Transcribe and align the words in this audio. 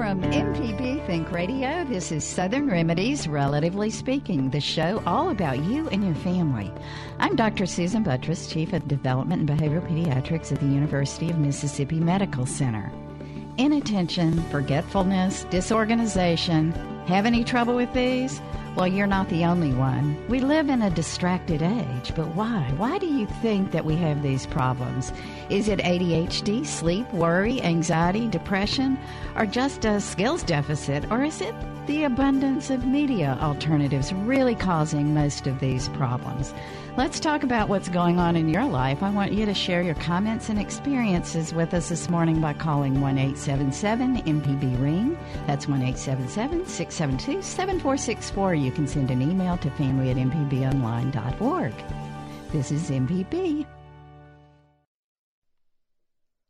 From 0.00 0.22
MPB 0.22 1.06
Think 1.06 1.30
Radio, 1.30 1.84
this 1.84 2.10
is 2.10 2.24
Southern 2.24 2.70
Remedies, 2.70 3.28
Relatively 3.28 3.90
Speaking, 3.90 4.48
the 4.48 4.58
show 4.58 5.02
all 5.04 5.28
about 5.28 5.62
you 5.64 5.90
and 5.90 6.02
your 6.02 6.14
family. 6.14 6.72
I'm 7.18 7.36
Dr. 7.36 7.66
Susan 7.66 8.02
Buttross, 8.02 8.50
Chief 8.50 8.72
of 8.72 8.88
Development 8.88 9.42
and 9.42 9.60
Behavioral 9.60 9.86
Pediatrics 9.86 10.52
at 10.52 10.60
the 10.60 10.64
University 10.64 11.28
of 11.28 11.38
Mississippi 11.38 12.00
Medical 12.00 12.46
Center. 12.46 12.90
Inattention, 13.58 14.42
forgetfulness, 14.44 15.44
disorganization. 15.50 16.72
Have 17.10 17.26
any 17.26 17.42
trouble 17.42 17.74
with 17.74 17.92
these? 17.92 18.40
Well, 18.76 18.86
you're 18.86 19.08
not 19.08 19.28
the 19.30 19.44
only 19.44 19.72
one. 19.72 20.16
We 20.28 20.38
live 20.38 20.68
in 20.68 20.80
a 20.80 20.90
distracted 20.90 21.60
age, 21.60 22.12
but 22.14 22.36
why? 22.36 22.72
Why 22.76 22.98
do 22.98 23.06
you 23.06 23.26
think 23.42 23.72
that 23.72 23.84
we 23.84 23.96
have 23.96 24.22
these 24.22 24.46
problems? 24.46 25.12
Is 25.48 25.66
it 25.66 25.80
ADHD, 25.80 26.64
sleep, 26.64 27.12
worry, 27.12 27.60
anxiety, 27.62 28.28
depression, 28.28 28.96
or 29.34 29.44
just 29.44 29.84
a 29.84 30.00
skills 30.00 30.44
deficit, 30.44 31.10
or 31.10 31.24
is 31.24 31.40
it 31.40 31.52
the 31.88 32.04
abundance 32.04 32.70
of 32.70 32.86
media 32.86 33.36
alternatives 33.40 34.12
really 34.12 34.54
causing 34.54 35.12
most 35.12 35.48
of 35.48 35.58
these 35.58 35.88
problems? 35.88 36.54
Let's 36.96 37.20
talk 37.20 37.44
about 37.44 37.68
what's 37.68 37.88
going 37.88 38.18
on 38.18 38.34
in 38.34 38.48
your 38.48 38.64
life. 38.64 39.00
I 39.00 39.10
want 39.10 39.32
you 39.32 39.46
to 39.46 39.54
share 39.54 39.80
your 39.80 39.94
comments 39.94 40.48
and 40.48 40.58
experiences 40.58 41.54
with 41.54 41.72
us 41.72 41.88
this 41.88 42.10
morning 42.10 42.40
by 42.40 42.52
calling 42.52 43.00
1 43.00 43.16
877 43.16 44.16
MPB 44.22 44.82
Ring. 44.82 45.16
That's 45.46 45.68
1 45.68 45.80
877 45.82 46.66
672 46.66 47.42
7464. 47.42 48.54
You 48.56 48.72
can 48.72 48.88
send 48.88 49.12
an 49.12 49.22
email 49.22 49.56
to 49.58 49.70
family 49.70 50.10
at 50.10 50.16
mpbonline.org. 50.16 51.74
This 52.50 52.72
is 52.72 52.90
MPB. 52.90 53.64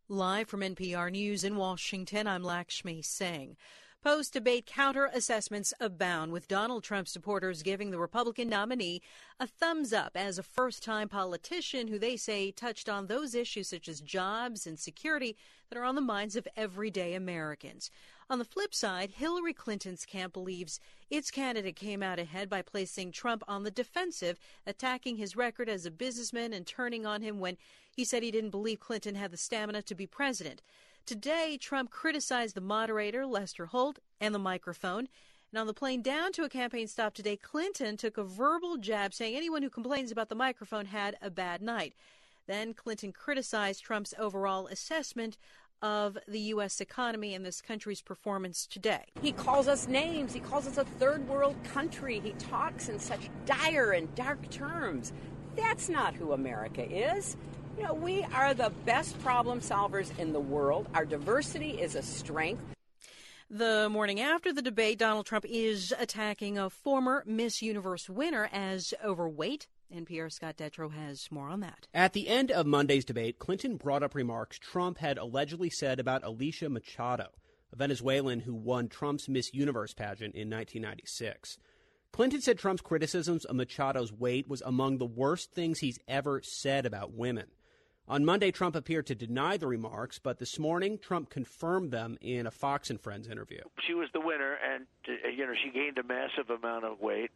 Live 0.09 0.49
from 0.49 0.61
NPR 0.61 1.13
News 1.13 1.45
in 1.45 1.57
Washington, 1.57 2.27
I'm 2.27 2.43
Lakshmi 2.43 3.03
Singh. 3.03 3.57
Post 4.03 4.33
debate 4.33 4.65
counter 4.65 5.11
assessments 5.13 5.75
abound, 5.79 6.33
with 6.33 6.49
Donald 6.49 6.83
Trump 6.83 7.07
supporters 7.07 7.63
giving 7.63 7.91
the 7.91 7.99
Republican 7.99 8.49
nominee 8.49 9.03
a 9.39 9.47
thumbs 9.47 9.93
up 9.93 10.13
as 10.15 10.39
a 10.39 10.43
first 10.43 10.83
time 10.83 11.07
politician 11.07 11.87
who 11.87 11.99
they 11.99 12.17
say 12.17 12.51
touched 12.51 12.89
on 12.89 13.09
those 13.09 13.35
issues 13.35 13.69
such 13.69 13.89
as 13.89 14.01
jobs 14.01 14.67
and 14.67 14.79
security 14.79 15.37
that 15.69 15.79
are 15.79 15.85
on 15.85 15.97
the 15.97 16.01
minds 16.01 16.35
of 16.35 16.49
everyday 16.57 17.13
Americans. 17.13 17.91
On 18.31 18.39
the 18.39 18.45
flip 18.47 18.75
side, 18.75 19.11
Hillary 19.11 19.53
Clinton's 19.53 20.07
camp 20.07 20.33
believes 20.33 20.81
its 21.11 21.31
candidate 21.31 21.77
came 21.77 22.03
out 22.03 22.19
ahead 22.19 22.49
by 22.49 22.63
placing 22.63 23.13
Trump 23.13 23.43
on 23.47 23.65
the 23.65 23.71
defensive, 23.71 24.39
attacking 24.67 25.17
his 25.17 25.37
record 25.37 25.69
as 25.69 25.85
a 25.85 25.91
businessman 25.91 26.55
and 26.55 26.67
turning 26.67 27.05
on 27.05 27.21
him 27.21 27.39
when 27.39 27.59
he 27.95 28.07
said 28.07 28.23
he 28.23 28.31
didn't 28.31 28.49
believe 28.49 28.81
Clinton 28.81 29.17
had 29.17 29.31
the 29.31 29.37
stamina 29.37 29.83
to 29.83 29.95
be 29.95 30.07
president. 30.07 30.63
Today, 31.11 31.59
Trump 31.61 31.91
criticized 31.91 32.55
the 32.55 32.61
moderator, 32.61 33.27
Lester 33.27 33.67
Holt, 33.67 33.99
and 34.21 34.33
the 34.33 34.39
microphone. 34.39 35.09
And 35.51 35.59
on 35.59 35.67
the 35.67 35.75
plane 35.75 36.03
down 36.03 36.31
to 36.35 36.45
a 36.45 36.49
campaign 36.49 36.87
stop 36.87 37.15
today, 37.15 37.37
Clinton 37.37 37.97
took 37.97 38.17
a 38.17 38.23
verbal 38.23 38.77
jab 38.77 39.13
saying 39.13 39.35
anyone 39.35 39.65
who 39.65 39.71
complains 39.71 40.13
about 40.13 40.29
the 40.29 40.37
microphone 40.37 40.87
had 40.87 41.17
a 41.21 41.29
bad 41.29 41.63
night. 41.63 41.95
Then 42.47 42.75
Clinton 42.75 43.11
criticized 43.11 43.83
Trump's 43.83 44.15
overall 44.21 44.69
assessment 44.69 45.37
of 45.83 46.17
the 46.29 46.39
U.S. 46.39 46.81
economy 46.81 47.35
and 47.35 47.45
this 47.45 47.61
country's 47.61 48.03
performance 48.03 48.65
today. 48.65 49.07
He 49.21 49.33
calls 49.33 49.67
us 49.67 49.89
names. 49.89 50.33
He 50.33 50.39
calls 50.39 50.69
us 50.69 50.79
a 50.79 50.85
third 50.85 51.29
world 51.29 51.57
country. 51.65 52.21
He 52.21 52.35
talks 52.35 52.89
in 52.89 53.01
such 53.01 53.29
dire 53.47 53.91
and 53.91 54.15
dark 54.15 54.49
terms. 54.51 55.13
That's 55.57 55.89
not 55.89 56.15
who 56.15 56.35
America 56.35 56.89
is. 56.89 57.37
You 57.77 57.85
know, 57.85 57.95
we 57.95 58.25
are 58.35 58.53
the 58.53 58.73
best 58.85 59.21
problem 59.23 59.61
solvers 59.61 60.17
in 60.19 60.33
the 60.33 60.41
world. 60.41 60.89
Our 60.95 61.05
diversity 61.05 61.81
is 61.81 61.95
a 61.95 62.03
strength. 62.03 62.63
The 63.49 63.89
morning 63.91 64.21
after 64.21 64.53
the 64.53 64.63
debate, 64.63 64.99
Donald 64.99 65.27
Trump 65.27 65.45
is 65.49 65.93
attacking 65.99 66.57
a 66.57 66.71
former 66.71 67.25
Miss 67.27 67.63
Universe 67.63 68.09
winner 68.09 68.49
as 68.53 68.95
overweight. 69.05 69.67
NPR 69.93 70.31
Scott 70.31 70.57
Detrow 70.57 70.93
has 70.93 71.29
more 71.33 71.49
on 71.49 71.61
that. 71.61 71.89
At 71.93 72.13
the 72.13 72.29
end 72.29 72.53
of 72.53 72.67
Monday's 72.67 73.05
debate, 73.05 73.41
Clinton 73.41 73.77
brought 73.77 74.05
up 74.05 74.15
remarks 74.15 74.59
Trump 74.59 74.99
had 74.99 75.19
allegedly 75.19 75.69
said 75.69 75.99
about 75.99 76.23
Alicia 76.23 76.69
Machado, 76.69 77.31
a 77.73 77.77
Venezuelan 77.77 78.41
who 78.41 78.55
won 78.55 78.89
Trump's 78.89 79.29
Miss 79.29 79.53
Universe 79.53 79.95
pageant 79.95 80.37
in 80.37 80.49
1996. 80.49 81.59
Clinton 82.13 82.41
said 82.41 82.59
Trump's 82.59 82.83
criticisms 82.83 83.45
of 83.45 83.57
Machado's 83.57 84.13
weight 84.13 84.49
was 84.49 84.63
among 84.63 84.99
the 84.99 85.07
worst 85.07 85.53
things 85.53 85.81
he's 85.81 85.99
ever 86.07 86.41
said 86.45 86.87
about 86.87 87.15
women. 87.15 87.47
On 88.09 88.25
Monday, 88.25 88.51
Trump 88.51 88.75
appeared 88.75 89.07
to 89.07 89.15
deny 89.15 89.57
the 89.57 89.69
remarks, 89.69 90.19
but 90.19 90.39
this 90.39 90.59
morning, 90.59 90.99
Trump 90.99 91.31
confirmed 91.31 91.93
them 91.93 92.19
in 92.21 92.47
a 92.47 92.51
Fox 92.51 92.91
and 92.91 93.01
Friends 93.01 93.29
interview. 93.29 93.61
She 93.87 93.95
was 93.95 94.09
the 94.13 94.21
winner, 94.21 94.55
and 94.55 94.87
uh, 95.09 95.29
you 95.29 95.47
know 95.47 95.53
she 95.63 95.71
gained 95.71 95.97
a 95.99 96.03
massive 96.03 96.51
amount 96.51 96.85
of 96.85 97.01
weight, 97.01 97.31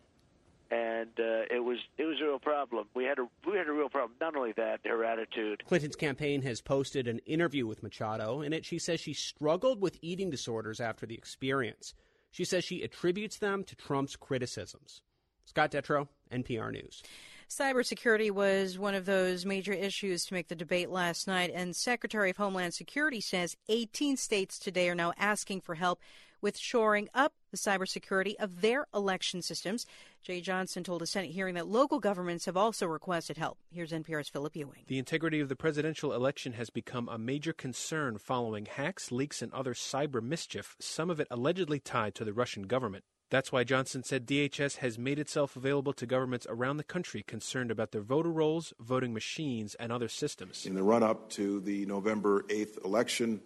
and 0.70 1.10
uh, 1.19 1.47
it 1.54 1.62
was 1.62 1.78
it 1.97 2.04
was 2.04 2.16
a 2.20 2.25
real 2.25 2.41
problem. 2.41 2.88
We 2.94 3.04
had 3.04 3.20
a 3.20 3.28
we 3.48 3.56
had 3.56 3.69
a 3.69 3.72
real 3.72 3.88
problem. 3.88 4.16
Not 4.20 4.34
only 4.34 4.52
that, 4.56 4.80
her 4.84 5.04
attitude. 5.04 5.62
Clinton's 5.66 5.97
campaign 5.97 6.42
has 6.42 6.60
posted 6.60 7.06
an 7.06 7.20
interview 7.20 7.66
with 7.66 7.82
Machado. 7.82 8.41
In 8.41 8.52
it, 8.52 8.64
she 8.64 8.81
says 8.81 8.98
she 8.98 9.14
struggled 9.14 9.81
with 9.81 9.98
eating 10.02 10.31
disorders 10.31 10.81
after 10.81 11.06
the 11.06 11.14
experience. 11.14 11.94
She 12.32 12.44
says 12.44 12.64
she 12.64 12.82
attributes 12.82 13.38
them 13.38 13.62
to 13.62 13.76
Trump's 13.76 14.16
criticisms. 14.16 15.02
Scott 15.44 15.70
Detrow, 15.70 16.08
NPR 16.32 16.72
News. 16.72 17.02
Cybersecurity 17.49 18.31
was 18.31 18.78
one 18.78 18.94
of 18.94 19.06
those 19.06 19.44
major 19.44 19.72
issues 19.72 20.25
to 20.25 20.34
make 20.34 20.49
the 20.49 20.55
debate 20.55 20.91
last 20.91 21.27
night, 21.27 21.50
and 21.55 21.77
Secretary 21.77 22.31
of 22.31 22.37
Homeland 22.37 22.75
Security 22.75 23.21
says 23.21 23.56
18 23.69 24.16
states 24.16 24.59
today 24.59 24.88
are 24.88 24.94
now 24.94 25.12
asking 25.19 25.60
for 25.60 25.75
help 25.75 26.00
with 26.41 26.59
shoring 26.59 27.09
up 27.15 27.32
the 27.50 27.56
cybersecurity 27.56 28.34
of 28.38 28.60
their 28.60 28.87
election 28.94 29.41
systems. 29.41 29.87
Jeh 30.27 30.43
Johnson 30.43 30.84
told 30.84 31.00
a 31.00 31.06
Senate 31.06 31.31
hearing 31.31 31.55
that 31.55 31.66
local 31.66 32.00
governments 32.00 32.44
have 32.44 32.56
also 32.56 32.87
requested 32.87 33.38
help. 33.38 33.59
Here's 33.71 33.93
NPR's 33.93 34.28
Philip 34.28 34.55
Ewing. 34.55 34.84
The 34.87 34.99
integrity 34.99 35.41
of 35.41 35.49
the 35.49 35.56
presidential 35.56 36.12
election 36.12 36.53
has 36.53 36.69
become 36.69 37.09
a 37.09 37.19
major 37.19 37.55
concern 37.55 38.19
following 38.19 38.66
hacks, 38.66 39.11
leaks, 39.11 39.41
and 39.41 39.53
other 39.55 39.72
cyber 39.72 40.22
mischief, 40.22 40.76
some 40.81 41.09
of 41.09 41.19
it 41.19 41.28
allegedly 41.31 41.81
tied 41.81 42.15
to 42.16 42.25
the 42.25 42.34
Russian 42.34 42.65
government. 42.65 43.05
That's 43.34 43.50
why 43.50 43.65
Johnson 43.65 44.05
said 44.05 44.28
DHS 44.28 44.77
has 44.77 44.97
made 44.97 45.19
itself 45.19 45.56
available 45.56 45.93
to 45.95 46.06
governments 46.06 46.47
around 46.49 46.77
the 46.77 46.84
country 46.84 47.25
concerned 47.25 47.72
about 47.72 47.91
their 47.91 48.00
voter 48.00 48.31
rolls, 48.31 48.72
voting 48.78 49.12
machines, 49.12 49.75
and 49.75 49.91
other 49.91 50.06
systems. 50.06 50.65
In 50.67 50.77
the 50.77 50.84
run 50.84 51.03
up 51.03 51.31
to 51.31 51.59
the 51.59 51.84
November 51.87 52.43
8th 52.43 52.84
election, 52.84 53.41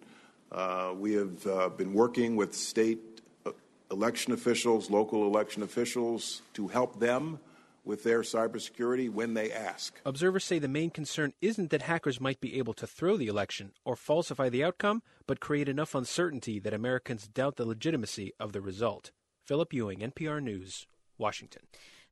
uh, 0.51 0.93
we 0.95 1.13
have 1.13 1.47
uh, 1.47 1.69
been 1.69 1.91
working 1.95 2.35
with 2.35 2.53
state 2.53 2.99
uh, 3.47 3.51
election 3.89 4.31
officials, 4.31 4.91
local 4.91 5.25
election 5.25 5.63
officials, 5.63 6.43
to 6.53 6.67
help 6.67 6.99
them 6.99 7.39
with 7.83 8.03
their 8.03 8.21
cybersecurity 8.21 9.11
when 9.11 9.33
they 9.33 9.51
ask. 9.51 9.99
Observers 10.05 10.45
say 10.45 10.59
the 10.59 10.67
main 10.67 10.91
concern 10.91 11.33
isn't 11.41 11.71
that 11.71 11.81
hackers 11.81 12.21
might 12.21 12.39
be 12.39 12.59
able 12.59 12.75
to 12.75 12.85
throw 12.85 13.17
the 13.17 13.25
election 13.25 13.71
or 13.85 13.95
falsify 13.95 14.49
the 14.49 14.63
outcome, 14.63 15.01
but 15.25 15.39
create 15.39 15.67
enough 15.67 15.95
uncertainty 15.95 16.59
that 16.59 16.75
Americans 16.75 17.27
doubt 17.27 17.55
the 17.55 17.65
legitimacy 17.65 18.33
of 18.39 18.53
the 18.53 18.61
result. 18.61 19.09
Philip 19.49 19.73
Ewing, 19.73 19.99
NPR 20.01 20.43
News, 20.43 20.85
Washington. 21.17 21.63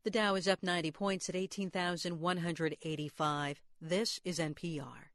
The 0.03 0.09
Dow 0.09 0.34
is 0.34 0.48
up 0.48 0.64
90 0.64 0.90
points 0.90 1.30
at 1.30 1.36
18,185. 1.36 3.62
This 3.80 4.20
is 4.25 4.40
NPR. 4.40 5.12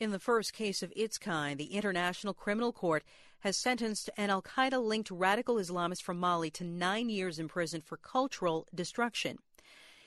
In 0.00 0.10
the 0.10 0.18
first 0.18 0.54
case 0.54 0.82
of 0.82 0.92
its 0.96 1.18
kind, 1.18 1.56
the 1.56 1.72
International 1.72 2.34
Criminal 2.34 2.72
Court 2.72 3.04
has 3.42 3.56
sentenced 3.56 4.10
an 4.16 4.28
Al 4.28 4.42
Qaeda 4.42 4.84
linked 4.84 5.12
radical 5.12 5.54
Islamist 5.54 6.02
from 6.02 6.18
Mali 6.18 6.50
to 6.50 6.64
nine 6.64 7.08
years 7.08 7.38
in 7.38 7.46
prison 7.46 7.80
for 7.80 7.96
cultural 7.96 8.66
destruction. 8.74 9.38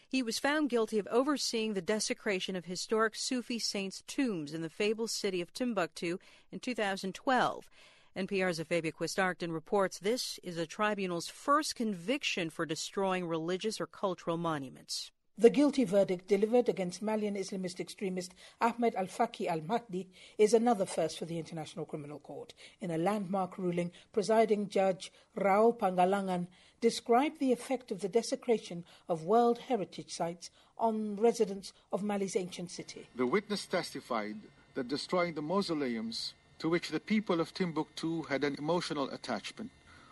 He 0.10 0.22
was 0.22 0.40
found 0.40 0.70
guilty 0.70 1.00
of 1.00 1.08
overseeing 1.08 1.74
the 1.74 1.82
desecration 1.82 2.58
of 2.58 2.66
historic 2.66 3.16
Sufi 3.16 3.60
saints' 3.60 4.04
tombs 4.08 4.54
in 4.54 4.62
the 4.62 4.70
fabled 4.70 5.12
city 5.12 5.40
of 5.40 5.54
Timbuktu 5.54 6.18
in 6.52 6.60
2012 6.60 7.70
NPR's 8.18 8.62
Ofeibea 8.62 8.94
Quist-Arcton 8.94 9.52
reports 9.52 10.00
this 10.00 10.40
is 10.42 10.56
the 10.56 10.66
tribunal's 10.66 11.28
first 11.28 11.76
conviction 11.76 12.50
for 12.50 12.66
destroying 12.66 13.28
religious 13.28 13.82
or 13.82 13.88
cultural 13.88 14.38
monuments. 14.38 15.12
The 15.38 15.50
guilty 15.50 15.84
verdict 15.84 16.30
delivered 16.30 16.70
against 16.70 17.02
Malian 17.02 17.36
Islamist 17.36 17.82
extremist 17.82 18.34
Ahmed 18.62 18.96
Al 18.96 19.08
Faki 19.08 19.48
Al 19.48 19.60
Mahdi 19.60 20.08
is 20.38 20.54
another 20.54 20.86
first 20.86 21.20
for 21.20 21.26
the 21.26 21.38
International 21.38 21.84
Criminal 21.84 22.20
Court. 22.20 22.54
In 22.80 22.90
a 22.90 22.98
landmark 22.98 23.58
ruling, 23.58 23.92
presiding 24.14 24.70
judge 24.70 25.12
Raul 25.38 25.78
Pangalangan 25.78 26.48
described 26.80 27.42
the 27.42 27.52
effect 27.52 27.92
of 27.92 28.00
the 28.00 28.08
desecration 28.08 28.86
of 29.10 29.26
World 29.26 29.60
Heritage 29.68 30.12
sites 30.14 30.52
on 30.78 31.18
residents 31.18 31.74
of 31.92 32.02
Mali's 32.02 32.38
ancient 32.38 32.72
city. 32.72 33.10
The 33.18 33.28
witness 33.28 33.66
testified 33.66 34.38
that 34.76 34.88
destroying 34.88 35.34
the 35.34 35.42
mausoleums 35.42 36.34
to 36.60 36.70
which 36.70 36.90
the 36.90 37.00
people 37.00 37.40
of 37.40 37.54
Timbuktu 37.54 38.24
had 38.24 38.44
an 38.44 38.56
emotional 38.56 39.10
attachment, 39.10 39.72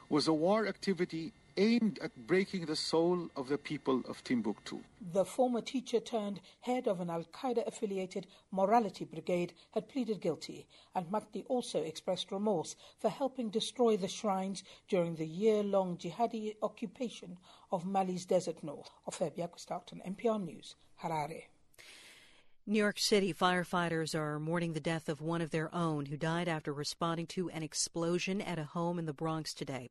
was 0.09 0.27
a 0.27 0.33
war 0.33 0.67
activity 0.67 1.33
aimed 1.57 1.99
at 2.01 2.27
breaking 2.27 2.65
the 2.65 2.75
soul 2.75 3.29
of 3.35 3.47
the 3.47 3.57
people 3.57 4.01
of 4.07 4.23
Timbuktu. 4.23 4.79
The 5.13 5.25
former 5.25 5.61
teacher 5.61 5.99
turned 5.99 6.39
head 6.61 6.87
of 6.87 6.99
an 6.99 7.09
Al 7.09 7.25
Qaeda 7.25 7.67
affiliated 7.67 8.27
morality 8.51 9.05
brigade 9.05 9.53
had 9.71 9.87
pleaded 9.87 10.19
guilty, 10.19 10.67
and 10.95 11.09
Mahdi 11.11 11.43
also 11.47 11.81
expressed 11.81 12.31
remorse 12.31 12.75
for 12.99 13.09
helping 13.09 13.49
destroy 13.49 13.97
the 13.97 14.07
shrines 14.07 14.63
during 14.87 15.15
the 15.15 15.27
year 15.27 15.63
long 15.63 15.97
jihadi 15.97 16.55
occupation 16.61 17.37
of 17.71 17.85
Mali's 17.85 18.25
desert 18.25 18.63
north. 18.63 18.89
Ofeibea 19.07 19.49
Quist-Arcton, 19.49 20.01
NPR 20.07 20.43
News, 20.43 20.75
Harare. 21.03 21.43
New 22.65 22.79
York 22.79 22.97
City 22.97 23.33
firefighters 23.33 24.15
are 24.15 24.39
mourning 24.39 24.71
the 24.71 24.79
death 24.79 25.09
of 25.09 25.19
one 25.19 25.41
of 25.41 25.51
their 25.51 25.73
own 25.75 26.05
who 26.05 26.15
died 26.15 26.47
after 26.47 26.71
responding 26.71 27.27
to 27.27 27.49
an 27.49 27.61
explosion 27.61 28.39
at 28.39 28.57
a 28.57 28.63
home 28.63 28.97
in 28.97 29.05
the 29.05 29.11
Bronx 29.11 29.53
today. 29.53 29.89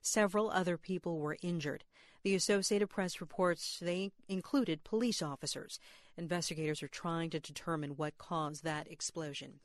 Several 0.00 0.50
other 0.50 0.78
people 0.78 1.18
were 1.18 1.36
injured. 1.42 1.84
The 2.22 2.34
Associated 2.34 2.88
Press 2.88 3.20
reports 3.20 3.78
they 3.78 4.10
included 4.26 4.84
police 4.84 5.20
officers. 5.20 5.78
Investigators 6.16 6.82
are 6.82 6.88
trying 6.88 7.28
to 7.28 7.38
determine 7.38 7.90
what 7.90 8.16
caused 8.16 8.64
that 8.64 8.90
explosion. 8.90 9.60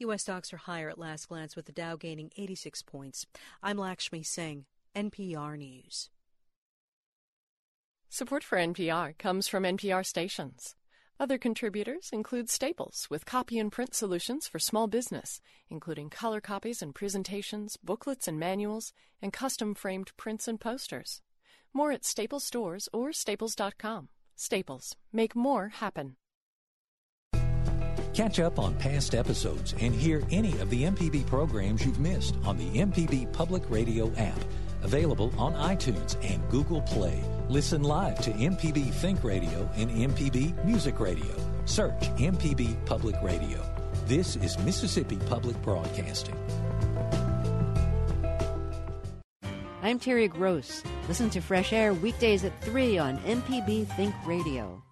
U.S. 0.00 0.20
stocks 0.20 0.52
are 0.52 0.58
higher 0.58 0.90
at 0.90 0.98
last 0.98 1.30
glance 1.30 1.56
with 1.56 1.64
the 1.64 1.72
Dow 1.72 1.96
gaining 1.96 2.30
86 2.36 2.82
points. 2.82 3.24
I'm 3.62 3.78
Lakshmi 3.78 4.22
Singh, 4.22 4.66
NPR 4.94 5.56
News. 5.56 6.10
Support 8.10 8.44
for 8.44 8.58
NPR 8.58 9.16
comes 9.16 9.48
from 9.48 9.62
NPR 9.62 10.04
stations. 10.04 10.74
Other 11.22 11.38
contributors 11.38 12.10
include 12.12 12.50
Staples 12.50 13.06
with 13.08 13.24
copy 13.24 13.56
and 13.60 13.70
print 13.70 13.94
solutions 13.94 14.48
for 14.48 14.58
small 14.58 14.88
business, 14.88 15.40
including 15.70 16.10
color 16.10 16.40
copies 16.40 16.82
and 16.82 16.92
presentations, 16.92 17.76
booklets 17.76 18.26
and 18.26 18.40
manuals, 18.40 18.92
and 19.22 19.32
custom 19.32 19.76
framed 19.76 20.10
prints 20.16 20.48
and 20.48 20.58
posters. 20.58 21.20
More 21.72 21.92
at 21.92 22.04
Staples 22.04 22.42
stores 22.42 22.88
or 22.92 23.12
staples.com. 23.12 24.08
Staples, 24.34 24.96
make 25.12 25.36
more 25.36 25.68
happen. 25.68 26.16
Catch 28.14 28.40
up 28.40 28.58
on 28.58 28.74
past 28.74 29.14
episodes 29.14 29.76
and 29.78 29.94
hear 29.94 30.24
any 30.32 30.58
of 30.58 30.70
the 30.70 30.82
MPB 30.82 31.24
programs 31.28 31.86
you've 31.86 32.00
missed 32.00 32.34
on 32.44 32.58
the 32.58 32.80
MPB 32.80 33.32
Public 33.32 33.62
Radio 33.70 34.12
app, 34.16 34.44
available 34.82 35.32
on 35.38 35.54
iTunes 35.54 36.16
and 36.28 36.42
Google 36.50 36.82
Play. 36.82 37.22
Listen 37.52 37.82
live 37.82 38.18
to 38.22 38.30
MPB 38.30 38.94
Think 38.94 39.22
Radio 39.22 39.68
and 39.74 39.90
MPB 39.90 40.64
Music 40.64 40.98
Radio. 40.98 41.36
Search 41.66 42.00
MPB 42.16 42.82
Public 42.86 43.14
Radio. 43.22 43.62
This 44.06 44.36
is 44.36 44.58
Mississippi 44.60 45.18
Public 45.26 45.60
Broadcasting. 45.60 46.34
I'm 49.82 49.98
Terry 49.98 50.28
Gross. 50.28 50.82
Listen 51.08 51.28
to 51.28 51.42
Fresh 51.42 51.74
Air 51.74 51.92
weekdays 51.92 52.42
at 52.42 52.58
3 52.62 52.96
on 52.96 53.18
MPB 53.18 53.86
Think 53.96 54.14
Radio. 54.24 54.82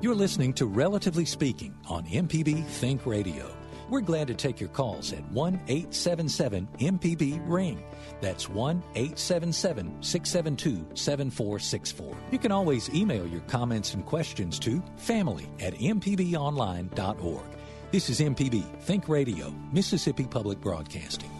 You're 0.00 0.16
listening 0.16 0.52
to 0.54 0.66
Relatively 0.66 1.24
Speaking 1.24 1.76
on 1.88 2.06
MPB 2.06 2.66
Think 2.66 3.06
Radio. 3.06 3.61
We're 3.92 4.00
glad 4.00 4.28
to 4.28 4.34
take 4.34 4.58
your 4.58 4.70
calls 4.70 5.12
at 5.12 5.22
1 5.32 5.54
877 5.68 6.66
MPB 6.78 7.42
Ring. 7.46 7.84
That's 8.22 8.48
1 8.48 8.82
877 8.94 10.02
672 10.02 10.96
7464. 10.96 12.16
You 12.30 12.38
can 12.38 12.52
always 12.52 12.88
email 12.94 13.26
your 13.26 13.42
comments 13.42 13.92
and 13.92 14.06
questions 14.06 14.58
to 14.60 14.82
family 14.96 15.46
at 15.60 15.74
mpbonline.org. 15.74 17.44
This 17.90 18.08
is 18.08 18.20
MPB 18.20 18.64
Think 18.80 19.10
Radio, 19.10 19.52
Mississippi 19.74 20.24
Public 20.24 20.58
Broadcasting. 20.62 21.30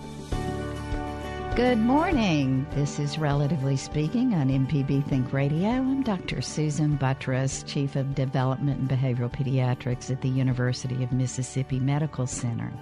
Good 1.54 1.76
morning. 1.76 2.66
This 2.70 2.98
is 2.98 3.18
Relatively 3.18 3.76
Speaking 3.76 4.32
on 4.32 4.48
MPB 4.48 5.06
Think 5.06 5.34
Radio. 5.34 5.68
I'm 5.68 6.02
Dr. 6.02 6.40
Susan 6.40 6.96
Buttross, 6.96 7.62
Chief 7.66 7.94
of 7.94 8.14
Development 8.14 8.80
and 8.80 8.88
Behavioral 8.88 9.30
Pediatrics 9.30 10.10
at 10.10 10.22
the 10.22 10.30
University 10.30 11.04
of 11.04 11.12
Mississippi 11.12 11.78
Medical 11.78 12.26
Center. 12.26 12.72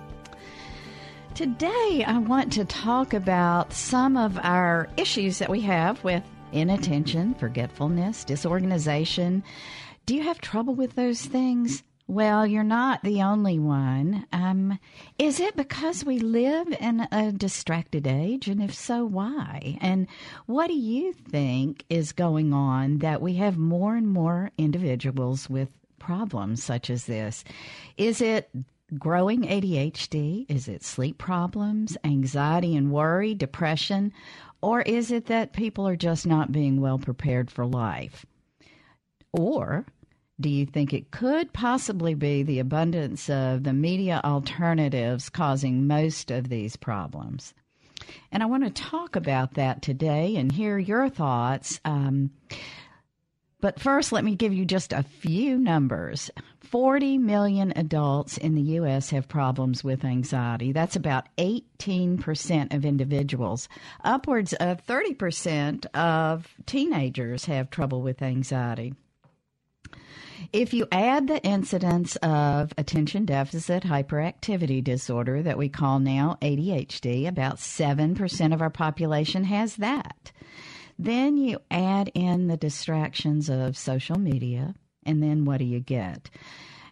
Today, 1.35 2.05
I 2.07 2.19
want 2.19 2.53
to 2.53 2.65
talk 2.65 3.13
about 3.13 3.73
some 3.73 4.17
of 4.17 4.39
our 4.41 4.89
issues 4.97 5.41
that 5.41 5.51
we 5.51 5.63
have 5.63 6.05
with 6.05 6.23
inattention, 6.53 7.35
forgetfulness, 7.35 8.23
disorganization. 8.23 9.43
Do 10.07 10.15
you 10.15 10.23
have 10.23 10.41
trouble 10.41 10.77
with 10.77 10.95
those 10.95 11.23
things? 11.23 11.83
Well, 12.11 12.45
you're 12.45 12.65
not 12.65 13.05
the 13.05 13.23
only 13.23 13.61
one. 13.61 14.27
Um, 14.33 14.81
is 15.17 15.39
it 15.39 15.55
because 15.55 16.05
we 16.05 16.19
live 16.19 16.67
in 16.81 17.07
a 17.13 17.31
distracted 17.31 18.05
age? 18.05 18.49
And 18.49 18.61
if 18.61 18.75
so, 18.75 19.05
why? 19.05 19.79
And 19.81 20.09
what 20.47 20.67
do 20.67 20.75
you 20.75 21.13
think 21.13 21.85
is 21.89 22.11
going 22.11 22.53
on 22.53 22.99
that 22.99 23.23
we 23.23 23.35
have 23.35 23.59
more 23.59 23.95
and 23.95 24.09
more 24.09 24.51
individuals 24.59 25.49
with 25.49 25.69
problems 26.01 26.65
such 26.65 26.91
as 26.91 27.05
this? 27.05 27.45
Is 27.97 28.21
it 28.21 28.51
growing 28.99 29.43
ADHD? 29.43 30.47
Is 30.49 30.67
it 30.67 30.83
sleep 30.83 31.17
problems, 31.17 31.97
anxiety 32.03 32.75
and 32.75 32.91
worry, 32.91 33.37
depression? 33.37 34.13
Or 34.63 34.83
is 34.83 35.13
it 35.13 35.27
that 35.27 35.53
people 35.53 35.87
are 35.87 35.95
just 35.95 36.27
not 36.27 36.51
being 36.51 36.81
well 36.81 36.99
prepared 36.99 37.53
for 37.53 37.65
life? 37.65 38.27
Or 39.33 39.87
do 40.41 40.49
you 40.49 40.67
think 40.67 40.93
it 40.93 41.11
could 41.11 41.53
possibly 41.53 42.15
be 42.15 42.43
the 42.43 42.59
abundance 42.59 43.29
of 43.29 43.65
the 43.65 43.73
media 43.73 44.21
alternatives 44.25 45.29
causing 45.29 45.87
most 45.87 46.31
of 46.31 46.49
these 46.49 46.77
problems? 46.77 47.55
And 48.33 48.43
I 48.43 48.47
want 48.47 48.65
to 48.65 48.71
talk 48.71 49.17
about 49.17 49.55
that 49.55 49.83
today 49.83 50.37
and 50.37 50.51
hear 50.51 50.79
your 50.79 51.09
thoughts. 51.09 51.81
Um, 51.85 52.31
but 53.61 53.79
first, 53.79 54.11
let 54.11 54.25
me 54.25 54.35
give 54.35 54.55
you 54.55 54.65
just 54.65 54.93
a 54.93 55.03
few 55.03 55.59
numbers. 55.59 56.31
40 56.63 57.19
million 57.19 57.73
adults 57.77 58.39
in 58.39 58.55
the 58.55 58.63
U.S. 58.63 59.11
have 59.11 59.29
problems 59.29 59.85
with 59.85 60.05
anxiety. 60.05 60.73
That's 60.73 60.97
about 60.97 61.29
18% 61.37 62.75
of 62.75 62.85
individuals. 62.87 63.69
Upwards 64.03 64.55
of 64.55 64.87
30% 64.87 65.87
of 65.95 66.49
teenagers 66.65 67.45
have 67.45 67.69
trouble 67.69 68.01
with 68.01 68.23
anxiety. 68.23 68.95
If 70.53 70.75
you 70.75 70.87
add 70.91 71.29
the 71.29 71.43
incidence 71.45 72.17
of 72.17 72.73
attention 72.79 73.25
deficit 73.25 73.85
hyperactivity 73.85 74.83
disorder 74.83 75.43
that 75.43 75.59
we 75.59 75.69
call 75.69 75.99
now 75.99 76.39
ADHD, 76.41 77.29
about 77.29 77.57
7% 77.57 78.55
of 78.55 78.63
our 78.63 78.71
population 78.71 79.45
has 79.45 79.77
that. 79.77 80.33
Then 80.99 81.37
you 81.37 81.59
add 81.71 82.11
in 82.15 82.49
the 82.49 82.57
distractions 82.57 83.49
of 83.49 83.77
social 83.77 84.19
media, 84.19 84.75
and 85.05 85.23
then 85.23 85.45
what 85.45 85.59
do 85.59 85.65
you 85.65 85.81
get? 85.81 86.31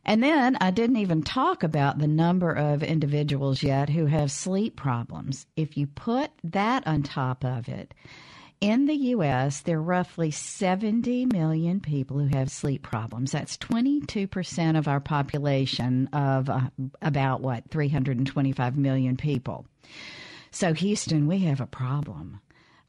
And 0.04 0.22
then 0.22 0.56
I 0.60 0.70
didn't 0.70 0.96
even 0.96 1.22
talk 1.22 1.62
about 1.62 1.98
the 1.98 2.06
number 2.06 2.50
of 2.50 2.82
individuals 2.82 3.62
yet 3.62 3.90
who 3.90 4.06
have 4.06 4.30
sleep 4.30 4.76
problems. 4.76 5.46
If 5.56 5.76
you 5.76 5.86
put 5.86 6.30
that 6.44 6.86
on 6.86 7.02
top 7.02 7.44
of 7.44 7.68
it, 7.68 7.92
in 8.60 8.86
the 8.86 8.94
U.S., 8.94 9.60
there 9.60 9.78
are 9.78 9.82
roughly 9.82 10.30
70 10.30 11.26
million 11.26 11.80
people 11.80 12.18
who 12.18 12.36
have 12.36 12.50
sleep 12.50 12.82
problems. 12.82 13.32
That's 13.32 13.56
22% 13.56 14.78
of 14.78 14.88
our 14.88 15.00
population 15.00 16.08
of 16.12 16.50
uh, 16.50 16.68
about 17.00 17.40
what, 17.40 17.70
325 17.70 18.76
million 18.76 19.16
people. 19.16 19.66
So, 20.50 20.72
Houston, 20.74 21.26
we 21.26 21.40
have 21.40 21.60
a 21.60 21.66
problem. 21.66 22.40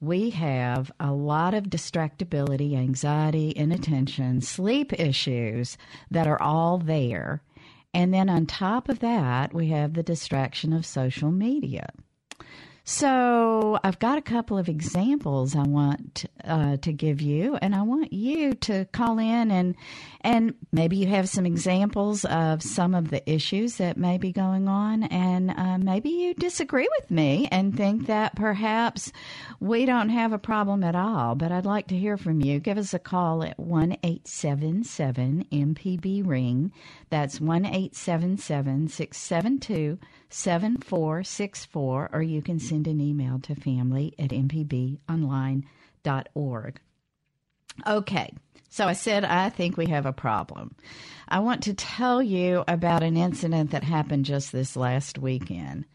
We 0.01 0.29
have 0.31 0.91
a 0.99 1.11
lot 1.11 1.53
of 1.53 1.65
distractibility, 1.65 2.75
anxiety, 2.75 3.51
inattention, 3.55 4.41
sleep 4.41 4.97
issues 4.97 5.77
that 6.09 6.25
are 6.25 6.41
all 6.41 6.77
there. 6.77 7.41
And 7.93 8.13
then 8.13 8.29
on 8.29 8.45
top 8.45 8.88
of 8.88 8.99
that, 8.99 9.53
we 9.53 9.67
have 9.69 9.93
the 9.93 10.03
distraction 10.03 10.73
of 10.73 10.85
social 10.85 11.31
media. 11.31 11.89
So 12.91 13.77
I've 13.84 14.00
got 14.00 14.17
a 14.17 14.22
couple 14.22 14.58
of 14.58 14.67
examples 14.67 15.55
I 15.55 15.62
want 15.62 16.25
uh, 16.43 16.77
to 16.77 16.91
give 16.91 17.22
you, 17.22 17.55
and 17.62 17.75
I 17.75 17.84
want 17.84 18.12
you 18.12 18.55
to 18.55 18.86
call 18.86 19.19
in 19.19 19.51
and 19.51 19.75
and 20.22 20.55
maybe 20.72 20.98
you 20.98 21.05
have 21.05 21.29
some 21.29 21.46
examples 21.46 22.25
of 22.25 22.63
some 22.63 22.96
of 22.96 23.12
the 23.12 23.29
issues 23.31 23.75
that 23.75 23.96
may 23.96 24.17
be 24.17 24.31
going 24.31 24.67
on, 24.67 25.03
and 25.03 25.51
uh, 25.51 25.77
maybe 25.77 26.10
you 26.10 26.34
disagree 26.34 26.89
with 27.00 27.12
me 27.12 27.48
and 27.51 27.77
think 27.77 28.08
that 28.08 28.36
perhaps 28.36 29.12
we 29.60 29.86
don't 29.86 30.10
have 30.10 30.34
a 30.34 30.39
problem 30.39 30.84
at 30.84 30.96
all. 30.96 31.36
But 31.36 31.51
I'd 31.51 31.67
like 31.67 31.88
to 31.89 31.98
hear 31.98 32.17
from 32.17 32.41
you. 32.41 32.60
Give 32.60 32.79
us 32.79 32.96
a 32.96 33.00
call 33.00 33.43
at 33.43 33.60
one 33.60 33.98
eight 34.03 34.27
seven 34.27 34.84
seven 34.84 35.46
MPB 35.51 36.27
ring. 36.27 36.74
That's 37.12 37.39
one 37.39 37.65
eight 37.65 37.96
seven 37.96 38.38
seven 38.38 38.88
six 38.88 39.19
seven 39.19 39.60
two. 39.60 40.00
7464, 40.29 42.09
or 42.13 42.21
you 42.21 42.41
can 42.41 42.59
send 42.59 42.88
an 42.88 43.01
email 43.01 43.39
to 43.39 43.55
family 43.55 44.13
at 44.19 44.29
mpbonline.org. 44.29 45.63
Okay, 47.88 48.33
so 48.69 48.86
I 48.86 48.93
said 48.93 49.25
I 49.25 49.50
think 49.50 49.77
we 49.77 49.88
have 49.88 50.05
a 50.05 50.13
problem. 50.13 50.75
I 51.27 51.39
want 51.39 51.63
to 51.63 51.74
tell 51.74 52.21
you 52.21 52.63
about 52.67 53.03
an 53.03 53.17
incident 53.17 53.71
that 53.71 53.83
happened 53.83 54.25
just 54.25 54.51
this 54.51 54.75
last 54.75 55.17
weekend. 55.17 55.86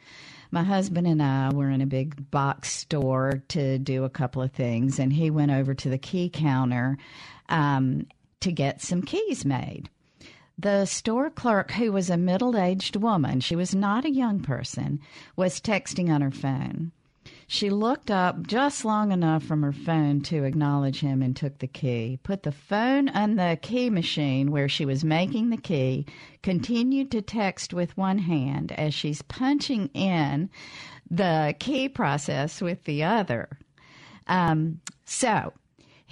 my 0.50 0.62
husband 0.62 1.07
and 1.07 1.23
I 1.23 1.50
were 1.53 1.71
in 1.71 1.81
a 1.81 1.87
big 1.87 2.31
box 2.31 2.71
store 2.73 3.43
to 3.49 3.79
do 3.79 4.05
a 4.05 4.11
couple 4.11 4.41
of 4.43 4.53
things, 4.53 4.99
and 4.99 5.12
he 5.12 5.31
went 5.31 5.50
over 5.50 5.75
to 5.75 5.88
the 5.88 5.99
key 5.99 6.31
counter 6.31 6.97
um, 7.49 8.07
to 8.41 8.53
get 8.53 8.81
some 8.81 9.03
keys 9.03 9.45
made. 9.45 9.91
The 10.59 10.87
store 10.87 11.31
clerk, 11.31 11.73
who 11.73 11.93
was 11.93 12.11
a 12.11 12.17
middle 12.17 12.57
aged 12.57 12.97
woman, 12.97 13.41
she 13.41 13.57
was 13.57 13.75
not 13.75 14.05
a 14.05 14.11
young 14.11 14.41
person, 14.41 15.01
was 15.37 15.61
texting 15.61 16.11
on 16.11 16.21
her 16.21 16.31
phone. 16.31 16.93
She 17.47 17.71
looked 17.71 18.11
up 18.11 18.47
just 18.47 18.85
long 18.85 19.13
enough 19.13 19.43
from 19.43 19.63
her 19.63 19.73
phone 19.73 20.23
to 20.23 20.45
acknowledge 20.45 21.01
him 21.01 21.23
and 21.23 21.37
took 21.37 21.59
the 21.59 21.67
key, 21.67 22.19
put 22.23 22.43
the 22.43 22.53
phone 22.53 23.09
on 23.11 23.37
the 23.37 23.59
key 23.61 23.91
machine 23.91 24.51
where 24.51 24.69
she 24.69 24.87
was 24.87 25.05
making 25.05 25.51
the 25.51 25.57
key, 25.59 26.07
continued 26.43 27.11
to 27.11 27.23
text 27.23 27.75
with 27.75 27.97
one 27.97 28.19
hand 28.19 28.73
as 28.73 28.95
she's 28.95 29.23
punching 29.23 29.89
in 29.89 30.51
the 31.11 31.55
key 31.59 31.89
process 31.89 32.61
with 32.63 32.85
the 32.85 33.05
other. 33.05 33.59
Um, 34.27 34.81
so 35.05 35.53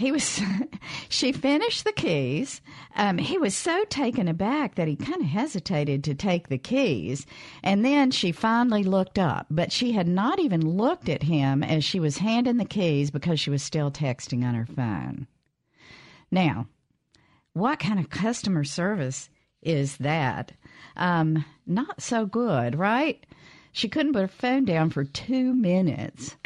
he 0.03 0.13
was 0.13 0.43
she 1.09 1.33
finished 1.33 1.85
the 1.85 1.93
keys. 1.93 2.61
Um, 2.97 3.19
he 3.19 3.39
was 3.39 3.57
so 3.57 3.85
taken 3.85 4.27
aback 4.27 4.75
that 4.75 4.89
he 4.89 4.97
kind 4.97 5.23
of 5.23 5.29
hesitated 5.29 6.03
to 6.05 6.15
take 6.15 6.49
the 6.49 6.59
keys. 6.59 7.25
And 7.63 7.85
then 7.85 8.11
she 8.11 8.33
finally 8.33 8.83
looked 8.83 9.19
up 9.19 9.47
but 9.49 9.73
she 9.73 9.93
had 9.93 10.09
not 10.09 10.41
even 10.41 10.77
looked 10.77 11.09
at 11.09 11.23
him 11.23 11.63
as 11.63 11.85
she 11.85 12.01
was 12.01 12.19
handing 12.19 12.57
the 12.57 12.65
keys 12.65 13.11
because 13.11 13.39
she 13.39 13.49
was 13.49 13.63
still 13.63 13.91
texting 13.91 14.45
on 14.45 14.55
her 14.55 14.67
phone. 14.67 15.29
Now 16.31 16.67
what 17.55 17.79
kind 17.79 18.01
of 18.01 18.11
customer 18.11 18.65
service 18.65 19.31
is 19.63 19.99
that? 19.99 20.53
Um, 20.97 21.45
not 21.65 22.03
so 22.03 22.27
good 22.27 22.77
right? 22.77 23.25
She 23.71 23.89
couldn't 23.89 24.15
put 24.15 24.23
her 24.23 24.29
phone 24.29 24.65
down 24.65 24.91
for 24.91 25.05
two 25.05 25.55
minutes. 25.55 26.37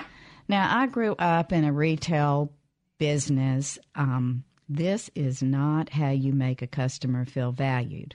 Now 0.48 0.68
i 0.78 0.86
grew 0.86 1.14
up 1.18 1.52
in 1.52 1.64
a 1.64 1.72
retail 1.72 2.52
business, 2.99 3.79
um, 3.95 4.45
this 4.69 5.11
is 5.15 5.43
not 5.43 5.91
how 5.91 6.11
you 6.11 6.33
make 6.33 6.62
a 6.62 6.67
customer 6.67 7.25
feel 7.25 7.53
valued. 7.53 8.15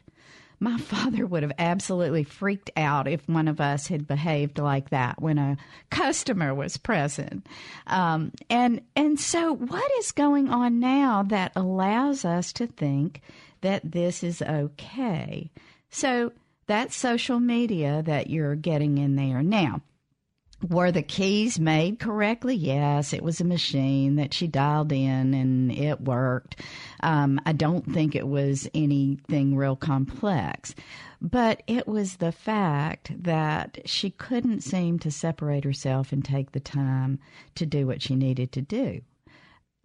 My 0.59 0.77
father 0.79 1.25
would 1.25 1.43
have 1.43 1.53
absolutely 1.57 2.23
freaked 2.23 2.71
out 2.77 3.07
if 3.07 3.27
one 3.27 3.47
of 3.47 3.59
us 3.59 3.87
had 3.87 4.07
behaved 4.07 4.59
like 4.59 4.89
that 4.89 5.21
when 5.21 5.37
a 5.37 5.57
customer 5.89 6.53
was 6.53 6.77
present. 6.77 7.47
Um, 7.87 8.31
and 8.49 8.81
and 8.95 9.19
so, 9.19 9.53
what 9.55 9.91
is 9.99 10.11
going 10.11 10.49
on 10.49 10.79
now 10.79 11.23
that 11.23 11.53
allows 11.55 12.25
us 12.25 12.53
to 12.53 12.67
think 12.67 13.21
that 13.61 13.91
this 13.91 14.23
is 14.23 14.41
okay? 14.41 15.51
So 15.89 16.31
that's 16.67 16.95
social 16.95 17.39
media 17.39 18.01
that 18.05 18.29
you're 18.29 18.55
getting 18.55 18.97
in 18.97 19.15
there 19.15 19.43
now. 19.43 19.81
Were 20.69 20.91
the 20.91 21.01
keys 21.01 21.59
made 21.59 21.99
correctly? 21.99 22.55
Yes, 22.55 23.13
it 23.13 23.23
was 23.23 23.41
a 23.41 23.45
machine 23.45 24.15
that 24.17 24.33
she 24.33 24.47
dialed 24.47 24.91
in 24.91 25.33
and 25.33 25.71
it 25.71 26.01
worked. 26.01 26.57
Um, 27.01 27.41
I 27.47 27.53
don't 27.53 27.91
think 27.91 28.15
it 28.15 28.27
was 28.27 28.69
anything 28.75 29.55
real 29.55 29.75
complex, 29.75 30.75
but 31.19 31.63
it 31.65 31.87
was 31.87 32.17
the 32.17 32.31
fact 32.31 33.11
that 33.23 33.79
she 33.85 34.11
couldn't 34.11 34.61
seem 34.61 34.99
to 34.99 35.09
separate 35.09 35.63
herself 35.63 36.11
and 36.11 36.23
take 36.23 36.51
the 36.51 36.59
time 36.59 37.17
to 37.55 37.65
do 37.65 37.87
what 37.87 38.03
she 38.03 38.15
needed 38.15 38.51
to 38.51 38.61
do. 38.61 39.01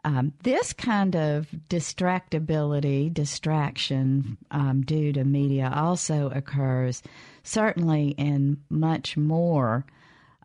Um, 0.05 0.35
this 0.45 0.73
kind 0.73 1.17
of 1.17 1.49
distractibility, 1.69 3.13
distraction 3.13 4.37
um, 4.53 4.83
due 4.83 5.13
to 5.15 5.25
media 5.25 5.73
also 5.75 6.31
occurs 6.31 7.03
certainly 7.43 8.11
in 8.11 8.59
much 8.69 9.17
more 9.17 9.85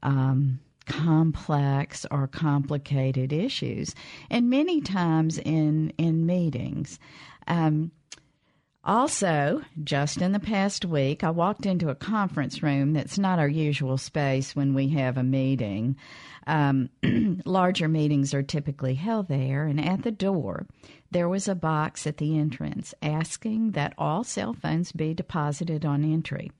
um, 0.04 0.60
complex 0.86 2.06
or 2.12 2.28
complicated 2.28 3.32
issues, 3.32 3.96
and 4.30 4.50
many 4.50 4.82
times 4.82 5.38
in 5.38 5.94
in 5.98 6.26
meetings. 6.26 7.00
Um, 7.48 7.92
also, 8.84 9.62
just 9.84 10.22
in 10.22 10.32
the 10.32 10.40
past 10.40 10.86
week, 10.86 11.24
I 11.24 11.30
walked 11.30 11.68
into 11.68 11.90
a 11.90 11.96
conference 11.96 12.64
room 12.64 12.94
that's 12.94 13.20
not 13.20 13.38
our 13.38 13.48
usual 13.48 13.98
space 14.00 14.56
when 14.56 14.74
we 14.74 14.90
have 14.90 15.18
a 15.18 15.24
meeting. 15.24 15.98
Um, 16.48 16.90
larger 17.46 17.88
meetings 17.88 18.34
are 18.34 18.42
typically 18.42 18.96
held 18.96 19.28
there, 19.28 19.66
and 19.66 19.80
at 19.80 20.02
the 20.02 20.12
door, 20.12 20.66
there 21.12 21.30
was 21.30 21.48
a 21.48 21.54
box 21.54 22.08
at 22.08 22.18
the 22.18 22.40
entrance 22.40 22.96
asking 23.04 23.72
that 23.72 23.94
all 24.00 24.24
cell 24.24 24.54
phones 24.54 24.92
be 24.92 25.14
deposited 25.14 25.86
on 25.86 26.04
entry. 26.04 26.52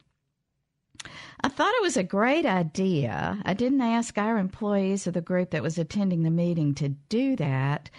I 1.44 1.50
thought 1.50 1.74
it 1.76 1.82
was 1.82 1.98
a 1.98 2.04
great 2.04 2.46
idea. 2.46 3.42
I 3.44 3.54
didn't 3.54 3.82
ask 3.82 4.18
our 4.18 4.38
employees 4.38 5.08
of 5.08 5.14
the 5.14 5.22
group 5.22 5.52
that 5.52 5.64
was 5.64 5.78
attending 5.78 6.24
the 6.24 6.30
meeting 6.30 6.76
to 6.76 6.90
do 6.90 7.36
that. 7.38 7.90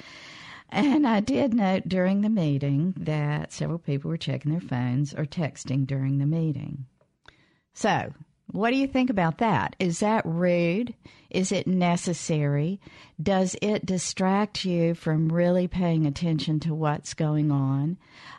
And 0.69 1.07
I 1.07 1.21
did 1.21 1.53
note 1.53 1.89
during 1.89 2.21
the 2.21 2.31
meeting 2.31 2.95
that 2.97 3.53
several 3.53 3.79
people 3.79 4.11
were 4.11 4.17
checking 4.17 4.53
their 4.53 4.61
phones 4.61 5.13
or 5.13 5.25
texting 5.25 5.87
during 5.87 6.19
the 6.19 6.27
meeting. 6.27 6.87
So, 7.75 8.15
what 8.53 8.71
do 8.71 8.77
you 8.77 8.87
think 8.87 9.11
about 9.11 9.39
that? 9.39 9.75
Is 9.79 10.01
that 10.01 10.25
rude? 10.27 10.95
Is 11.31 11.51
it 11.51 11.67
necessary? 11.67 12.79
Does 13.21 13.57
it 13.63 13.87
distract 13.87 14.67
you 14.67 14.95
from 14.95 15.33
really 15.33 15.67
paying 15.67 16.07
attention 16.07 16.61
to 16.61 16.75
what's 16.75 17.15
going 17.15 17.51
on? 17.51 17.97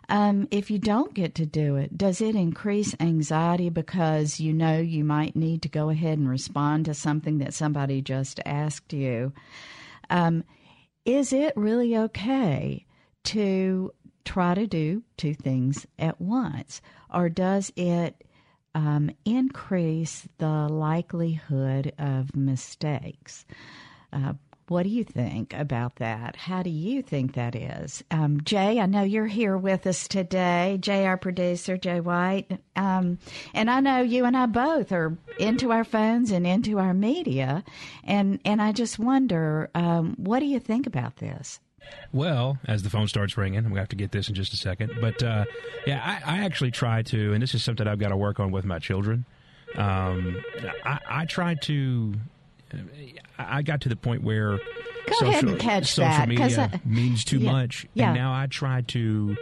Um, 0.10 0.48
if 0.51 0.70
you 0.70 0.77
don't 0.77 1.15
get 1.15 1.34
to 1.36 1.48
do 1.48 1.75
it, 1.75 1.98
does 1.98 2.22
it 2.22 2.36
increase 2.36 2.96
anxiety 3.00 3.70
because 3.70 4.39
you 4.39 4.53
know 4.53 4.77
you 4.77 5.03
might 5.03 5.36
need 5.36 5.63
to 5.63 5.70
go 5.70 5.89
ahead 5.89 6.20
and 6.20 6.29
respond 6.29 6.86
to 6.86 6.93
something 6.93 7.39
that 7.39 7.55
somebody 7.55 8.01
just 8.01 8.39
asked 8.46 8.93
you? 8.93 9.34
Um, 10.12 10.43
is 11.05 11.34
it 11.34 11.53
really 11.55 11.98
okay 11.98 12.86
to 13.24 13.91
try 14.25 14.53
to 14.53 14.67
do 14.67 15.01
two 15.17 15.34
things 15.34 15.88
at 15.98 16.22
once? 16.22 16.82
Or 17.12 17.29
does 17.29 17.74
it 17.75 18.24
um, 18.75 19.12
increase 19.25 20.27
the 20.38 20.68
likelihood 20.70 21.94
of 21.98 22.36
mistakes. 22.36 23.46
Uh, 24.12 24.34
what 24.70 24.84
do 24.84 24.89
you 24.89 25.03
think 25.03 25.53
about 25.53 25.98
that? 25.98 26.36
How 26.36 26.63
do 26.63 26.70
you 26.70 27.01
think 27.01 27.34
that 27.34 27.56
is? 27.56 28.03
Um, 28.12 28.42
Jay, 28.44 28.80
I 28.80 28.86
know 28.86 29.03
you're 29.03 29.27
here 29.27 29.58
with 29.58 29.86
us 29.86 30.08
today. 30.08 30.77
Jay, 30.80 31.06
our 31.06 31.18
producer, 31.18 31.77
Jay 31.77 32.00
White. 32.00 32.60
Um, 32.75 33.20
and 33.53 33.70
I 33.70 33.82
know 33.82 34.01
you 34.01 34.25
and 34.25 34.38
I 34.38 34.46
both 34.46 34.92
are 34.92 35.18
into 35.38 35.72
our 35.72 35.84
phones 35.84 36.32
and 36.32 36.48
into 36.48 36.80
our 36.80 36.94
media. 36.94 37.63
And, 38.06 38.39
and 38.46 38.62
I 38.62 38.72
just 38.72 38.98
wonder, 38.98 39.70
um, 39.75 40.15
what 40.18 40.39
do 40.39 40.46
you 40.46 40.60
think 40.60 40.88
about 40.88 41.18
this? 41.18 41.60
Well, 42.12 42.60
as 42.66 42.84
the 42.84 42.90
phone 42.90 43.08
starts 43.08 43.38
ringing, 43.38 43.60
I'm 43.60 43.66
going 43.66 43.75
to 43.75 43.82
have 43.82 43.90
to 43.90 43.96
get 43.96 44.12
this 44.12 44.30
in 44.30 44.36
just 44.36 44.54
a 44.54 44.58
second. 44.58 44.92
But 45.02 45.22
uh, 45.24 45.46
yeah, 45.88 46.22
I, 46.25 46.38
I, 46.38 46.46
actually 46.46 46.72
try 46.72 47.02
to, 47.04 47.34
and 47.34 47.42
this 47.42 47.56
is 47.56 47.63
something 47.63 47.88
I've 47.88 48.00
got 48.00 48.10
to 48.10 48.18
work 48.18 48.40
on 48.40 48.52
with 48.52 48.66
my 48.66 48.80
children. 48.80 49.25
Um, 49.75 50.44
I, 50.86 51.00
I 51.08 51.25
try 51.25 51.56
to. 51.56 52.13
I 53.38 53.62
got 53.62 53.82
to 53.82 53.90
the 53.90 53.96
point 53.96 54.24
where 54.24 54.58
Go 54.58 55.13
social, 55.13 55.28
ahead 55.28 55.44
and 55.46 55.60
catch 55.60 55.88
social 55.88 56.12
that, 56.12 56.28
media 56.30 56.72
I, 56.74 56.82
means 56.86 57.24
too 57.24 57.40
yeah, 57.40 57.52
much, 57.52 57.88
yeah. 57.94 58.06
and 58.08 58.16
now 58.16 58.34
I 58.34 58.48
try 58.48 58.82
to. 58.82 59.38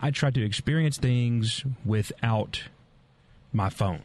I 0.00 0.10
try 0.10 0.30
to 0.30 0.44
experience 0.44 0.98
things 0.98 1.64
without 1.84 2.64
my 3.52 3.70
phone 3.70 4.02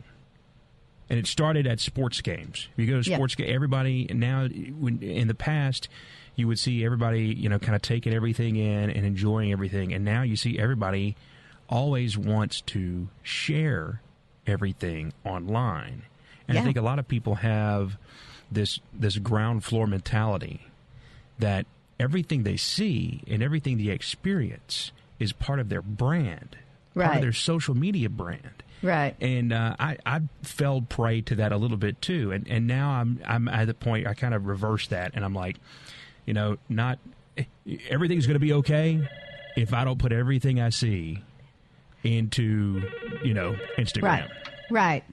and 1.09 1.17
it 1.17 1.27
started 1.27 1.65
at 1.65 1.79
sports 1.79 2.21
games. 2.21 2.67
If 2.73 2.85
you 2.85 2.87
go 2.87 3.01
to 3.01 3.03
sports 3.03 3.35
yeah. 3.37 3.47
game, 3.47 3.55
everybody 3.55 4.07
now. 4.13 4.43
In 4.43 5.27
the 5.27 5.35
past, 5.35 5.89
you 6.39 6.47
would 6.47 6.57
see 6.57 6.83
everybody, 6.85 7.25
you 7.25 7.49
know, 7.49 7.59
kind 7.59 7.75
of 7.75 7.81
taking 7.81 8.13
everything 8.13 8.55
in 8.55 8.89
and 8.89 9.05
enjoying 9.05 9.51
everything. 9.51 9.93
And 9.93 10.05
now 10.05 10.23
you 10.23 10.35
see 10.35 10.57
everybody 10.57 11.15
always 11.69 12.17
wants 12.17 12.61
to 12.61 13.09
share 13.21 14.01
everything 14.47 15.13
online. 15.25 16.03
And 16.47 16.55
yeah. 16.55 16.61
I 16.61 16.63
think 16.63 16.77
a 16.77 16.81
lot 16.81 16.97
of 16.97 17.07
people 17.07 17.35
have 17.35 17.97
this 18.51 18.79
this 18.91 19.17
ground 19.17 19.63
floor 19.63 19.85
mentality 19.85 20.61
that 21.37 21.67
everything 21.99 22.43
they 22.43 22.57
see 22.57 23.21
and 23.27 23.43
everything 23.43 23.77
they 23.77 23.91
experience 23.91 24.91
is 25.19 25.33
part 25.33 25.59
of 25.59 25.69
their 25.69 25.81
brand, 25.81 26.57
right. 26.95 27.05
part 27.05 27.17
of 27.17 27.21
their 27.21 27.33
social 27.33 27.75
media 27.75 28.09
brand. 28.09 28.63
Right. 28.81 29.15
And 29.21 29.51
uh, 29.51 29.75
I 29.77 29.97
I 30.05 30.21
fell 30.41 30.81
prey 30.81 31.21
to 31.21 31.35
that 31.35 31.51
a 31.51 31.57
little 31.57 31.77
bit 31.77 32.01
too. 32.01 32.31
And 32.31 32.47
and 32.47 32.65
now 32.65 32.91
I'm 32.91 33.21
I'm 33.25 33.47
at 33.47 33.67
the 33.67 33.73
point 33.73 34.07
I 34.07 34.13
kind 34.13 34.33
of 34.33 34.47
reverse 34.47 34.87
that 34.87 35.11
and 35.13 35.23
I'm 35.23 35.35
like, 35.35 35.57
you 36.29 36.33
know, 36.33 36.57
not 36.69 36.99
everything's 37.89 38.27
going 38.27 38.35
to 38.35 38.39
be 38.39 38.53
okay 38.53 39.01
if 39.57 39.73
I 39.73 39.83
don't 39.83 39.97
put 39.97 40.11
everything 40.11 40.61
I 40.61 40.69
see 40.69 41.23
into, 42.03 42.83
you 43.23 43.33
know, 43.33 43.55
Instagram. 43.79 44.03
Right. 44.03 44.29
Right. 44.69 45.03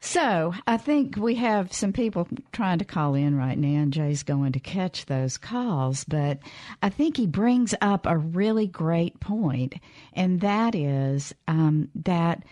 So 0.00 0.54
I 0.66 0.76
think 0.76 1.16
we 1.16 1.36
have 1.36 1.72
some 1.72 1.92
people 1.92 2.26
trying 2.50 2.80
to 2.80 2.84
call 2.84 3.14
in 3.14 3.36
right 3.36 3.56
now, 3.56 3.82
and 3.82 3.92
Jay's 3.92 4.24
going 4.24 4.50
to 4.52 4.60
catch 4.60 5.06
those 5.06 5.38
calls. 5.38 6.02
But 6.02 6.40
I 6.82 6.88
think 6.88 7.16
he 7.16 7.28
brings 7.28 7.72
up 7.80 8.04
a 8.04 8.18
really 8.18 8.66
great 8.66 9.20
point, 9.20 9.76
and 10.14 10.40
that 10.40 10.74
is 10.74 11.32
um, 11.46 11.90
that 11.94 12.42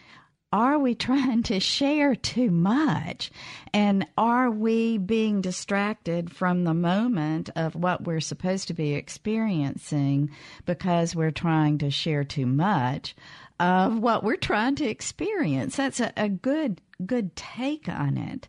are 0.56 0.78
we 0.78 0.94
trying 0.94 1.42
to 1.42 1.60
share 1.60 2.14
too 2.14 2.50
much? 2.50 3.30
And 3.75 4.06
are 4.16 4.50
we 4.50 4.96
being 4.96 5.42
distracted 5.42 6.32
from 6.32 6.64
the 6.64 6.72
moment 6.72 7.50
of 7.56 7.75
what 7.75 8.04
we're 8.04 8.20
supposed 8.20 8.68
to 8.68 8.75
be 8.75 8.94
experiencing 8.94 10.30
because 10.64 11.14
we're 11.14 11.30
trying 11.30 11.76
to 11.78 11.90
share 11.90 12.25
too 12.25 12.46
much 12.46 13.14
of 13.58 13.98
what 13.98 14.22
we're 14.22 14.36
trying 14.36 14.75
to 14.76 14.86
experience? 14.86 15.76
That's 15.76 16.00
a, 16.00 16.12
a 16.16 16.28
good 16.28 16.80
good 17.04 17.36
take 17.36 17.88
on 17.88 18.16
it. 18.16 18.48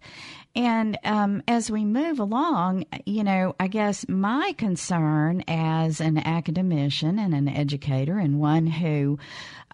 And 0.55 0.97
um, 1.03 1.43
as 1.47 1.69
we 1.69 1.85
move 1.85 2.19
along, 2.19 2.85
you 3.05 3.23
know, 3.23 3.55
I 3.59 3.67
guess 3.67 4.07
my 4.07 4.53
concern 4.57 5.43
as 5.47 5.99
an 5.99 6.17
academician 6.17 7.19
and 7.19 7.33
an 7.33 7.47
educator 7.47 8.17
and 8.17 8.39
one 8.39 8.65
who 8.65 9.19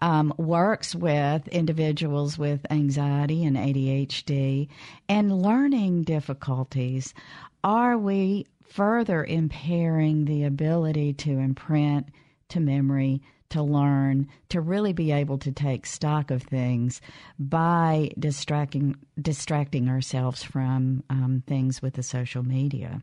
um, 0.02 0.34
works 0.36 0.94
with 0.94 1.46
individuals 1.48 2.36
with 2.36 2.66
anxiety 2.70 3.44
and 3.44 3.56
ADHD 3.56 4.68
and 5.08 5.40
learning 5.40 6.02
difficulties, 6.02 7.14
are 7.62 7.96
we 7.96 8.46
further 8.62 9.24
impairing 9.24 10.24
the 10.24 10.44
ability 10.44 11.12
to 11.12 11.38
imprint 11.38 12.08
to 12.48 12.60
memory 12.60 13.22
to 13.50 13.62
learn, 13.62 14.28
to 14.48 14.60
really 14.60 14.92
be 14.92 15.12
able 15.12 15.38
to 15.38 15.52
take 15.52 15.86
stock 15.86 16.30
of 16.30 16.42
things 16.42 17.00
by 17.38 18.10
distracting 18.18 18.96
distracting 19.20 19.88
ourselves 19.88 20.42
from 20.42 21.02
um, 21.10 21.42
things 21.46 21.80
with 21.80 21.94
the 21.94 22.02
social 22.02 22.42
media. 22.42 23.02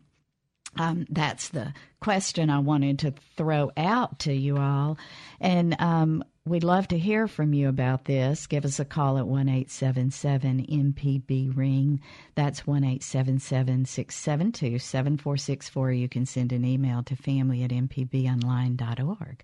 Um, 0.78 1.06
that's 1.10 1.50
the 1.50 1.74
question 2.00 2.50
I 2.50 2.60
wanted 2.60 3.00
to 3.00 3.14
throw 3.36 3.72
out 3.76 4.20
to 4.20 4.34
you 4.34 4.58
all. 4.58 4.98
And 5.40 5.76
um, 5.80 6.24
We'd 6.48 6.64
love 6.64 6.88
to 6.88 6.98
hear 6.98 7.28
from 7.28 7.54
you 7.54 7.70
about 7.70 8.06
this. 8.06 8.48
Give 8.48 8.66
us 8.66 8.80
a 8.80 8.86
call 8.86 9.20
at 9.20 9.28
1 9.28 9.48
877 9.48 10.66
MPB 10.66 11.56
Ring. 11.56 12.02
That's 12.34 12.66
1 12.66 12.78
877 12.84 13.86
672 13.86 14.80
7464. 14.80 15.92
You 15.92 16.10
can 16.10 16.26
send 16.26 16.52
an 16.52 16.66
email 16.66 17.04
to 17.04 17.16
family 17.16 17.62
at 17.64 17.70
mpbonline.org. 17.70 19.44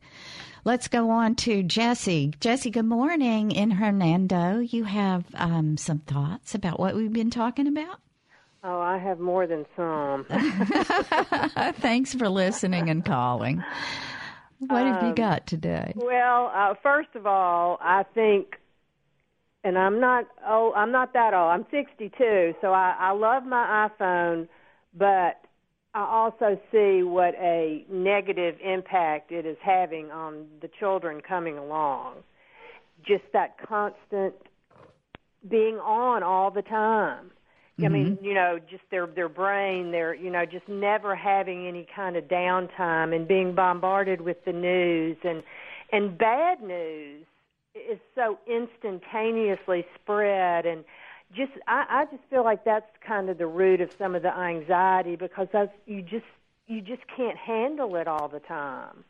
Let's 0.65 0.87
go 0.87 1.11
on 1.11 1.35
to 1.35 1.61
Jesse. 1.61 2.33
Jesse, 2.39 2.71
good 2.71 2.85
morning. 2.85 3.51
In 3.51 3.69
Hernando, 3.69 4.57
you 4.57 4.85
have 4.85 5.23
um, 5.35 5.77
some 5.77 5.99
thoughts 5.99 6.55
about 6.55 6.79
what 6.79 6.95
we've 6.95 7.13
been 7.13 7.29
talking 7.29 7.67
about? 7.67 7.99
Oh, 8.63 8.81
I 8.81 8.97
have 8.97 9.19
more 9.19 9.45
than 9.45 9.67
some. 9.75 10.25
Thanks 11.75 12.15
for 12.15 12.27
listening 12.27 12.89
and 12.89 13.05
calling. 13.05 13.63
What 14.59 14.85
have 14.85 15.03
you 15.03 15.09
um, 15.09 15.15
got 15.15 15.45
today? 15.45 15.93
Well, 15.95 16.51
uh, 16.53 16.73
first 16.81 17.09
of 17.15 17.27
all, 17.27 17.77
I 17.81 18.03
think, 18.15 18.55
and 19.63 19.77
I'm 19.77 19.99
not 19.99 20.25
oh, 20.47 20.73
I'm 20.75 20.91
not 20.91 21.13
that 21.13 21.33
old. 21.33 21.51
I'm 21.51 21.65
62, 21.69 22.55
so 22.61 22.73
I, 22.73 22.95
I 22.99 23.11
love 23.11 23.43
my 23.43 23.89
iPhone, 23.89 24.47
but 24.97 25.39
I 25.93 26.01
also 26.01 26.59
see 26.71 27.03
what 27.03 27.35
a 27.35 27.85
negative 27.91 28.55
impact 28.63 29.31
it 29.31 29.45
is 29.45 29.57
having 29.61 30.11
on 30.11 30.45
the 30.61 30.69
children 30.79 31.21
coming 31.21 31.57
along. 31.57 32.15
Just 33.05 33.23
that 33.33 33.57
constant 33.67 34.33
being 35.47 35.75
on 35.75 36.23
all 36.23 36.49
the 36.51 36.63
time. 36.63 37.31
Mm-hmm. 37.79 37.85
I 37.85 37.89
mean, 37.89 38.15
mm-hmm. 38.15 38.25
you 38.25 38.33
know, 38.33 38.59
just 38.69 38.83
their 38.89 39.07
their 39.07 39.29
brain, 39.29 39.91
their 39.91 40.13
you 40.13 40.29
know, 40.31 40.45
just 40.45 40.67
never 40.67 41.15
having 41.15 41.67
any 41.67 41.87
kind 41.95 42.15
of 42.15 42.25
downtime 42.25 43.15
and 43.15 43.27
being 43.27 43.53
bombarded 43.53 44.21
with 44.21 44.43
the 44.45 44.53
news 44.53 45.17
and 45.23 45.43
and 45.91 46.17
bad 46.17 46.61
news 46.61 47.25
is 47.75 47.99
so 48.15 48.39
instantaneously 48.47 49.85
spread 49.95 50.65
and 50.65 50.83
just 51.35 51.51
I, 51.67 51.85
I 51.89 52.05
just 52.05 52.23
feel 52.29 52.43
like 52.43 52.63
that's 52.63 52.89
kind 53.05 53.29
of 53.29 53.37
the 53.37 53.47
root 53.47 53.81
of 53.81 53.91
some 53.97 54.15
of 54.15 54.23
the 54.23 54.35
anxiety 54.35 55.15
because 55.15 55.47
that's 55.51 55.71
you 55.85 56.01
just 56.01 56.25
you 56.67 56.81
just 56.81 57.03
can't 57.15 57.37
handle 57.37 57.95
it 57.95 58.07
all 58.07 58.27
the 58.27 58.39
time. 58.39 59.03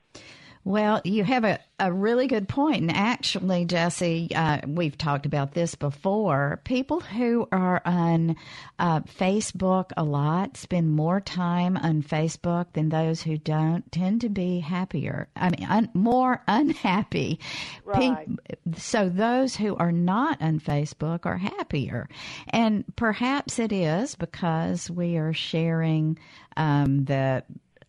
Well, 0.63 1.01
you 1.05 1.23
have 1.23 1.43
a, 1.43 1.59
a 1.79 1.93
really 1.93 2.27
good 2.27 2.49
point. 2.49 2.81
And 2.81 2.91
actually, 2.91 3.65
Jesse, 3.65 4.29
uh, 4.35 4.59
we've 4.67 4.97
talked 4.97 5.25
about 5.25 5.53
this 5.53 5.75
before. 5.75 6.59
People 6.65 6.99
who 6.99 7.47
are 7.51 7.81
on 7.85 8.35
uh, 8.79 9.01
Facebook 9.01 9.91
a 9.95 10.03
lot 10.03 10.57
spend 10.57 10.91
more 10.91 11.21
time 11.21 11.77
on 11.77 12.03
Facebook 12.03 12.73
than 12.73 12.89
those 12.89 13.21
who 13.21 13.37
don't 13.37 13.89
tend 13.91 14.21
to 14.21 14.29
be 14.29 14.59
happier. 14.59 15.29
I 15.35 15.49
mean, 15.49 15.67
un- 15.69 15.89
more 15.93 16.41
unhappy. 16.47 17.39
Right. 17.85 18.27
Pe- 18.27 18.55
so 18.77 19.07
those 19.09 19.55
who 19.55 19.75
are 19.77 19.91
not 19.91 20.41
on 20.41 20.59
Facebook 20.59 21.25
are 21.25 21.37
happier. 21.37 22.09
And 22.49 22.83
perhaps 22.95 23.59
it 23.59 23.71
is 23.71 24.15
because 24.15 24.89
we 24.89 25.17
are 25.17 25.33
sharing 25.33 26.17
um, 26.57 27.05
the 27.05 27.43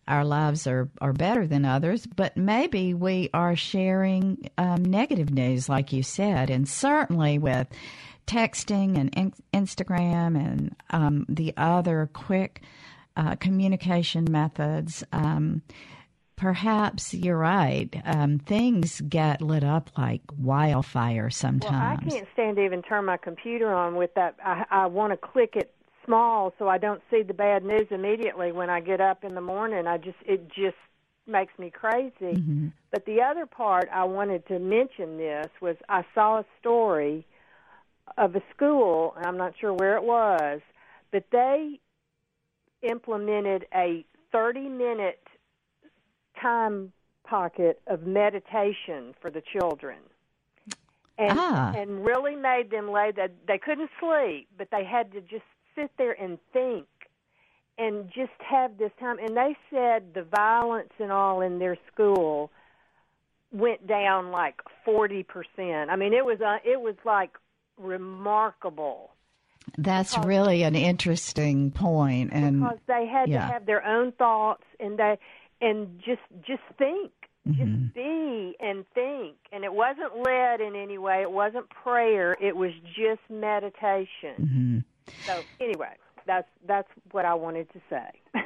our 0.09 0.25
lives 0.25 0.67
are, 0.67 0.89
are 0.99 1.13
better 1.13 1.47
than 1.47 1.65
others, 1.65 2.05
but 2.05 2.35
maybe 2.35 2.93
we 2.93 3.29
are 3.33 3.55
sharing 3.55 4.49
um, 4.57 4.83
negative 4.83 5.31
news, 5.31 5.69
like 5.69 5.93
you 5.93 6.03
said, 6.03 6.49
and 6.49 6.67
certainly 6.67 7.37
with 7.37 7.67
texting 8.27 8.97
and 8.97 9.13
in- 9.15 9.33
Instagram 9.53 10.35
and 10.35 10.75
um, 10.89 11.25
the 11.29 11.53
other 11.57 12.09
quick 12.13 12.61
uh, 13.15 13.35
communication 13.35 14.25
methods. 14.29 15.03
Um, 15.11 15.61
perhaps 16.35 17.13
you're 17.13 17.37
right. 17.37 18.01
Um, 18.05 18.39
things 18.39 19.01
get 19.01 19.41
lit 19.41 19.63
up 19.63 19.89
like 19.97 20.21
wildfire 20.37 21.29
sometimes. 21.29 22.01
Well, 22.05 22.13
I 22.13 22.19
can't 22.19 22.27
stand 22.33 22.55
to 22.57 22.65
even 22.65 22.81
turn 22.81 23.05
my 23.05 23.17
computer 23.17 23.73
on 23.73 23.95
with 23.95 24.13
that. 24.15 24.35
I, 24.43 24.65
I 24.71 24.85
want 24.87 25.11
to 25.11 25.17
click 25.17 25.55
it 25.55 25.73
small 26.09 26.53
so 26.57 26.67
I 26.67 26.79
don't 26.79 27.01
see 27.11 27.21
the 27.21 27.35
bad 27.35 27.63
news 27.63 27.87
immediately 27.91 28.51
when 28.51 28.69
I 28.69 28.79
get 28.79 28.99
up 28.99 29.23
in 29.23 29.35
the 29.35 29.41
morning. 29.41 29.85
I 29.85 29.97
just 29.97 30.17
it 30.25 30.47
just 30.47 30.75
makes 31.27 31.57
me 31.59 31.69
crazy. 31.69 32.11
Mm-hmm. 32.21 32.67
But 32.91 33.05
the 33.05 33.21
other 33.21 33.45
part 33.45 33.87
I 33.93 34.05
wanted 34.05 34.47
to 34.47 34.57
mention 34.57 35.17
this 35.17 35.47
was 35.61 35.75
I 35.87 36.03
saw 36.15 36.39
a 36.39 36.45
story 36.59 37.27
of 38.17 38.35
a 38.35 38.41
school, 38.55 39.13
I'm 39.23 39.37
not 39.37 39.53
sure 39.61 39.71
where 39.73 39.95
it 39.95 40.03
was, 40.03 40.61
but 41.11 41.25
they 41.31 41.79
implemented 42.81 43.67
a 43.73 44.03
30 44.31 44.69
minute 44.69 45.21
time 46.41 46.91
pocket 47.23 47.81
of 47.85 48.07
meditation 48.07 49.13
for 49.21 49.29
the 49.29 49.43
children. 49.53 49.97
And, 51.19 51.37
ah. 51.37 51.73
and 51.75 52.05
really 52.05 52.37
made 52.37 52.71
them 52.71 52.89
lay 52.89 53.11
that 53.17 53.33
they 53.45 53.57
couldn't 53.57 53.89
sleep, 53.99 54.47
but 54.57 54.69
they 54.71 54.85
had 54.85 55.11
to 55.11 55.19
just 55.19 55.43
sit 55.79 55.91
there 55.97 56.11
and 56.21 56.37
think 56.53 56.87
and 57.77 58.07
just 58.07 58.31
have 58.39 58.77
this 58.77 58.91
time. 58.99 59.17
And 59.19 59.35
they 59.35 59.55
said 59.69 60.13
the 60.13 60.23
violence 60.23 60.91
and 60.99 61.11
all 61.11 61.41
in 61.41 61.59
their 61.59 61.77
school 61.91 62.51
went 63.51 63.87
down 63.87 64.31
like 64.31 64.61
forty 64.85 65.23
percent. 65.23 65.89
I 65.89 65.95
mean, 65.95 66.13
it 66.13 66.25
was 66.25 66.39
uh, 66.41 66.57
it 66.63 66.81
was 66.81 66.95
like 67.05 67.31
remarkable. 67.77 69.11
That's 69.77 70.13
because, 70.13 70.25
really 70.25 70.63
an 70.63 70.75
interesting 70.75 71.71
point, 71.71 72.31
and 72.33 72.61
because 72.61 72.79
they 72.87 73.07
had 73.11 73.29
yeah. 73.29 73.47
to 73.47 73.53
have 73.53 73.65
their 73.65 73.85
own 73.85 74.11
thoughts 74.13 74.63
and 74.79 74.97
they 74.97 75.17
and 75.61 75.99
just 75.99 76.21
just 76.45 76.63
think, 76.77 77.11
mm-hmm. 77.47 77.83
just 77.83 77.95
be 77.95 78.55
and 78.59 78.85
think. 78.93 79.35
And 79.51 79.63
it 79.63 79.73
wasn't 79.73 80.17
led 80.25 80.61
in 80.61 80.75
any 80.75 80.97
way. 80.97 81.21
It 81.21 81.31
wasn't 81.31 81.69
prayer. 81.69 82.35
It 82.41 82.55
was 82.55 82.71
just 82.95 83.21
meditation. 83.29 84.85
So 85.25 85.41
anyway, 85.59 85.95
that's 86.25 86.47
that's 86.65 86.89
what 87.11 87.25
I 87.25 87.33
wanted 87.33 87.71
to 87.73 87.81
say. 87.89 88.09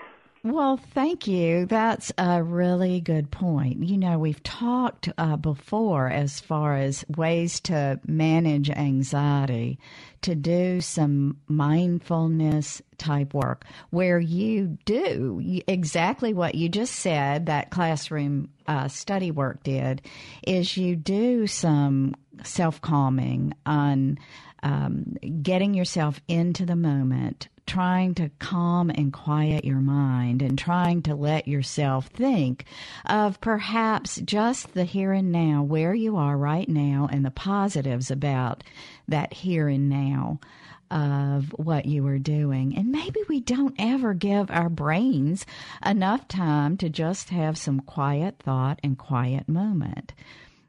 Well, 0.46 0.76
thank 0.76 1.26
you. 1.26 1.68
That's 1.68 2.12
a 2.18 2.44
really 2.44 3.00
good 3.00 3.32
point. 3.32 3.82
You 3.82 3.98
know, 3.98 4.20
we've 4.20 4.44
talked 4.44 5.08
uh, 5.18 5.38
before 5.38 6.10
as 6.10 6.42
far 6.42 6.76
as 6.76 7.06
ways 7.16 7.62
to 7.62 8.02
manage 8.06 8.70
anxiety, 8.70 9.80
to 10.24 10.36
do 10.36 10.82
some 10.82 11.38
mindfulness 11.48 12.82
type 12.98 13.34
work 13.34 13.64
where 13.92 14.20
you 14.20 14.78
do 14.84 15.62
exactly 15.66 16.34
what 16.34 16.56
you 16.56 16.68
just 16.68 16.96
said 16.98 17.46
that 17.46 17.72
classroom 17.72 18.50
uh, 18.68 18.90
study 18.90 19.32
work 19.32 19.64
did 19.64 20.02
is 20.46 20.76
you 20.76 20.98
do 20.98 21.48
some 21.48 22.16
self 22.44 22.82
calming 22.82 23.54
on 23.66 24.18
um, 24.64 25.16
getting 25.42 25.74
yourself 25.74 26.22
into 26.28 26.66
the 26.66 26.76
moment, 26.76 27.50
trying 27.68 28.16
to 28.16 28.32
calm 28.40 28.90
and 28.90 29.12
quiet 29.12 29.66
your 29.66 29.80
mind, 29.80 30.42
and 30.42 30.58
trying 30.58 31.02
to 31.04 31.16
let 31.16 31.48
yourself 31.48 32.08
think 32.08 32.66
of 33.06 33.40
perhaps 33.42 34.18
just 34.22 34.74
the 34.74 34.86
here 34.86 35.12
and 35.12 35.32
now, 35.32 35.64
where 35.64 35.94
you 35.94 36.18
are 36.18 36.38
right 36.38 36.70
now, 36.70 37.08
and 37.12 37.26
the 37.26 37.32
positives 37.32 38.10
about 38.10 38.64
that 39.08 39.34
here 39.34 39.68
and 39.68 39.90
now 39.90 40.40
of 40.94 41.50
what 41.58 41.86
you 41.86 42.06
are 42.06 42.20
doing. 42.20 42.78
And 42.78 42.92
maybe 42.92 43.20
we 43.28 43.40
don't 43.40 43.76
ever 43.80 44.14
give 44.14 44.52
our 44.52 44.70
brains 44.70 45.46
enough 45.84 46.28
time 46.28 46.78
to 46.78 46.90
just 46.90 47.30
have 47.30 47.58
some 47.58 47.80
quiet 47.80 48.36
thought 48.40 48.80
and 48.84 48.98
quiet 48.98 49.50
moment. 49.50 50.14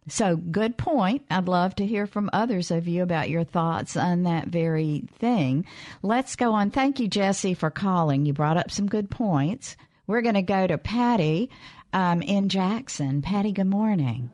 So 0.08 0.36
good 0.36 0.76
point. 0.76 1.24
I'd 1.30 1.48
love 1.48 1.74
to 1.76 1.86
hear 1.86 2.06
from 2.06 2.30
others 2.32 2.70
of 2.70 2.86
you 2.86 3.02
about 3.02 3.30
your 3.30 3.44
thoughts 3.44 3.96
on 3.96 4.24
that 4.24 4.48
very 4.48 5.04
thing. 5.18 5.64
Let's 6.02 6.36
go 6.36 6.52
on. 6.52 6.70
Thank 6.70 7.00
you, 7.00 7.08
Jesse, 7.08 7.54
for 7.54 7.70
calling. 7.70 8.26
You 8.26 8.32
brought 8.32 8.56
up 8.56 8.70
some 8.70 8.86
good 8.86 9.10
points. 9.10 9.76
We're 10.06 10.22
going 10.22 10.34
to 10.34 10.42
go 10.42 10.66
to 10.66 10.76
Patty 10.76 11.48
um, 11.94 12.20
in 12.20 12.48
Jackson. 12.48 13.22
Patty, 13.22 13.52
good 13.52 13.66
morning. 13.66 14.30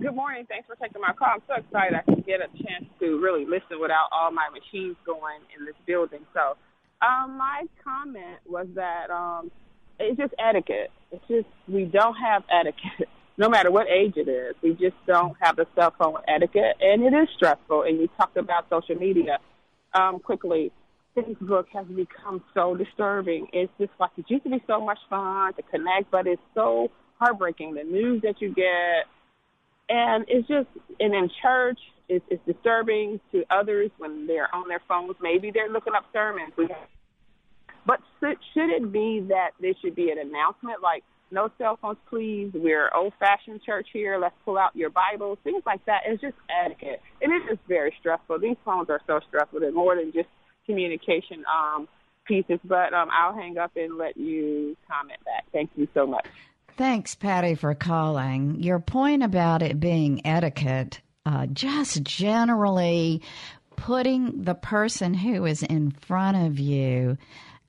Good 0.00 0.14
morning. 0.14 0.44
Thanks 0.48 0.66
for 0.66 0.76
taking 0.76 1.00
my 1.00 1.14
call. 1.14 1.28
I'm 1.34 1.42
so 1.46 1.54
excited 1.54 1.94
I 1.96 2.02
can 2.02 2.22
get 2.26 2.40
a 2.40 2.48
chance 2.62 2.84
to 3.00 3.18
really 3.20 3.46
listen 3.46 3.80
without 3.80 4.08
all 4.12 4.30
my 4.30 4.48
machines 4.50 4.96
going 5.06 5.40
in 5.56 5.64
this 5.64 5.76
building. 5.86 6.20
So, 6.34 6.56
um, 7.00 7.38
my 7.38 7.64
comment 7.82 8.40
was 8.46 8.66
that 8.74 9.10
um, 9.10 9.50
it's 9.98 10.18
just 10.18 10.34
etiquette. 10.38 10.90
It's 11.12 11.24
just 11.28 11.46
we 11.68 11.84
don't 11.84 12.16
have 12.16 12.42
etiquette, 12.50 13.08
no 13.36 13.48
matter 13.48 13.70
what 13.70 13.86
age 13.88 14.14
it 14.16 14.28
is. 14.28 14.54
We 14.62 14.70
just 14.72 14.96
don't 15.06 15.36
have 15.40 15.56
the 15.56 15.66
cell 15.74 15.92
phone 15.98 16.16
etiquette, 16.28 16.76
and 16.80 17.02
it 17.02 17.12
is 17.16 17.28
stressful. 17.36 17.82
And 17.82 17.98
you 17.98 18.08
talked 18.16 18.36
about 18.36 18.68
social 18.70 18.94
media 18.96 19.38
um, 19.94 20.20
quickly. 20.20 20.72
Facebook 21.16 21.66
has 21.72 21.86
become 21.86 22.42
so 22.54 22.76
disturbing. 22.76 23.46
It's 23.52 23.72
just 23.78 23.92
like 24.00 24.10
it 24.16 24.24
used 24.28 24.44
to 24.44 24.50
be 24.50 24.62
so 24.66 24.80
much 24.80 24.98
fun 25.08 25.54
to 25.54 25.62
connect, 25.62 26.10
but 26.10 26.26
it's 26.26 26.42
so 26.54 26.90
heartbreaking. 27.18 27.74
The 27.74 27.84
news 27.84 28.22
that 28.22 28.40
you 28.40 28.52
get, 28.52 29.06
and 29.88 30.24
it's 30.28 30.48
just 30.48 30.66
and 30.98 31.14
in 31.14 31.30
church, 31.40 31.78
it's, 32.08 32.24
it's 32.30 32.42
disturbing 32.46 33.20
to 33.30 33.44
others 33.50 33.90
when 33.98 34.26
they're 34.26 34.52
on 34.52 34.68
their 34.68 34.82
phones. 34.88 35.14
Maybe 35.20 35.52
they're 35.52 35.70
looking 35.70 35.94
up 35.94 36.04
sermons. 36.12 36.52
We 36.56 36.66
have 36.68 36.88
but 37.86 38.00
should 38.20 38.70
it 38.70 38.92
be 38.92 39.26
that 39.28 39.50
there 39.60 39.74
should 39.82 39.94
be 39.94 40.10
an 40.10 40.18
announcement 40.18 40.82
like, 40.82 41.04
no 41.30 41.50
cell 41.58 41.78
phones, 41.80 41.98
please. 42.08 42.50
We're 42.54 42.90
old-fashioned 42.94 43.62
church 43.62 43.88
here. 43.92 44.18
Let's 44.20 44.34
pull 44.44 44.58
out 44.58 44.74
your 44.76 44.90
Bibles, 44.90 45.38
things 45.44 45.62
like 45.66 45.84
that. 45.86 46.02
It's 46.06 46.20
just 46.20 46.36
etiquette, 46.64 47.00
and 47.20 47.32
it 47.32 47.52
is 47.52 47.58
very 47.68 47.94
stressful. 48.00 48.38
These 48.38 48.56
phones 48.64 48.90
are 48.90 49.00
so 49.06 49.20
stressful. 49.28 49.60
They're 49.60 49.72
more 49.72 49.96
than 49.96 50.12
just 50.12 50.28
communication 50.66 51.44
um, 51.52 51.88
pieces. 52.26 52.58
But 52.64 52.94
um, 52.94 53.08
I'll 53.12 53.34
hang 53.34 53.58
up 53.58 53.72
and 53.76 53.98
let 53.98 54.16
you 54.16 54.76
comment 54.88 55.24
back. 55.24 55.44
Thank 55.52 55.70
you 55.76 55.88
so 55.94 56.06
much. 56.06 56.26
Thanks, 56.76 57.14
Patty, 57.14 57.54
for 57.54 57.74
calling. 57.74 58.62
Your 58.62 58.80
point 58.80 59.22
about 59.22 59.62
it 59.62 59.78
being 59.78 60.26
etiquette, 60.26 61.00
uh, 61.24 61.46
just 61.46 62.02
generally 62.02 63.22
putting 63.76 64.42
the 64.42 64.54
person 64.54 65.14
who 65.14 65.44
is 65.44 65.62
in 65.62 65.90
front 65.90 66.46
of 66.46 66.58
you 66.58 67.16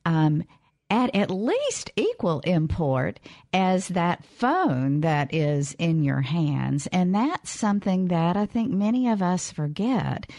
um, 0.06 0.44
at 0.90 1.16
at 1.16 1.32
least 1.32 1.92
equal 1.96 2.42
import 2.42 3.20
as 3.52 3.88
that 3.90 4.24
phone 4.24 5.02
that 5.02 5.34
is 5.34 5.76
in 5.80 6.04
your 6.04 6.22
hands. 6.22 6.88
And 6.88 7.14
that's 7.14 7.50
something 7.50 8.08
that 8.10 8.38
I 8.38 8.46
think 8.46 8.72
many 8.72 9.10
of 9.10 9.22
us 9.22 9.52
forget 9.52 10.30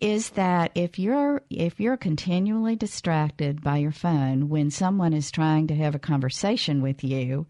is 0.00 0.30
that 0.30 0.70
if 0.74 0.98
you're 0.98 1.42
if 1.50 1.80
you're 1.80 1.96
continually 1.96 2.76
distracted 2.76 3.62
by 3.62 3.78
your 3.78 3.92
phone 3.92 4.48
when 4.48 4.70
someone 4.70 5.12
is 5.12 5.30
trying 5.30 5.66
to 5.68 5.74
have 5.74 5.94
a 5.94 6.00
conversation 6.00 6.82
with 6.82 7.02
you, 7.02 7.46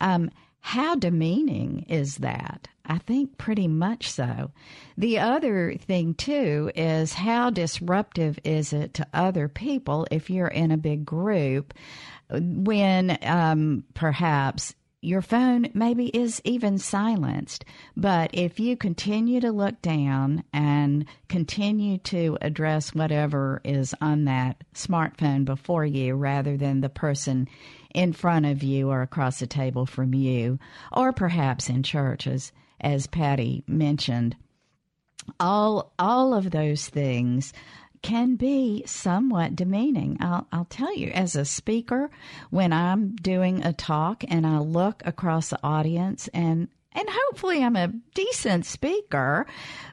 um, 0.00 0.30
how 0.60 0.94
demeaning 0.94 1.84
is 1.88 2.16
that? 2.18 2.68
I 2.84 2.98
think 2.98 3.38
pretty 3.38 3.68
much 3.68 4.10
so. 4.10 4.50
The 4.98 5.18
other 5.18 5.74
thing, 5.74 6.14
too, 6.14 6.70
is 6.74 7.12
how 7.14 7.50
disruptive 7.50 8.38
is 8.44 8.72
it 8.72 8.94
to 8.94 9.06
other 9.14 9.48
people 9.48 10.06
if 10.10 10.30
you're 10.30 10.48
in 10.48 10.70
a 10.70 10.76
big 10.76 11.04
group 11.04 11.74
when 12.30 13.18
um, 13.22 13.84
perhaps 13.94 14.74
your 15.04 15.20
phone 15.20 15.68
maybe 15.74 16.06
is 16.06 16.40
even 16.44 16.78
silenced. 16.78 17.64
But 17.96 18.30
if 18.32 18.60
you 18.60 18.76
continue 18.76 19.40
to 19.40 19.50
look 19.50 19.82
down 19.82 20.44
and 20.52 21.04
continue 21.28 21.98
to 21.98 22.38
address 22.40 22.94
whatever 22.94 23.60
is 23.64 23.94
on 24.00 24.24
that 24.26 24.62
smartphone 24.74 25.44
before 25.44 25.84
you 25.84 26.14
rather 26.14 26.56
than 26.56 26.80
the 26.80 26.88
person 26.88 27.48
in 27.92 28.12
front 28.12 28.46
of 28.46 28.62
you 28.62 28.90
or 28.90 29.02
across 29.02 29.40
the 29.40 29.46
table 29.46 29.86
from 29.86 30.14
you, 30.14 30.58
or 30.92 31.12
perhaps 31.12 31.68
in 31.68 31.82
churches, 31.82 32.52
as 32.82 33.06
Patty 33.06 33.64
mentioned. 33.66 34.36
All 35.38 35.92
all 35.98 36.34
of 36.34 36.50
those 36.50 36.88
things 36.88 37.52
can 38.02 38.34
be 38.34 38.82
somewhat 38.84 39.54
demeaning. 39.54 40.16
I'll, 40.20 40.46
I'll 40.52 40.64
tell 40.64 40.94
you, 40.94 41.08
as 41.10 41.36
a 41.36 41.44
speaker, 41.44 42.10
when 42.50 42.72
I'm 42.72 43.14
doing 43.14 43.64
a 43.64 43.72
talk 43.72 44.24
and 44.28 44.46
I 44.46 44.58
look 44.58 45.02
across 45.06 45.48
the 45.48 45.60
audience 45.62 46.28
and 46.34 46.68
and 46.94 47.08
hopefully 47.10 47.64
I'm 47.64 47.76
a 47.76 47.92
decent 48.14 48.66
speaker. 48.66 49.46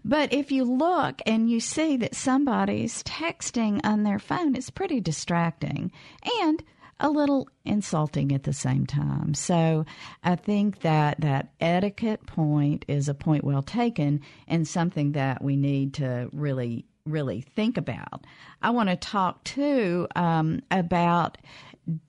But 0.04 0.34
if 0.34 0.52
you 0.52 0.65
look 0.65 1.21
and 1.25 1.49
you 1.49 1.62
see 1.62 1.95
that 1.97 2.13
somebody's 2.13 3.04
texting 3.04 3.80
on 3.86 4.04
their 4.04 4.19
phone, 4.19 4.54
it's 4.54 4.69
pretty 4.69 4.99
distracting. 4.99 5.93
And 6.41 6.62
a 7.00 7.10
little 7.10 7.48
insulting 7.66 8.32
at 8.32 8.44
the 8.44 8.54
same 8.54 8.86
time. 8.86 9.34
So 9.34 9.86
I 10.24 10.36
think 10.36 10.82
that 10.82 11.22
that 11.22 11.54
etiquette 11.60 12.26
point 12.26 12.86
is 12.88 13.08
a 13.08 13.14
point 13.14 13.44
well 13.44 13.62
taken 13.62 14.22
and 14.48 14.68
something 14.68 15.14
that 15.14 15.44
we 15.44 15.56
need 15.56 15.94
to 15.96 16.30
really, 16.34 16.86
really 17.06 17.42
think 17.42 17.78
about. 17.78 18.26
I 18.62 18.72
want 18.72 18.90
to 18.90 18.96
talk 18.96 19.44
too 19.44 20.08
um, 20.16 20.62
about 20.72 21.38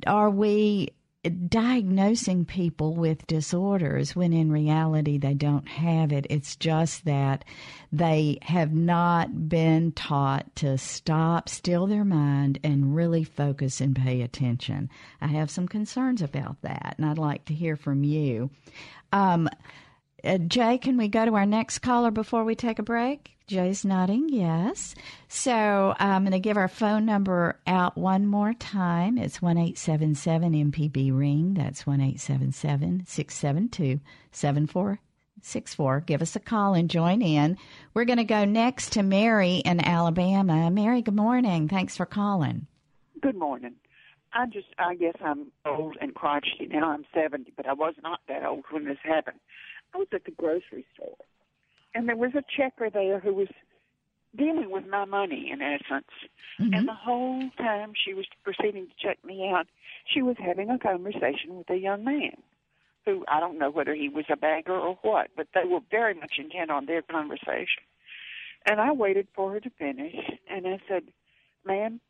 are 0.07 0.31
we 0.31 0.91
diagnosing 1.23 2.47
people 2.47 2.95
with 2.95 3.27
disorders 3.27 4.17
when 4.17 4.33
in 4.33 4.51
reality 4.51 5.19
they 5.19 5.35
don't 5.35 5.69
have 5.69 6.13
it. 6.13 6.27
It's 6.31 6.57
just 6.57 7.05
that 7.05 7.45
they 7.93 8.39
have 8.43 8.73
not 8.73 9.49
been 9.49 9.93
taught 9.93 10.55
to 10.57 10.79
stop, 10.79 11.49
still 11.49 11.87
their 11.87 12.07
mind, 12.07 12.59
and 12.65 12.95
really 12.97 13.25
focus 13.25 13.83
and 13.83 13.95
pay 13.95 14.23
attention. 14.23 14.89
I 15.21 15.27
have 15.27 15.51
some 15.51 15.69
concerns 15.69 16.23
about 16.23 16.63
that, 16.63 16.95
and 16.97 17.07
I'd 17.07 17.19
like 17.19 17.45
to 17.47 17.55
hear 17.55 17.77
from 17.77 18.03
you. 18.03 18.51
Um, 19.13 19.49
uh, 20.25 20.39
Jay, 20.39 20.79
can 20.79 20.97
we 20.97 21.09
go 21.09 21.25
to 21.25 21.35
our 21.35 21.47
next 21.47 21.81
caller 21.81 22.11
before 22.11 22.45
we 22.45 22.55
take 22.55 22.79
a 22.79 22.83
break? 22.83 23.37
Jay's 23.51 23.85
nodding, 23.85 24.29
yes. 24.29 24.95
So 25.27 25.93
I'm 25.99 26.23
going 26.23 26.31
to 26.33 26.39
give 26.39 26.57
our 26.57 26.69
phone 26.69 27.05
number 27.05 27.59
out 27.67 27.99
one 27.99 28.27
more 28.27 28.55
time. 28.55 29.19
It's 29.19 29.43
1 29.43 29.59
877 29.59 30.71
MPB 30.71 31.17
Ring. 31.17 31.55
That's 31.55 31.85
1 31.85 32.01
877 32.01 33.07
672 33.07 34.01
7464. 34.31 36.01
Give 36.03 36.23
us 36.23 36.37
a 36.37 36.41
call 36.41 36.75
and 36.75 36.89
join 36.89 37.23
in. 37.23 37.59
We're 37.93 38.05
going 38.05 38.19
to 38.19 38.25
go 38.25 38.45
next 38.45 38.93
to 38.93 39.03
Mary 39.03 39.57
in 39.57 39.85
Alabama. 39.85 40.71
Mary, 40.71 41.03
good 41.03 41.17
morning. 41.17 41.67
Thanks 41.67 41.97
for 41.97 42.07
calling. 42.07 42.69
Good 43.21 43.37
morning. 43.37 43.75
I 44.33 44.47
just, 44.47 44.69
I 44.79 44.95
guess 44.95 45.17
I'm 45.25 45.51
old 45.67 45.97
and 46.01 46.15
crotchety 46.15 46.69
now. 46.71 46.91
I'm 46.91 47.05
70, 47.13 47.53
but 47.57 47.67
I 47.67 47.73
was 47.73 47.95
not 48.01 48.21
that 48.29 48.45
old 48.45 48.63
when 48.71 48.85
this 48.85 48.99
happened. 49.03 49.41
I 49.95 49.99
was 49.99 50.09
at 50.13 50.25
the 50.25 50.31
grocery 50.31 50.85
store 50.95 51.17
and 51.95 52.09
there 52.09 52.17
was 52.17 52.33
a 52.35 52.45
checker 52.57 52.91
there 52.91 53.19
who 53.19 53.35
was 53.35 53.49
dealing 54.37 54.71
with 54.71 54.87
my 54.87 55.05
money 55.05 55.51
in 55.53 55.61
essence. 55.61 56.07
Mm-hmm. 56.61 56.75
And 56.75 56.89
the 56.89 56.95
whole 56.95 57.51
time 57.59 57.93
she 57.95 58.15
was 58.15 58.27
proceeding 58.45 58.87
to 58.87 58.93
check 58.99 59.25
me 59.25 59.51
out, 59.51 59.67
she 60.07 60.23
was 60.23 60.37
having 60.39 60.71
a 60.71 60.79
conversation 60.79 61.57
with 61.57 61.69
a 61.71 61.77
young 61.77 62.05
man 62.05 62.37
who 63.05 63.25
I 63.29 63.41
don't 63.41 63.59
know 63.59 63.71
whether 63.71 63.95
he 63.95 64.09
was 64.09 64.27
a 64.31 64.37
bagger 64.37 64.79
or 64.79 64.99
what, 65.03 65.29
but 65.37 65.49
they 65.55 65.65
were 65.65 65.81
very 65.91 66.15
much 66.15 66.35
intent 66.39 66.71
on 66.71 66.87
their 66.87 67.03
conversation. 67.03 67.83
And 68.67 68.81
I 68.81 68.93
waited 68.93 69.27
for 69.35 69.53
her 69.53 69.61
to 69.61 69.71
finish 69.71 70.15
and 70.49 70.67
I 70.67 70.79
said, 70.87 71.05
Ma'am, 71.65 72.01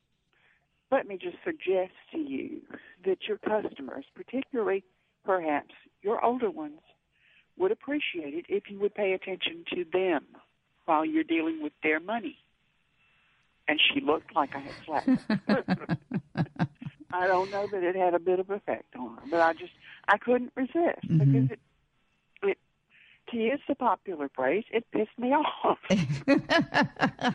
let 0.91 1.07
me 1.07 1.17
just 1.17 1.37
suggest 1.45 1.93
to 2.13 2.19
you 2.19 2.61
that 3.05 3.29
your 3.29 3.39
customers, 3.39 4.05
particularly 4.15 4.83
perhaps 5.25 5.73
your 6.03 6.23
older 6.25 6.51
ones, 6.51 6.81
would 7.61 7.71
appreciate 7.71 8.35
it 8.35 8.47
if 8.49 8.65
you 8.69 8.79
would 8.81 8.95
pay 8.95 9.13
attention 9.13 9.65
to 9.75 9.85
them 9.93 10.25
while 10.87 11.05
you're 11.05 11.25
dealing 11.25 11.63
with 11.63 11.73
their 11.83 12.01
money. 12.01 12.39
And 13.69 13.81
she 13.81 14.01
looked 14.01 14.35
like 14.35 14.51
I 14.57 14.61
had 14.61 14.75
slapped 14.85 16.69
I 17.13 17.27
don't 17.27 17.51
know 17.51 17.67
that 17.67 17.83
it 17.83 17.97
had 17.97 18.15
a 18.15 18.19
bit 18.19 18.39
of 18.39 18.51
effect 18.51 18.95
on 18.97 19.17
her, 19.17 19.23
but 19.31 19.41
I 19.41 19.53
just 19.53 19.73
I 20.09 20.17
couldn't 20.19 20.53
resist 20.57 21.05
mm-hmm. 21.05 21.19
because 21.19 21.51
it 21.51 21.53
it 21.53 21.61
to 23.31 23.37
use 23.37 23.61
the 23.69 23.75
popular 23.75 24.31
phrase, 24.35 24.65
it 24.71 24.85
pissed 24.93 25.19
me 25.19 25.33
off. 25.33 25.79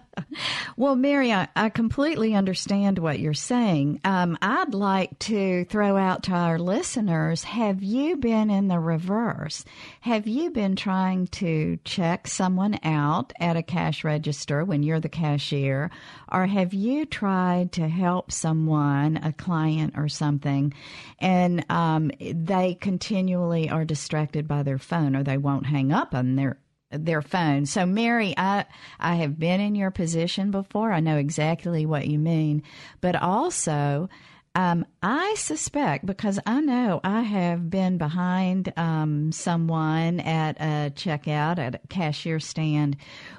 well, 0.77 0.95
Mary, 0.95 1.31
I, 1.31 1.47
I, 1.55 1.69
completely 1.69 2.35
understand 2.35 2.99
what 2.99 3.19
you're 3.19 3.33
saying. 3.33 4.01
Um, 4.03 4.37
I'd 4.41 4.73
like 4.73 5.17
to 5.19 5.65
throw 5.65 5.97
out 5.97 6.23
to 6.23 6.31
our 6.31 6.59
listeners 6.59 7.43
have 7.43 7.83
you 7.83 8.17
been 8.17 8.49
in 8.49 8.67
the 8.67 8.79
reverse? 8.79 9.65
Have 10.01 10.27
you 10.27 10.51
been 10.51 10.75
trying 10.75 11.27
to 11.27 11.77
check 11.83 12.27
someone 12.27 12.79
out 12.83 13.33
at 13.39 13.57
a 13.57 13.63
cash 13.63 14.03
register 14.03 14.63
when 14.63 14.83
you're 14.83 14.99
the 14.99 15.09
cashier? 15.09 15.91
Or 16.31 16.45
have 16.45 16.73
you 16.73 17.05
tried 17.05 17.71
to 17.73 17.87
help 17.87 18.31
someone, 18.31 19.17
a 19.17 19.31
client 19.33 19.93
or 19.95 20.09
something, 20.09 20.73
and 21.19 21.65
um, 21.69 22.11
they 22.19 22.75
continually 22.75 23.69
are 23.69 23.85
distracted 23.85 24.47
by 24.47 24.63
their 24.63 24.77
phone 24.77 25.15
or 25.15 25.23
they 25.23 25.37
won't 25.37 25.65
hang 25.65 25.84
up 25.91 26.13
on 26.13 26.35
their 26.35 26.59
their 26.91 27.21
phone. 27.21 27.65
So, 27.65 27.85
Mary, 27.85 28.33
I 28.37 28.65
I 28.99 29.15
have 29.15 29.39
been 29.39 29.59
in 29.59 29.75
your 29.75 29.91
position 29.91 30.51
before. 30.51 30.91
I 30.91 30.99
know 30.99 31.17
exactly 31.17 31.85
what 31.85 32.07
you 32.07 32.19
mean, 32.19 32.63
but 33.01 33.15
also 33.15 34.09
um, 34.55 34.85
I 35.03 35.35
suspect 35.37 36.05
because 36.05 36.39
I 36.45 36.61
know 36.61 37.01
I 37.03 37.21
have 37.23 37.69
been 37.69 37.97
behind 37.97 38.71
um, 38.77 39.33
someone 39.33 40.21
at 40.21 40.55
a 40.61 40.91
checkout 40.91 41.59
at 41.59 41.75
a 41.75 41.79
cashier 41.89 42.39
stand 42.39 42.95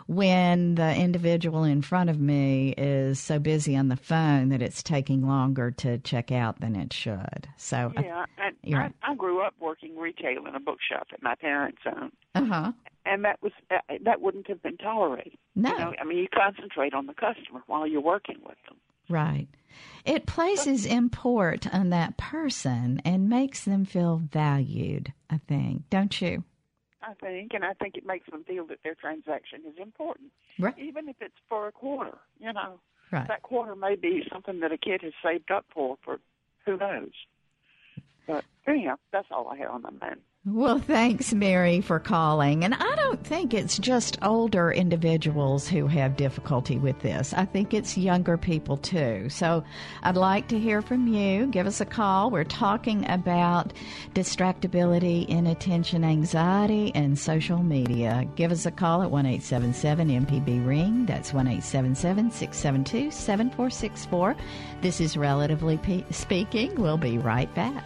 when 0.06 0.74
the 0.74 0.94
individual 0.94 1.64
in 1.64 1.80
front 1.80 2.10
of 2.10 2.20
me 2.20 2.74
is 2.76 3.18
so 3.18 3.38
busy 3.38 3.76
on 3.76 3.88
the 3.88 3.96
phone 3.96 4.50
that 4.50 4.60
it's 4.60 4.82
taking 4.82 5.26
longer 5.26 5.70
to 5.70 5.96
check 5.98 6.30
out 6.30 6.60
than 6.60 6.76
it 6.76 6.92
should. 6.92 7.48
So 7.56 7.92
yeah, 7.96 8.26
I, 8.36 8.42
I, 8.42 8.76
right. 8.76 8.92
I 9.02 9.14
grew 9.14 9.40
up 9.40 9.54
working 9.58 9.96
retail 9.96 10.46
in 10.46 10.54
a 10.54 10.60
bookshop 10.60 11.08
at 11.14 11.22
my 11.22 11.34
parents 11.34 11.78
owned. 11.86 12.12
Uh 12.34 12.44
huh. 12.44 12.72
And 13.06 13.24
that 13.24 13.42
was 13.42 13.52
uh, 13.70 13.78
that 14.02 14.20
wouldn't 14.20 14.48
have 14.48 14.62
been 14.62 14.76
tolerated. 14.76 15.38
No, 15.54 15.70
you 15.70 15.78
know, 15.78 15.92
I 15.98 16.04
mean 16.04 16.18
you 16.18 16.28
concentrate 16.28 16.92
on 16.92 17.06
the 17.06 17.14
customer 17.14 17.62
while 17.66 17.86
you're 17.86 18.02
working 18.02 18.38
with 18.44 18.58
them. 18.68 18.76
Right. 19.08 19.48
It 20.04 20.26
places 20.26 20.86
import 20.86 21.66
on 21.74 21.90
that 21.90 22.16
person 22.16 23.02
and 23.04 23.28
makes 23.28 23.64
them 23.64 23.84
feel 23.84 24.16
valued, 24.16 25.12
I 25.28 25.38
think, 25.38 25.88
don't 25.90 26.20
you? 26.20 26.44
I 27.02 27.14
think, 27.14 27.52
and 27.54 27.64
I 27.64 27.72
think 27.74 27.96
it 27.96 28.06
makes 28.06 28.28
them 28.30 28.44
feel 28.44 28.66
that 28.66 28.78
their 28.82 28.94
transaction 28.94 29.60
is 29.66 29.74
important. 29.80 30.30
Right. 30.58 30.74
Even 30.78 31.08
if 31.08 31.16
it's 31.20 31.34
for 31.48 31.68
a 31.68 31.72
quarter, 31.72 32.18
you 32.38 32.52
know. 32.52 32.80
Right. 33.12 33.28
That 33.28 33.42
quarter 33.42 33.76
may 33.76 33.94
be 33.94 34.24
something 34.32 34.60
that 34.60 34.72
a 34.72 34.78
kid 34.78 35.02
has 35.02 35.12
saved 35.24 35.50
up 35.52 35.64
for 35.72 35.96
for 36.04 36.18
who 36.64 36.76
knows. 36.76 37.12
But 38.26 38.44
anyhow, 38.66 38.96
that's 39.12 39.28
all 39.30 39.48
I 39.48 39.56
have 39.58 39.70
on 39.70 39.82
my 39.82 39.90
mind. 39.90 40.20
Well, 40.48 40.78
thanks, 40.78 41.34
Mary, 41.34 41.80
for 41.80 41.98
calling. 41.98 42.62
And 42.62 42.72
I 42.72 42.94
don't 42.94 43.26
think 43.26 43.52
it's 43.52 43.78
just 43.78 44.16
older 44.22 44.70
individuals 44.70 45.66
who 45.66 45.88
have 45.88 46.16
difficulty 46.16 46.78
with 46.78 47.00
this. 47.00 47.34
I 47.34 47.44
think 47.46 47.74
it's 47.74 47.98
younger 47.98 48.36
people 48.38 48.76
too. 48.76 49.28
So 49.28 49.64
I'd 50.04 50.14
like 50.14 50.46
to 50.48 50.58
hear 50.60 50.82
from 50.82 51.08
you. 51.08 51.46
Give 51.46 51.66
us 51.66 51.80
a 51.80 51.84
call. 51.84 52.30
We're 52.30 52.44
talking 52.44 53.10
about 53.10 53.72
distractibility, 54.14 55.28
inattention, 55.28 56.04
anxiety, 56.04 56.92
and 56.94 57.18
social 57.18 57.64
media. 57.64 58.24
Give 58.36 58.52
us 58.52 58.66
a 58.66 58.70
call 58.70 59.02
at 59.02 59.10
1 59.10 59.26
877 59.26 60.26
MPB 60.26 60.64
Ring. 60.64 61.06
That's 61.06 61.32
1 61.32 61.48
877 61.48 62.30
672 62.30 63.10
7464. 63.10 64.36
This 64.80 65.00
is 65.00 65.16
Relatively 65.16 66.04
Speaking. 66.12 66.80
We'll 66.80 66.98
be 66.98 67.18
right 67.18 67.52
back. 67.56 67.84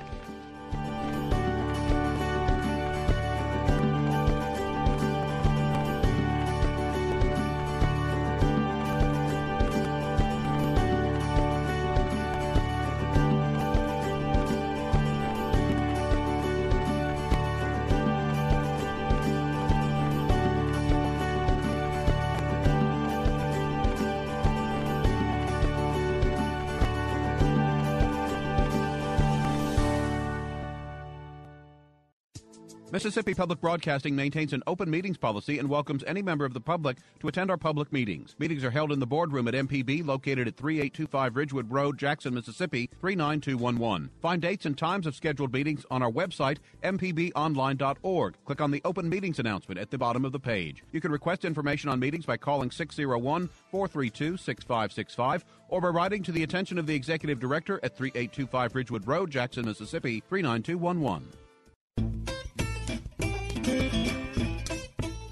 Mississippi 33.10 33.34
Public 33.34 33.60
Broadcasting 33.60 34.14
maintains 34.14 34.52
an 34.52 34.62
open 34.68 34.88
meetings 34.88 35.16
policy 35.16 35.58
and 35.58 35.68
welcomes 35.68 36.04
any 36.06 36.22
member 36.22 36.44
of 36.44 36.54
the 36.54 36.60
public 36.60 36.98
to 37.18 37.26
attend 37.26 37.50
our 37.50 37.56
public 37.56 37.92
meetings. 37.92 38.36
Meetings 38.38 38.62
are 38.62 38.70
held 38.70 38.92
in 38.92 39.00
the 39.00 39.06
boardroom 39.06 39.48
at 39.48 39.54
MPB, 39.54 40.06
located 40.06 40.46
at 40.46 40.56
3825 40.56 41.34
Ridgewood 41.34 41.72
Road, 41.72 41.98
Jackson, 41.98 42.34
Mississippi 42.34 42.88
39211. 43.00 44.10
Find 44.22 44.40
dates 44.40 44.64
and 44.64 44.78
times 44.78 45.08
of 45.08 45.16
scheduled 45.16 45.52
meetings 45.52 45.84
on 45.90 46.04
our 46.04 46.10
website, 46.12 46.58
mpbonline.org. 46.84 48.36
Click 48.44 48.60
on 48.60 48.70
the 48.70 48.82
open 48.84 49.08
meetings 49.08 49.40
announcement 49.40 49.80
at 49.80 49.90
the 49.90 49.98
bottom 49.98 50.24
of 50.24 50.30
the 50.30 50.38
page. 50.38 50.84
You 50.92 51.00
can 51.00 51.10
request 51.10 51.44
information 51.44 51.90
on 51.90 51.98
meetings 51.98 52.26
by 52.26 52.36
calling 52.36 52.70
601 52.70 53.48
432 53.72 54.36
6565 54.36 55.44
or 55.66 55.80
by 55.80 55.88
writing 55.88 56.22
to 56.22 56.30
the 56.30 56.44
attention 56.44 56.78
of 56.78 56.86
the 56.86 56.94
Executive 56.94 57.40
Director 57.40 57.80
at 57.82 57.96
3825 57.96 58.76
Ridgewood 58.76 59.08
Road, 59.08 59.32
Jackson, 59.32 59.64
Mississippi 59.64 60.22
39211. 60.28 61.49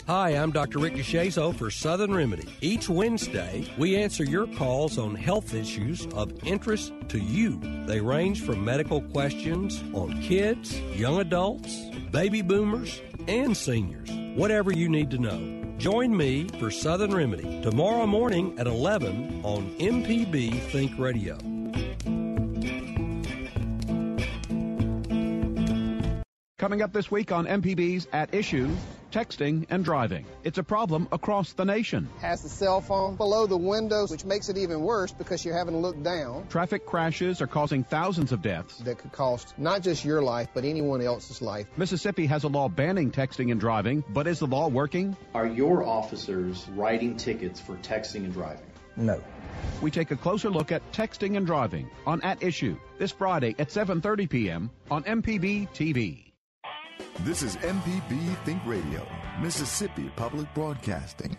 Hi, 0.09 0.31
I'm 0.31 0.53
Dr. 0.53 0.79
Rick 0.79 0.95
DeShazo 0.95 1.55
for 1.55 1.71
Southern 1.71 2.15
Remedy. 2.15 2.49
Each 2.63 2.89
Wednesday, 2.89 3.71
we 3.77 3.95
answer 3.95 4.25
your 4.25 4.47
calls 4.47 4.97
on 4.97 5.15
health 5.15 5.53
issues 5.53 6.07
of 6.15 6.33
interest 6.47 6.95
to 7.09 7.19
you. 7.19 7.61
They 7.85 8.01
range 8.01 8.43
from 8.43 8.65
medical 8.65 9.03
questions 9.03 9.85
on 9.93 10.23
kids, 10.23 10.81
young 10.97 11.21
adults, 11.21 11.91
baby 12.11 12.41
boomers, 12.41 13.03
and 13.27 13.55
seniors. 13.55 14.11
Whatever 14.35 14.73
you 14.73 14.89
need 14.89 15.11
to 15.11 15.19
know. 15.19 15.63
Join 15.77 16.17
me 16.17 16.49
for 16.59 16.71
Southern 16.71 17.15
Remedy 17.15 17.61
tomorrow 17.61 18.07
morning 18.07 18.59
at 18.59 18.67
11 18.67 19.43
on 19.45 19.71
MPB 19.75 20.59
Think 20.71 20.99
Radio. 20.99 21.37
Coming 26.57 26.81
up 26.81 26.95
this 26.95 27.11
week 27.11 27.31
on 27.31 27.45
MPB's 27.45 28.09
At 28.15 28.33
Issue, 28.33 28.75
texting 29.11 29.67
and 29.71 29.85
driving. 29.85 30.27
It's 30.45 30.59
a 30.59 30.63
problem 30.63 31.09
across 31.13 31.53
the 31.53 31.65
nation. 31.65 32.09
Has 32.21 32.43
the 32.43 32.49
cell 32.49 32.81
phone 32.81 33.17
below 33.17 33.47
the 33.47 33.57
windows, 33.57 34.11
which 34.11 34.25
makes 34.25 34.49
it 34.49 34.59
even 34.59 34.81
worse 34.81 35.13
because 35.13 35.45
you're 35.45 35.57
having 35.57 35.75
to 35.75 35.81
look 35.81 36.03
down. 36.03 36.47
Traffic 36.49 36.87
crashes 36.87 37.41
are 37.43 37.47
causing 37.47 37.85
thousands 37.85 38.33
of 38.33 38.43
deaths. 38.43 38.79
That 38.79 38.99
could 38.99 39.13
cost 39.13 39.55
not 39.59 39.83
just 39.83 40.05
your 40.05 40.23
life, 40.23 40.49
but 40.55 40.65
anyone 40.65 41.03
else's 41.03 41.43
life. 41.43 41.67
Mississippi 41.77 42.27
has 42.27 42.45
a 42.45 42.49
law 42.49 42.69
banning 42.69 43.11
texting 43.11 43.51
and 43.51 43.61
driving, 43.61 44.05
but 44.09 44.27
is 44.27 44.39
the 44.39 44.47
law 44.47 44.69
working? 44.69 45.17
Are 45.35 45.47
your 45.47 45.85
officers 45.85 46.67
writing 46.71 47.17
tickets 47.17 47.61
for 47.61 47.77
texting 47.77 48.25
and 48.25 48.33
driving? 48.33 48.67
No. 48.97 49.23
We 49.81 49.91
take 49.91 50.11
a 50.11 50.17
closer 50.17 50.51
look 50.51 50.73
at 50.73 50.83
texting 50.93 51.37
and 51.37 51.47
driving 51.47 51.89
on 52.07 52.21
At 52.23 52.43
Issue 52.43 52.77
this 52.99 53.13
Friday 53.13 53.55
at 53.59 53.69
7:30 53.69 54.29
p.m. 54.29 54.71
on 54.91 55.05
MPB 55.05 55.69
TV. 55.71 56.28
This 57.25 57.43
is 57.43 57.57
MPB 57.57 58.37
Think 58.45 58.63
Radio, 58.65 59.05
Mississippi 59.41 60.09
Public 60.15 60.47
Broadcasting. 60.55 61.37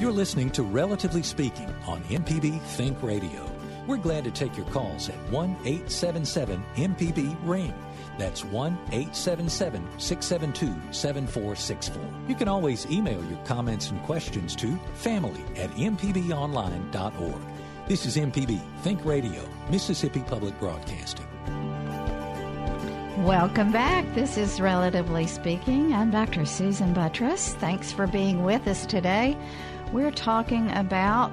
You're 0.00 0.10
listening 0.10 0.50
to 0.50 0.64
Relatively 0.64 1.22
Speaking 1.22 1.72
on 1.86 2.02
MPB 2.04 2.60
Think 2.62 3.00
Radio. 3.00 3.48
We're 3.86 3.98
glad 3.98 4.24
to 4.24 4.32
take 4.32 4.56
your 4.56 4.66
calls 4.66 5.08
at 5.08 5.14
1 5.30 5.50
877 5.64 6.60
MPB 6.74 7.36
Ring. 7.44 7.72
That's 8.18 8.44
1 8.44 8.72
877 8.90 10.00
672 10.00 10.92
7464. 10.92 12.02
You 12.28 12.34
can 12.34 12.48
always 12.48 12.90
email 12.90 13.24
your 13.26 13.38
comments 13.44 13.90
and 13.90 14.02
questions 14.02 14.56
to 14.56 14.76
family 14.94 15.44
at 15.54 15.70
mpbonline.org. 15.70 17.49
This 17.90 18.06
is 18.06 18.16
MPB 18.16 18.60
Think 18.82 19.04
Radio, 19.04 19.44
Mississippi 19.68 20.20
Public 20.20 20.56
Broadcasting. 20.60 21.26
Welcome 23.24 23.72
back. 23.72 24.04
This 24.14 24.38
is 24.38 24.60
Relatively 24.60 25.26
Speaking. 25.26 25.92
I'm 25.92 26.12
Dr. 26.12 26.46
Susan 26.46 26.94
Buttross. 26.94 27.52
Thanks 27.54 27.90
for 27.90 28.06
being 28.06 28.44
with 28.44 28.68
us 28.68 28.86
today. 28.86 29.36
We're 29.92 30.12
talking 30.12 30.70
about 30.70 31.32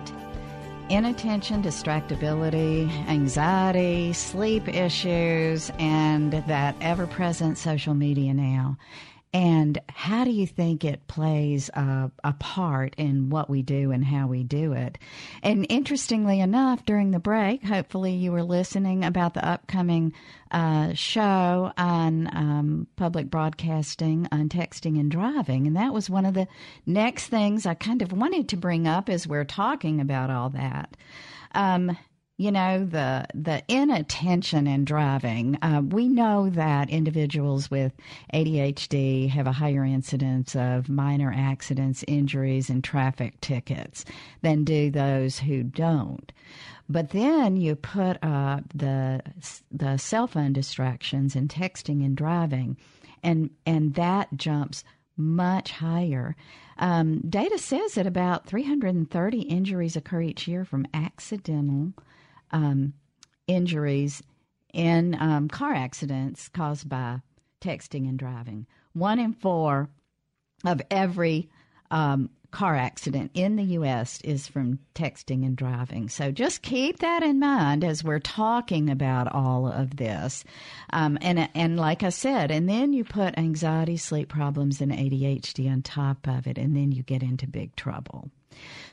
inattention, 0.89 1.61
distractibility, 1.61 2.89
anxiety, 3.07 4.11
sleep 4.13 4.67
issues, 4.67 5.71
and 5.77 6.33
that 6.33 6.75
ever 6.81 7.05
present 7.05 7.59
social 7.59 7.93
media 7.93 8.33
now. 8.33 8.79
And 9.37 9.79
how 9.87 10.23
do 10.23 10.31
you 10.31 10.47
think 10.47 10.83
it 10.83 11.05
plays 11.05 11.69
a, 11.69 12.09
a, 12.23 12.33
part 12.33 12.95
in 12.97 13.29
what 13.29 13.51
we 13.51 13.61
do 13.61 13.91
and 13.91 14.03
how 14.03 14.25
we 14.25 14.43
do 14.43 14.73
it? 14.73 14.97
And 15.43 15.67
interestingly 15.69 16.39
enough, 16.39 16.83
during 16.85 17.11
the 17.11 17.19
break, 17.19 17.63
hopefully 17.63 18.13
you 18.13 18.31
were 18.31 18.41
listening 18.41 19.05
about 19.05 19.35
the 19.35 19.47
upcoming 19.47 20.13
uh, 20.49 20.95
show 20.95 21.71
on 21.77 22.35
um, 22.35 22.87
public 22.95 23.29
broadcasting 23.29 24.27
on 24.31 24.49
texting 24.49 24.99
and 24.99 25.11
driving. 25.11 25.67
And 25.67 25.75
that 25.75 25.93
was 25.93 26.09
one 26.09 26.25
of 26.25 26.33
the 26.33 26.47
next 26.87 27.27
things 27.27 27.67
I 27.67 27.75
kind 27.75 28.01
of 28.01 28.11
wanted 28.11 28.49
to 28.49 28.57
bring 28.57 28.87
up 28.87 29.07
as 29.07 29.27
we're 29.27 29.45
talking 29.45 30.01
about 30.01 30.31
all 30.31 30.49
that. 30.49 30.97
Um, 31.53 31.95
you 32.37 32.51
know 32.51 32.85
the 32.85 33.25
the 33.33 33.63
inattention 33.67 34.67
in 34.67 34.85
driving. 34.85 35.57
Uh, 35.63 35.81
we 35.83 36.07
know 36.07 36.49
that 36.51 36.89
individuals 36.89 37.71
with 37.71 37.93
ADHD 38.31 39.27
have 39.29 39.47
a 39.47 39.51
higher 39.51 39.83
incidence 39.83 40.55
of 40.55 40.87
minor 40.87 41.33
accidents, 41.35 42.03
injuries, 42.07 42.69
and 42.69 42.83
traffic 42.83 43.41
tickets 43.41 44.05
than 44.43 44.63
do 44.63 44.91
those 44.91 45.39
who 45.39 45.63
don't. 45.63 46.31
But 46.87 47.09
then 47.09 47.57
you 47.57 47.75
put 47.75 48.23
up 48.23 48.63
the 48.73 49.21
the 49.71 49.97
cell 49.97 50.27
phone 50.27 50.53
distractions 50.53 51.35
and 51.35 51.49
texting 51.49 52.05
and 52.05 52.15
driving, 52.15 52.77
and 53.23 53.49
and 53.65 53.95
that 53.95 54.29
jumps 54.35 54.83
much 55.17 55.71
higher. 55.71 56.35
Um, 56.77 57.21
data 57.27 57.57
says 57.57 57.95
that 57.95 58.05
about 58.05 58.45
330 58.45 59.41
injuries 59.41 59.95
occur 59.95 60.21
each 60.21 60.47
year 60.47 60.63
from 60.63 60.85
accidental 60.93 61.93
um, 62.51 62.93
injuries 63.47 64.21
in 64.73 65.15
um, 65.19 65.47
car 65.47 65.73
accidents 65.73 66.49
caused 66.49 66.87
by 66.87 67.21
texting 67.61 68.07
and 68.07 68.19
driving. 68.19 68.65
One 68.93 69.19
in 69.19 69.33
four 69.33 69.89
of 70.65 70.81
every 70.89 71.49
um, 71.91 72.29
car 72.51 72.75
accident 72.75 73.31
in 73.33 73.55
the 73.55 73.63
U.S. 73.63 74.21
is 74.23 74.47
from 74.47 74.79
texting 74.95 75.45
and 75.45 75.55
driving. 75.55 76.09
So 76.09 76.31
just 76.31 76.61
keep 76.61 76.99
that 76.99 77.23
in 77.23 77.39
mind 77.39 77.83
as 77.83 78.03
we're 78.03 78.19
talking 78.19 78.89
about 78.89 79.31
all 79.33 79.67
of 79.67 79.97
this. 79.97 80.43
Um, 80.91 81.17
and 81.21 81.49
and 81.53 81.77
like 81.77 82.03
I 82.03 82.09
said, 82.09 82.51
and 82.51 82.69
then 82.69 82.93
you 82.93 83.03
put 83.03 83.37
anxiety, 83.37 83.97
sleep 83.97 84.29
problems, 84.29 84.81
and 84.81 84.91
ADHD 84.91 85.71
on 85.71 85.81
top 85.81 86.27
of 86.27 86.47
it, 86.47 86.57
and 86.57 86.75
then 86.75 86.91
you 86.91 87.03
get 87.03 87.23
into 87.23 87.47
big 87.47 87.75
trouble. 87.75 88.31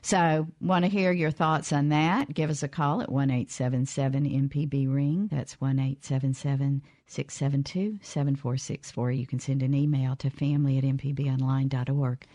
So, 0.03 0.47
want 0.61 0.85
to 0.85 0.91
hear 0.91 1.13
your 1.13 1.31
thoughts 1.31 1.73
on 1.73 1.89
that? 1.89 2.35
Give 2.35 2.51
us 2.51 2.63
a 2.63 2.69
call 2.69 3.01
at 3.01 3.11
1 3.11 3.31
877 3.31 4.25
MPB 4.25 4.93
Ring. 4.93 5.29
That's 5.33 5.61
1 5.61 5.79
877 5.79 6.83
672 7.07 7.99
7464. 8.03 9.11
You 9.13 9.27
can 9.27 9.39
send 9.39 9.63
an 9.63 9.75
email 9.75 10.17
to 10.17 10.31
family 10.31 10.79
at 10.79 10.85
mpbonline.org. 10.85 12.27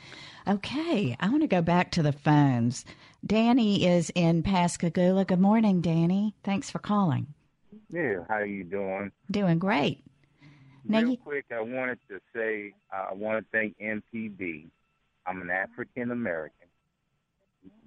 Okay, 0.48 1.18
I 1.20 1.30
want 1.30 1.42
to 1.42 1.48
go 1.48 1.62
back 1.62 1.92
to 1.92 2.02
the 2.02 2.12
phones. 2.12 2.86
Danny 3.26 3.86
is 3.86 4.12
in 4.16 4.42
Pascagoula. 4.42 5.26
Good 5.26 5.40
morning, 5.40 5.82
Danny. 5.82 6.34
Thanks 6.44 6.70
for 6.70 6.80
calling. 6.80 7.28
Yeah, 7.90 8.24
how 8.28 8.36
are 8.36 8.46
you 8.46 8.64
doing? 8.64 9.12
Doing 9.30 9.60
great. 9.60 10.04
Now 10.86 11.00
Real 11.02 11.12
you... 11.12 11.18
quick, 11.18 11.46
I 11.52 11.62
wanted 11.62 12.00
to 12.10 12.20
say 12.34 12.74
uh, 12.94 13.08
I 13.12 13.14
want 13.14 13.44
to 13.44 13.46
thank 13.52 13.78
MPB. 13.80 14.68
I'm 15.26 15.42
an 15.42 15.50
African 15.50 16.12
American 16.12 16.69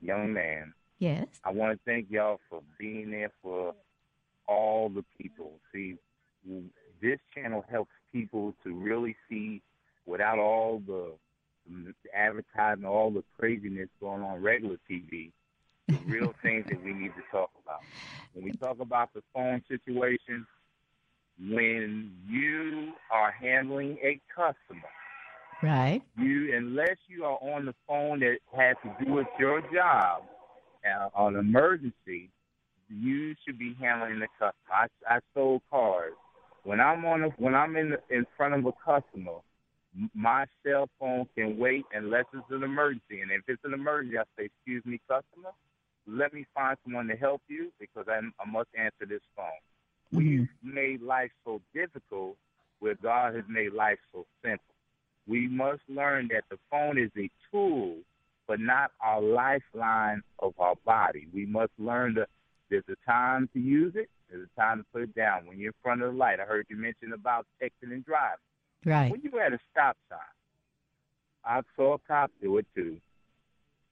young 0.01 0.33
man. 0.33 0.73
Yes. 0.99 1.27
I 1.45 1.51
want 1.51 1.73
to 1.73 1.81
thank 1.85 2.11
y'all 2.11 2.41
for 2.49 2.63
being 2.79 3.11
there 3.11 3.33
for 3.43 3.75
all 4.47 4.89
the 4.89 5.05
people. 5.19 5.59
See, 5.73 5.97
this 7.01 7.19
channel 7.35 7.65
helps 7.69 7.91
people 8.13 8.55
to 8.65 8.75
really 8.75 9.17
see 9.29 9.63
without 10.07 10.39
all 10.39 10.81
the, 10.87 11.13
advertising, 12.15 12.85
all 12.85 13.11
the 13.11 13.25
craziness 13.39 13.89
going 14.01 14.23
on 14.23 14.43
regular 14.43 14.77
TV, 14.91 15.33
the 15.89 15.99
real 16.07 16.35
things 16.43 16.67
that 16.69 16.83
we 16.85 16.93
need 16.93 17.13
to 17.17 17.23
talk 17.31 17.51
about. 17.65 17.81
When 18.35 18.45
we 18.45 18.53
talk 18.53 18.81
about 18.81 19.13
the 19.15 19.23
phone 19.35 19.63
situation, 19.69 20.47
when 21.41 22.13
you 22.29 22.93
are 23.11 23.31
handling 23.31 23.99
a 24.03 24.21
customer, 24.35 24.89
Right. 25.63 26.03
You, 26.19 26.57
unless 26.57 26.97
you 27.07 27.25
are 27.25 27.39
on 27.41 27.67
the 27.67 27.75
phone 27.87 28.21
that 28.21 28.39
has 28.57 28.77
to 28.83 29.05
do 29.05 29.13
with 29.13 29.29
your 29.39 29.61
job, 29.73 30.25
uh, 30.85 31.09
on 31.15 31.37
emergency, 31.37 32.31
you 32.89 33.35
should 33.45 33.59
be 33.59 33.77
handling 33.81 34.19
the 34.19 34.29
customer. 34.39 34.53
I, 34.73 34.87
I 35.07 35.21
sold 35.35 35.63
cars. 35.71 36.13
When 36.65 36.81
I'm 36.81 37.05
on, 37.05 37.25
a, 37.25 37.29
when 37.39 37.55
I'm 37.55 37.77
in 37.77 37.91
the, 37.91 38.01
in 38.15 38.27
front 38.37 38.55
of 38.55 38.67
a 38.67 38.73
customer, 38.85 39.39
my 40.15 40.47
cell 40.65 40.89
phone 40.99 41.27
can 41.37 41.59
wait 41.59 41.85
unless 41.93 42.25
it's 42.33 42.45
an 42.51 42.63
emergency. 42.63 43.21
And 43.21 43.31
if 43.31 43.43
it's 43.47 43.63
an 43.65 43.75
emergency, 43.75 44.19
I 44.19 44.23
say, 44.37 44.47
"Excuse 44.47 44.85
me, 44.85 45.01
customer, 45.09 45.51
let 46.07 46.33
me 46.33 46.47
find 46.55 46.77
someone 46.85 47.09
to 47.09 47.17
help 47.17 47.43
you 47.49 47.73
because 47.79 48.07
I, 48.09 48.21
I 48.41 48.51
must 48.51 48.69
answer 48.77 49.07
this 49.09 49.21
phone." 49.37 49.47
Mm-hmm. 50.15 50.19
We've 50.19 50.49
made 50.63 51.03
life 51.03 51.31
so 51.45 51.61
difficult 51.75 52.37
where 52.79 52.95
God 52.95 53.35
has 53.35 53.45
made 53.49 53.73
life 53.73 53.99
so 54.13 54.25
simple. 54.43 54.72
We 55.27 55.49
must 55.49 55.83
learn 55.89 56.29
that 56.33 56.45
the 56.51 56.59
phone 56.71 56.99
is 56.99 57.11
a 57.17 57.31
tool, 57.51 57.97
but 58.47 58.61
not 58.61 58.91
our 59.01 59.21
lifeline 59.21 60.23
of 60.41 60.55
our 60.59 60.75
body. 60.85 61.29
We 61.33 61.47
must 61.47 61.73
learn 61.79 62.15
that 62.15 62.29
there's 62.71 62.85
a 62.89 63.11
time 63.11 63.49
to 63.53 63.61
use 63.61 63.93
it, 63.95 64.09
there's 64.31 64.49
a 64.57 64.61
time 64.61 64.79
to 64.79 64.85
put 64.93 65.03
it 65.03 65.15
down. 65.15 65.47
When 65.47 65.59
you're 65.59 65.69
in 65.69 65.75
front 65.83 66.03
of 66.03 66.13
the 66.13 66.19
light, 66.19 66.41
I 66.41 66.45
heard 66.45 66.67
you 66.69 66.77
mention 66.77 67.13
about 67.13 67.47
texting 67.63 67.93
and 67.93 68.05
driving. 68.05 68.39
Right. 68.85 69.11
When 69.11 69.21
you're 69.23 69.41
at 69.41 69.53
a 69.53 69.59
stop 69.71 69.97
sign, 70.09 70.19
I 71.45 71.61
saw 71.77 71.95
a 71.95 71.99
cop 71.99 72.31
do 72.41 72.59
it 72.59 72.67
too. 72.75 72.99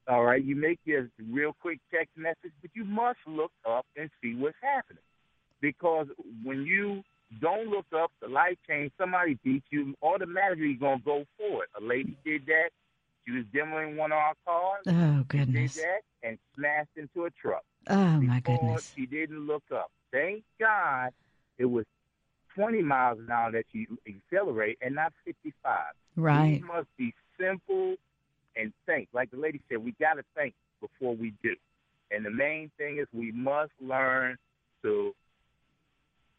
All 0.09 0.25
right, 0.25 0.43
you 0.43 0.57
make 0.57 0.81
your 0.85 1.09
real 1.31 1.55
quick 1.61 1.79
text 1.93 2.17
message, 2.17 2.53
but 2.63 2.71
you 2.75 2.85
must 2.85 3.19
look 3.27 3.53
up 3.69 3.87
and 3.97 4.11
see 4.21 4.35
what's 4.35 4.57
happening. 4.61 5.03
Because 5.61 6.07
when 6.43 6.63
you 6.63 7.03
don't 7.41 7.69
look 7.69 7.87
up 7.95 8.11
the 8.21 8.29
light 8.29 8.59
change. 8.69 8.93
Somebody 8.99 9.39
beat 9.45 9.65
you. 9.71 9.95
Automatically, 10.03 10.69
you're 10.69 10.79
gonna 10.79 11.03
go 11.05 11.25
for 11.39 11.65
it. 11.65 11.71
A 11.81 11.85
lady 11.85 12.17
did 12.25 12.47
that. 12.47 12.71
She 13.25 13.33
was 13.33 13.45
demoing 13.55 13.97
one 13.97 14.13
of 14.13 14.19
our 14.19 14.35
cars. 14.45 14.83
Oh 14.89 15.25
goodness! 15.29 15.75
She 15.75 15.81
did 15.81 15.89
that 15.89 16.29
and 16.29 16.39
smashed 16.57 16.97
into 16.97 17.27
a 17.27 17.31
truck. 17.31 17.65
Oh 17.89 18.21
my 18.21 18.41
goodness! 18.41 18.93
She 18.97 19.07
didn't 19.07 19.47
look 19.47 19.65
up. 19.73 19.91
Thank 20.13 20.43
God 20.59 21.11
it 21.59 21.67
was 21.67 21.85
20 22.55 22.83
miles 22.83 23.19
an 23.19 23.31
hour 23.31 23.53
that 23.53 23.65
she 23.73 23.87
accelerate 24.09 24.79
and 24.81 24.95
not 24.95 25.13
55. 25.25 25.79
Right. 26.17 26.61
We 26.61 26.67
must 26.67 26.89
be 26.97 27.15
simple 27.39 27.95
and 28.57 28.73
think. 28.87 29.09
Like 29.13 29.31
the 29.31 29.37
lady 29.37 29.61
said, 29.69 29.79
we 29.79 29.93
got 29.93 30.15
to 30.15 30.25
think 30.35 30.55
before 30.81 31.15
we 31.15 31.33
do. 31.43 31.55
And 32.11 32.25
the 32.25 32.31
main 32.31 32.71
thing 32.77 32.99
is 32.99 33.07
we 33.13 33.31
must 33.31 33.71
learn 33.81 34.37
to 34.83 35.15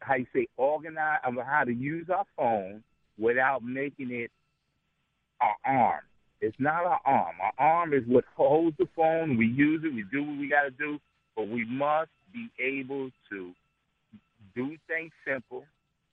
how 0.02 0.16
you 0.16 0.26
say 0.34 0.46
organize 0.56 1.18
how 1.24 1.64
to 1.64 1.72
use 1.72 2.08
our 2.10 2.24
phone 2.36 2.82
without 3.18 3.62
making 3.62 4.10
it 4.10 4.30
our 5.40 5.56
arm. 5.64 6.00
It's 6.40 6.56
not 6.58 6.84
our 6.84 7.00
arm. 7.04 7.36
Our 7.40 7.52
arm 7.58 7.94
is 7.94 8.02
what 8.06 8.24
holds 8.36 8.76
the 8.76 8.88
phone. 8.96 9.36
We 9.36 9.46
use 9.46 9.82
it. 9.84 9.94
We 9.94 10.04
do 10.10 10.24
what 10.24 10.38
we 10.38 10.48
got 10.48 10.62
to 10.62 10.70
do, 10.70 10.98
but 11.36 11.48
we 11.48 11.64
must 11.64 12.10
be 12.32 12.48
able 12.60 13.10
to 13.30 13.52
do 14.54 14.76
things 14.88 15.12
simple. 15.26 15.64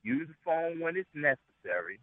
Use 0.02 0.28
the 0.28 0.34
phone 0.44 0.80
when 0.80 0.96
it's 0.96 1.08
necessary. 1.14 1.98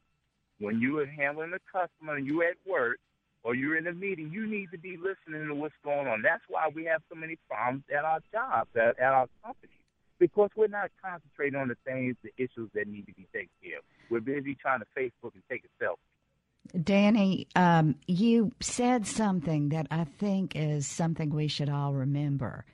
When 0.59 0.79
you 0.79 0.99
are 0.99 1.05
handling 1.05 1.53
a 1.53 1.59
customer 1.71 2.15
and 2.15 2.25
you're 2.25 2.43
at 2.43 2.57
work 2.67 2.97
or 3.43 3.55
you're 3.55 3.77
in 3.77 3.87
a 3.87 3.93
meeting, 3.93 4.29
you 4.31 4.45
need 4.45 4.71
to 4.71 4.77
be 4.77 4.97
listening 4.97 5.47
to 5.47 5.55
what's 5.55 5.75
going 5.83 6.07
on. 6.07 6.21
That's 6.21 6.43
why 6.49 6.69
we 6.73 6.85
have 6.85 7.01
so 7.09 7.15
many 7.15 7.37
problems 7.49 7.83
at 7.95 8.03
our 8.03 8.19
jobs, 8.31 8.69
at, 8.75 8.99
at 8.99 9.13
our 9.13 9.27
companies 9.43 9.76
because 10.19 10.49
we're 10.55 10.67
not 10.67 10.89
concentrating 11.03 11.59
on 11.59 11.67
the 11.67 11.77
things, 11.85 12.15
the 12.23 12.31
issues 12.37 12.69
that 12.73 12.87
need 12.87 13.05
to 13.07 13.13
be 13.13 13.27
taken 13.33 13.49
care 13.63 13.79
of. 13.79 13.83
We're 14.09 14.21
busy 14.21 14.55
trying 14.55 14.79
to 14.79 14.85
Facebook 14.97 15.33
and 15.33 15.43
take 15.49 15.63
a 15.63 15.83
selfie. 15.83 16.16
Danny, 16.83 17.47
um, 17.55 17.95
you 18.07 18.51
said 18.59 19.07
something 19.07 19.69
that 19.69 19.87
I 19.91 20.03
think 20.03 20.55
is 20.55 20.87
something 20.87 21.29
we 21.29 21.47
should 21.47 21.69
all 21.69 21.93
remember. 21.93 22.65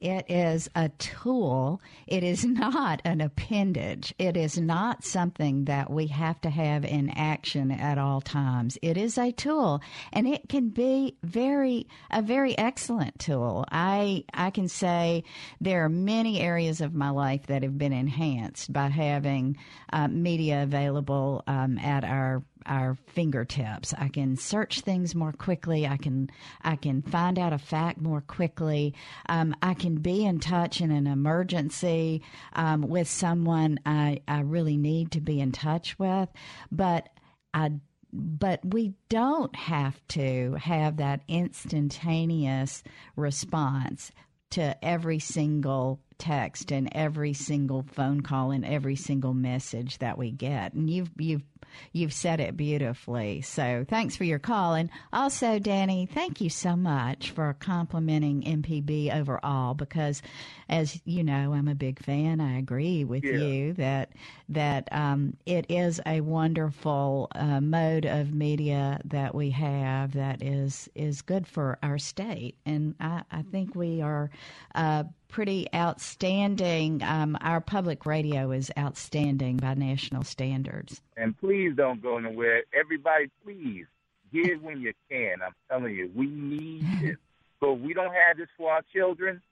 It 0.00 0.30
is 0.30 0.70
a 0.74 0.90
tool. 0.90 1.80
It 2.06 2.22
is 2.22 2.44
not 2.44 3.02
an 3.04 3.20
appendage. 3.20 4.14
It 4.18 4.36
is 4.36 4.58
not 4.58 5.04
something 5.04 5.64
that 5.64 5.90
we 5.90 6.06
have 6.08 6.40
to 6.42 6.50
have 6.50 6.84
in 6.84 7.10
action 7.10 7.70
at 7.70 7.98
all 7.98 8.20
times. 8.20 8.78
It 8.82 8.96
is 8.96 9.18
a 9.18 9.32
tool 9.32 9.80
and 10.12 10.28
it 10.28 10.48
can 10.48 10.68
be 10.68 11.16
very, 11.22 11.86
a 12.10 12.22
very 12.22 12.56
excellent 12.56 13.18
tool. 13.18 13.64
I, 13.70 14.24
I 14.32 14.50
can 14.50 14.68
say 14.68 15.24
there 15.60 15.84
are 15.84 15.88
many 15.88 16.40
areas 16.40 16.80
of 16.80 16.94
my 16.94 17.10
life 17.10 17.46
that 17.46 17.62
have 17.62 17.78
been 17.78 17.92
enhanced 17.92 18.72
by 18.72 18.88
having 18.88 19.56
uh, 19.92 20.08
media 20.08 20.62
available 20.62 21.42
um, 21.46 21.78
at 21.78 22.04
our 22.04 22.42
our 22.68 22.96
fingertips. 23.06 23.94
I 23.96 24.08
can 24.08 24.36
search 24.36 24.80
things 24.80 25.14
more 25.14 25.32
quickly. 25.32 25.86
I 25.86 25.96
can 25.96 26.30
I 26.62 26.76
can 26.76 27.02
find 27.02 27.38
out 27.38 27.52
a 27.52 27.58
fact 27.58 28.00
more 28.00 28.20
quickly. 28.20 28.94
Um, 29.28 29.54
I 29.62 29.74
can 29.74 29.96
be 29.96 30.24
in 30.24 30.38
touch 30.38 30.80
in 30.80 30.90
an 30.90 31.06
emergency 31.06 32.22
um, 32.52 32.82
with 32.82 33.08
someone 33.08 33.80
I, 33.84 34.20
I 34.28 34.40
really 34.40 34.76
need 34.76 35.12
to 35.12 35.20
be 35.20 35.40
in 35.40 35.52
touch 35.52 35.98
with, 35.98 36.28
but 36.70 37.08
I 37.54 37.72
but 38.12 38.60
we 38.64 38.94
don't 39.08 39.54
have 39.54 40.00
to 40.08 40.56
have 40.58 40.96
that 40.96 41.20
instantaneous 41.28 42.82
response 43.16 44.10
to 44.50 44.82
every 44.84 45.18
single 45.18 46.00
text 46.16 46.72
and 46.72 46.88
every 46.92 47.32
single 47.32 47.84
phone 47.92 48.22
call 48.22 48.50
and 48.50 48.64
every 48.64 48.96
single 48.96 49.34
message 49.34 49.98
that 49.98 50.18
we 50.18 50.30
get. 50.30 50.72
And 50.72 50.88
you've 50.88 51.10
you've 51.18 51.44
you've 51.92 52.12
said 52.12 52.40
it 52.40 52.56
beautifully. 52.56 53.42
So 53.42 53.84
thanks 53.88 54.16
for 54.16 54.24
your 54.24 54.38
call. 54.38 54.74
And 54.74 54.90
also, 55.12 55.58
Danny, 55.58 56.06
thank 56.06 56.40
you 56.40 56.50
so 56.50 56.76
much 56.76 57.30
for 57.30 57.54
complimenting 57.58 58.42
MPB 58.42 59.14
overall 59.14 59.74
because, 59.74 60.22
as 60.68 61.00
you 61.04 61.24
know, 61.24 61.52
I'm 61.54 61.68
a 61.68 61.74
big 61.74 61.98
fan. 62.02 62.40
I 62.40 62.58
agree 62.58 63.04
with 63.04 63.24
Yeah. 63.24 63.36
you 63.36 63.72
that 63.74 64.10
that 64.48 64.88
um, 64.92 65.36
it 65.46 65.66
is 65.68 66.00
a 66.06 66.20
wonderful 66.20 67.28
uh, 67.34 67.60
mode 67.60 68.04
of 68.06 68.32
media 68.32 69.00
that 69.04 69.34
we 69.34 69.50
have 69.50 70.12
that 70.14 70.42
is 70.42 70.88
is 70.94 71.22
good 71.22 71.46
for 71.46 71.78
our 71.82 71.98
state, 71.98 72.56
and 72.66 72.94
I, 73.00 73.22
I 73.30 73.42
think 73.42 73.74
we 73.74 74.00
are 74.02 74.30
uh, 74.74 75.04
pretty 75.28 75.66
outstanding. 75.74 77.02
Um, 77.02 77.36
our 77.40 77.60
public 77.60 78.06
radio 78.06 78.50
is 78.50 78.70
outstanding 78.78 79.58
by 79.58 79.74
national 79.74 80.24
standards. 80.24 81.02
And 81.16 81.38
please 81.38 81.74
don't 81.76 82.02
go 82.02 82.18
nowhere. 82.18 82.64
Everybody, 82.72 83.30
please 83.44 83.86
get 84.32 84.62
when 84.62 84.80
you 84.80 84.92
can. 85.10 85.36
I'm 85.44 85.52
telling 85.70 85.94
you, 85.94 86.10
we 86.14 86.26
need 86.26 86.84
it. 87.02 87.16
So 87.60 87.74
if 87.74 87.80
we 87.80 87.92
don't 87.92 88.12
have 88.14 88.36
this 88.36 88.48
for 88.56 88.70
our 88.72 88.82
children, 88.94 89.42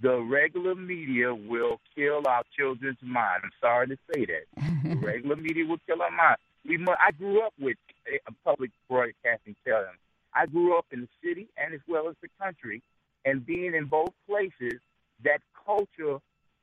the 0.00 0.18
regular 0.20 0.74
media 0.74 1.34
will 1.34 1.80
kill 1.94 2.22
our 2.26 2.42
children's 2.56 2.98
mind. 3.02 3.42
I'm 3.44 3.50
sorry 3.60 3.88
to 3.88 3.98
say 4.12 4.26
that. 4.26 4.44
the 4.84 4.96
regular 5.06 5.36
media 5.36 5.66
will 5.66 5.80
kill 5.86 6.02
our 6.02 6.10
mind. 6.10 6.36
We 6.66 6.78
mu 6.78 6.92
I 6.98 7.10
grew 7.12 7.42
up 7.42 7.54
with 7.58 7.76
a 8.06 8.32
public 8.44 8.70
broadcasting 8.88 9.56
channel. 9.64 9.92
I 10.34 10.46
grew 10.46 10.76
up 10.76 10.86
in 10.92 11.02
the 11.02 11.08
city 11.22 11.48
and 11.56 11.74
as 11.74 11.80
well 11.88 12.08
as 12.08 12.14
the 12.22 12.28
country, 12.40 12.82
and 13.24 13.44
being 13.44 13.74
in 13.74 13.86
both 13.86 14.12
places, 14.28 14.80
that 15.24 15.40
culture. 15.66 16.18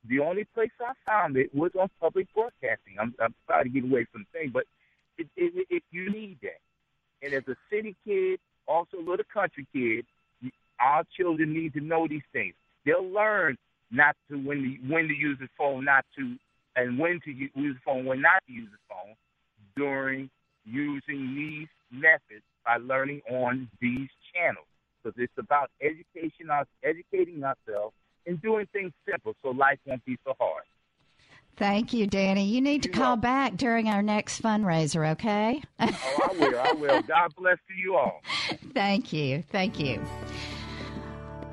The 0.08 0.20
only 0.20 0.44
place 0.54 0.70
I 0.80 0.92
found 1.04 1.36
it 1.36 1.52
was 1.54 1.72
on 1.78 1.90
public 2.00 2.32
broadcasting. 2.32 2.94
I'm, 3.00 3.14
I'm 3.20 3.34
sorry 3.46 3.64
to 3.64 3.68
get 3.68 3.84
away 3.84 4.06
from 4.10 4.24
the 4.32 4.38
thing, 4.38 4.50
but 4.54 4.64
it, 5.18 5.26
it, 5.36 5.66
it, 5.68 5.82
you 5.90 6.10
need 6.10 6.38
that. 6.42 6.60
And 7.20 7.34
as 7.34 7.42
a 7.48 7.56
city 7.68 7.96
kid, 8.06 8.38
also 8.66 8.98
a 8.98 9.00
little 9.02 9.26
country 9.32 9.66
kid, 9.72 10.06
our 10.80 11.02
children 11.16 11.52
need 11.52 11.74
to 11.74 11.80
know 11.80 12.06
these 12.06 12.22
things. 12.32 12.54
They'll 12.84 13.08
learn 13.08 13.56
not 13.90 14.16
to 14.30 14.36
when 14.36 14.62
to, 14.62 14.92
when 14.92 15.08
to 15.08 15.14
use 15.14 15.38
the 15.40 15.48
phone, 15.56 15.84
not 15.84 16.04
to, 16.16 16.36
and 16.76 16.98
when 16.98 17.20
to 17.24 17.30
use 17.30 17.50
the 17.54 17.80
phone, 17.84 18.04
when 18.04 18.20
not 18.20 18.42
to 18.46 18.52
use 18.52 18.68
the 18.70 18.94
phone 18.94 19.14
during 19.76 20.30
using 20.64 21.34
these 21.34 21.68
methods 21.90 22.44
by 22.64 22.76
learning 22.76 23.22
on 23.30 23.68
these 23.80 24.08
channels. 24.34 24.66
Because 25.02 25.16
it's 25.18 25.38
about 25.38 25.70
education, 25.80 26.50
us, 26.50 26.66
educating 26.82 27.42
ourselves, 27.44 27.94
and 28.26 28.40
doing 28.42 28.66
things 28.72 28.92
simple 29.08 29.34
so 29.42 29.50
life 29.50 29.78
won't 29.86 30.04
be 30.04 30.18
so 30.26 30.34
hard. 30.38 30.64
Thank 31.56 31.92
you, 31.92 32.06
Danny. 32.06 32.44
You 32.44 32.60
need 32.60 32.84
to 32.84 32.88
call 32.88 33.16
back 33.16 33.56
during 33.56 33.88
our 33.88 34.02
next 34.02 34.42
fundraiser, 34.42 35.12
okay? 35.12 35.60
Oh, 35.80 36.28
I 36.30 36.32
will. 36.36 36.58
I 36.60 36.72
will. 36.72 37.02
God 37.08 37.34
bless 37.36 37.58
to 37.68 37.74
you 37.74 37.96
all. 37.96 38.20
Thank 38.74 39.12
you. 39.12 39.42
Thank 39.50 39.80
you. 39.80 40.00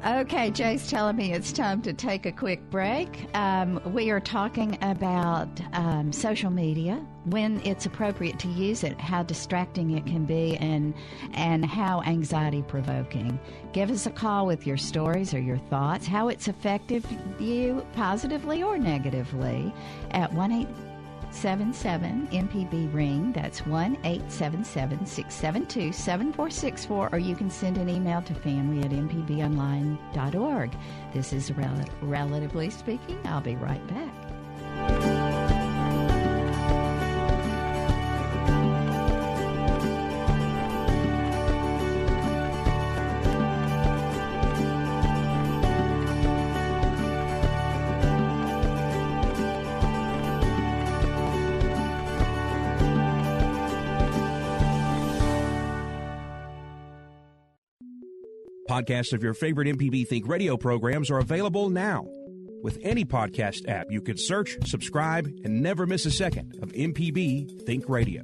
Okay, 0.05 0.51
Jay's 0.51 0.87
telling 0.87 1.15
me 1.15 1.33
it's 1.33 1.51
time 1.51 1.81
to 1.81 1.91
take 1.91 2.27
a 2.27 2.31
quick 2.31 2.69
break. 2.69 3.25
Um, 3.33 3.81
we 3.91 4.11
are 4.11 4.19
talking 4.19 4.77
about 4.83 5.49
um, 5.73 6.13
social 6.13 6.51
media, 6.51 7.03
when 7.25 7.59
it's 7.61 7.87
appropriate 7.87 8.37
to 8.41 8.47
use 8.49 8.83
it, 8.83 9.01
how 9.01 9.23
distracting 9.23 9.97
it 9.97 10.05
can 10.05 10.25
be, 10.25 10.57
and 10.57 10.93
and 11.33 11.65
how 11.65 12.03
anxiety 12.03 12.61
provoking. 12.67 13.39
Give 13.73 13.89
us 13.89 14.05
a 14.05 14.11
call 14.11 14.45
with 14.45 14.67
your 14.67 14.77
stories 14.77 15.33
or 15.33 15.39
your 15.39 15.57
thoughts, 15.57 16.05
how 16.05 16.27
it's 16.27 16.47
affected 16.47 17.03
you 17.39 17.83
positively 17.93 18.61
or 18.61 18.77
negatively, 18.77 19.73
at 20.11 20.31
one 20.33 20.51
eight. 20.51 20.67
77 21.35 22.27
MPB 22.31 22.93
ring. 22.93 23.31
That's 23.33 23.65
1 23.65 23.97
877 24.03 25.05
672 25.05 25.91
7464, 25.91 27.09
or 27.11 27.19
you 27.19 27.35
can 27.35 27.49
send 27.49 27.77
an 27.77 27.89
email 27.89 28.21
to 28.23 28.33
family 28.33 28.81
at 28.83 28.91
mpbonline.org. 28.91 30.77
This 31.13 31.33
is 31.33 31.51
Rel- 31.51 31.85
Relatively 32.01 32.69
Speaking. 32.69 33.19
I'll 33.25 33.41
be 33.41 33.55
right 33.55 33.85
back. 33.87 34.24
Podcasts 58.75 59.13
of 59.13 59.23
your 59.23 59.33
favorite 59.33 59.69
MPB 59.69 60.05
Think 60.05 60.27
radio 60.27 60.57
programs 60.57 61.09
are 61.09 61.19
available 61.19 61.69
now. 61.69 62.05
With 62.61 62.77
any 62.81 63.05
podcast 63.05 63.69
app, 63.69 63.85
you 63.89 64.01
can 64.01 64.17
search, 64.17 64.57
subscribe, 64.67 65.27
and 65.45 65.63
never 65.63 65.87
miss 65.87 66.05
a 66.05 66.11
second 66.11 66.59
of 66.61 66.73
MPB 66.73 67.65
Think 67.65 67.87
Radio. 67.87 68.21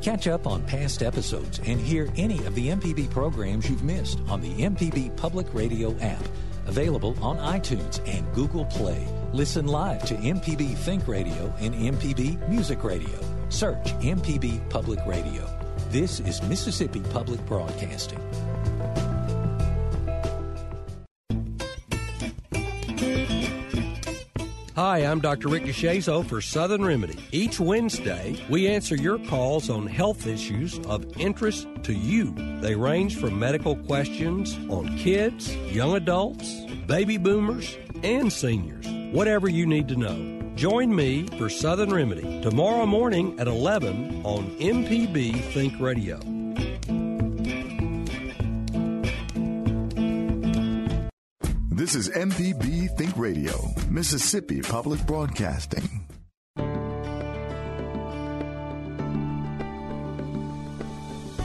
Catch 0.00 0.28
up 0.28 0.46
on 0.46 0.62
past 0.62 1.02
episodes 1.02 1.58
and 1.66 1.80
hear 1.80 2.08
any 2.14 2.38
of 2.44 2.54
the 2.54 2.68
MPB 2.68 3.10
programs 3.10 3.68
you've 3.68 3.82
missed 3.82 4.20
on 4.28 4.40
the 4.40 4.62
MPB 4.62 5.16
Public 5.16 5.52
Radio 5.52 5.98
app. 5.98 6.22
Available 6.68 7.16
on 7.20 7.36
iTunes 7.38 7.98
and 8.08 8.32
Google 8.32 8.66
Play. 8.66 9.04
Listen 9.32 9.66
live 9.66 10.04
to 10.04 10.14
MPB 10.14 10.76
Think 10.76 11.08
Radio 11.08 11.52
and 11.58 11.74
MPB 11.74 12.48
Music 12.48 12.84
Radio. 12.84 13.39
Search 13.50 13.92
MPB 13.98 14.70
Public 14.70 15.00
Radio. 15.06 15.44
This 15.90 16.20
is 16.20 16.40
Mississippi 16.42 17.00
Public 17.12 17.44
Broadcasting. 17.46 18.20
Hi, 24.76 24.98
I'm 24.98 25.20
Dr. 25.20 25.48
Rick 25.48 25.64
DeShazo 25.64 26.24
for 26.24 26.40
Southern 26.40 26.84
Remedy. 26.84 27.18
Each 27.32 27.58
Wednesday, 27.58 28.40
we 28.48 28.68
answer 28.68 28.94
your 28.94 29.18
calls 29.26 29.68
on 29.68 29.86
health 29.86 30.28
issues 30.28 30.78
of 30.86 31.04
interest 31.20 31.66
to 31.82 31.92
you. 31.92 32.32
They 32.60 32.76
range 32.76 33.16
from 33.16 33.38
medical 33.38 33.74
questions 33.74 34.56
on 34.70 34.96
kids, 34.96 35.54
young 35.56 35.96
adults, 35.96 36.54
baby 36.86 37.18
boomers, 37.18 37.76
and 38.04 38.32
seniors. 38.32 38.86
Whatever 39.12 39.50
you 39.50 39.66
need 39.66 39.88
to 39.88 39.96
know. 39.96 40.39
Join 40.60 40.94
me 40.94 41.26
for 41.38 41.48
Southern 41.48 41.88
Remedy 41.88 42.42
tomorrow 42.42 42.84
morning 42.84 43.40
at 43.40 43.48
11 43.48 44.20
on 44.26 44.44
MPB 44.58 45.40
Think 45.54 45.80
Radio. 45.80 46.18
This 51.70 51.94
is 51.94 52.10
MPB 52.10 52.94
Think 52.98 53.16
Radio, 53.16 53.54
Mississippi 53.88 54.60
Public 54.60 55.00
Broadcasting. 55.06 55.88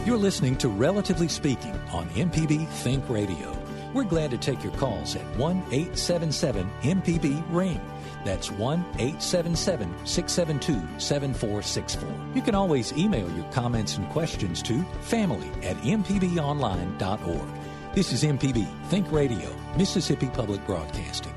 You're 0.06 0.18
listening 0.18 0.58
to 0.58 0.68
Relatively 0.68 1.30
Speaking 1.30 1.72
on 1.94 2.10
MPB 2.10 2.68
Think 2.68 3.08
Radio. 3.08 3.58
We're 3.94 4.04
glad 4.04 4.32
to 4.32 4.38
take 4.38 4.62
your 4.62 4.74
calls 4.74 5.16
at 5.16 5.24
1 5.38 5.58
877 5.72 6.70
MPB 6.82 7.42
Ring. 7.50 7.80
That's 8.26 8.52
1 8.52 8.80
877 8.98 9.88
672 10.06 11.00
7464. 11.00 12.10
You 12.34 12.42
can 12.42 12.56
always 12.56 12.92
email 12.94 13.30
your 13.32 13.46
comments 13.52 13.98
and 13.98 14.10
questions 14.10 14.64
to 14.64 14.84
family 15.02 15.48
at 15.62 15.78
mpbonline.org. 15.78 17.48
This 17.94 18.12
is 18.12 18.24
MPB 18.24 18.68
Think 18.88 19.12
Radio, 19.12 19.56
Mississippi 19.78 20.28
Public 20.28 20.66
Broadcasting. 20.66 21.34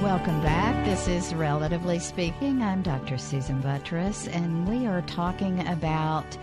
Welcome 0.00 0.40
back. 0.42 0.86
This 0.86 1.08
is 1.08 1.34
Relatively 1.34 1.98
Speaking. 1.98 2.62
I'm 2.62 2.82
Dr. 2.82 3.18
Susan 3.18 3.60
Buttross, 3.60 4.32
and 4.32 4.68
we 4.68 4.86
are 4.86 5.02
talking 5.02 5.66
about 5.66 6.38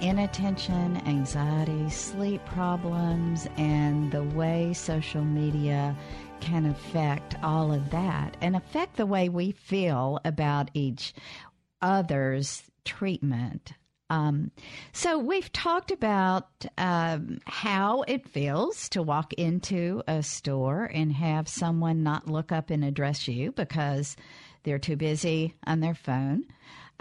inattention, 0.00 1.02
anxiety, 1.04 1.90
sleep 1.90 2.44
problems, 2.46 3.48
and 3.56 4.12
the 4.12 4.22
way 4.22 4.72
social 4.72 5.24
media 5.24 5.96
can 6.42 6.66
affect 6.66 7.36
all 7.42 7.72
of 7.72 7.90
that 7.90 8.36
and 8.40 8.56
affect 8.56 8.96
the 8.96 9.06
way 9.06 9.28
we 9.28 9.52
feel 9.52 10.18
about 10.24 10.70
each 10.74 11.14
other's 11.80 12.64
treatment. 12.84 13.72
Um, 14.10 14.50
so 14.92 15.18
we've 15.18 15.50
talked 15.52 15.92
about 15.92 16.48
um, 16.76 17.38
how 17.46 18.02
it 18.02 18.28
feels 18.28 18.88
to 18.90 19.02
walk 19.02 19.32
into 19.34 20.02
a 20.08 20.22
store 20.24 20.90
and 20.92 21.12
have 21.12 21.48
someone 21.48 22.02
not 22.02 22.28
look 22.28 22.50
up 22.50 22.70
and 22.70 22.84
address 22.84 23.28
you 23.28 23.52
because 23.52 24.16
they're 24.64 24.80
too 24.80 24.96
busy 24.96 25.54
on 25.64 25.78
their 25.78 25.94
phone. 25.94 26.44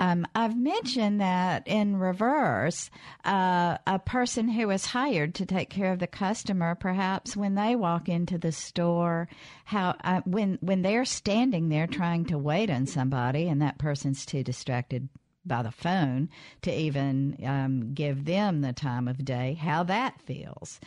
Um, 0.02 0.26
I've 0.34 0.58
mentioned 0.58 1.22
that 1.22 1.68
in 1.68 1.96
reverse, 1.96 2.90
uh, 3.24 3.78
a 3.86 4.00
person 4.00 4.48
who 4.48 4.72
is 4.72 4.84
hired 4.88 5.36
to 5.36 5.46
take 5.46 5.70
care 5.70 5.94
of 5.94 6.00
the 6.00 6.08
customer, 6.08 6.74
perhaps 6.74 7.38
when 7.38 7.54
they 7.54 7.76
walk 7.76 8.10
into 8.10 8.40
the 8.40 8.52
store, 8.52 9.30
how 9.64 9.96
uh, 10.04 10.22
when 10.26 10.58
when 10.62 10.82
they're 10.82 11.06
standing 11.06 11.70
there 11.70 11.86
trying 11.86 12.26
to 12.26 12.40
wait 12.40 12.72
on 12.72 12.88
somebody, 12.88 13.48
and 13.48 13.62
that 13.62 13.78
person's 13.78 14.26
too 14.26 14.44
distracted 14.44 15.08
by 15.46 15.64
the 15.64 15.72
phone 15.72 16.30
to 16.62 16.74
even 16.74 17.38
um, 17.46 17.94
give 17.94 18.26
them 18.26 18.62
the 18.62 18.74
time 18.74 19.08
of 19.08 19.24
day, 19.26 19.58
how 19.60 19.84
that 19.84 20.20
feels. 20.22 20.80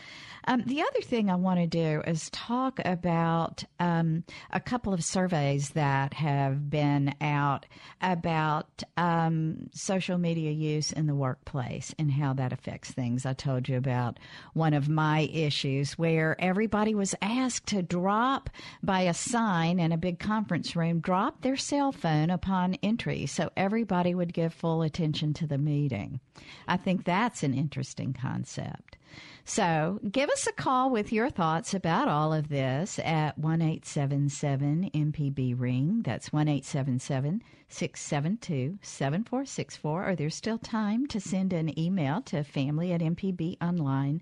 Um, 0.47 0.63
the 0.67 0.83
other 0.83 1.01
thing 1.01 1.31
I 1.31 1.37
want 1.37 1.61
to 1.61 1.67
do 1.67 2.03
is 2.07 2.29
talk 2.31 2.79
about 2.85 3.65
um, 3.81 4.25
a 4.53 4.61
couple 4.61 4.93
of 4.93 5.03
surveys 5.03 5.71
that 5.71 6.13
have 6.15 6.69
been 6.69 7.15
out 7.21 7.67
about 8.03 8.83
um, 8.97 9.71
social 9.73 10.19
media 10.19 10.51
use 10.51 10.93
in 10.93 11.07
the 11.07 11.15
workplace 11.15 11.95
and 11.99 12.13
how 12.13 12.35
that 12.35 12.53
affects 12.53 12.91
things. 12.91 13.25
I 13.25 13.33
told 13.33 13.69
you 13.69 13.79
about 13.79 14.19
one 14.53 14.75
of 14.75 14.89
my 14.89 15.21
issues 15.33 15.99
where 15.99 16.37
everybody 16.39 16.95
was 16.95 17.15
asked 17.23 17.67
to 17.69 17.83
drop 17.83 18.51
by 18.83 19.03
a 19.03 19.15
sign 19.15 19.81
in 19.81 19.93
a 19.93 19.97
big 19.97 20.19
conference 20.19 20.77
room, 20.77 21.01
drop 21.01 21.41
their 21.41 21.57
cell 21.57 21.91
phone 21.91 22.29
upon 22.29 22.75
entry 22.83 23.27
so 23.27 23.51
everybody 23.57 24.15
would 24.15 24.35
give 24.45 24.53
full 24.53 24.83
attention 24.83 25.33
to 25.33 25.47
the 25.47 25.57
meeting. 25.57 26.21
I 26.69 26.77
think 26.77 27.05
that's 27.05 27.43
an 27.43 27.55
interesting 27.55 28.13
concept. 28.13 28.99
So 29.45 30.01
give 30.11 30.29
us 30.29 30.47
a 30.47 30.53
call 30.53 30.91
with 30.91 31.13
your 31.13 31.31
thoughts 31.31 31.73
about 31.73 32.09
all 32.09 32.35
of 32.35 32.49
this 32.49 32.99
at 32.99 33.39
1 33.39 33.63
877 33.63 34.91
MPB 34.93 35.59
Ring. 35.59 36.03
That's 36.05 36.31
1 36.33 36.49
877 36.49 37.43
672 37.69 38.79
7464. 38.83 40.09
Or 40.11 40.15
there's 40.15 40.35
still 40.35 40.59
time 40.59 41.07
to 41.07 41.21
send 41.21 41.55
an 41.55 41.79
email 41.79 42.21
to 42.23 42.45
family 42.45 42.93
at 42.93 43.01
mpbonline.org. 43.01 44.21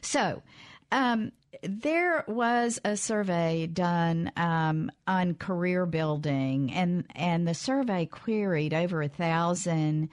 So, 0.00 0.42
um, 0.92 1.32
there 1.62 2.24
was 2.26 2.80
a 2.84 2.96
survey 2.96 3.66
done 3.66 4.32
um, 4.36 4.90
on 5.06 5.34
career 5.34 5.86
building, 5.86 6.72
and 6.72 7.04
and 7.14 7.46
the 7.46 7.54
survey 7.54 8.06
queried 8.06 8.74
over 8.74 9.02
a 9.02 9.08
thousand 9.08 10.08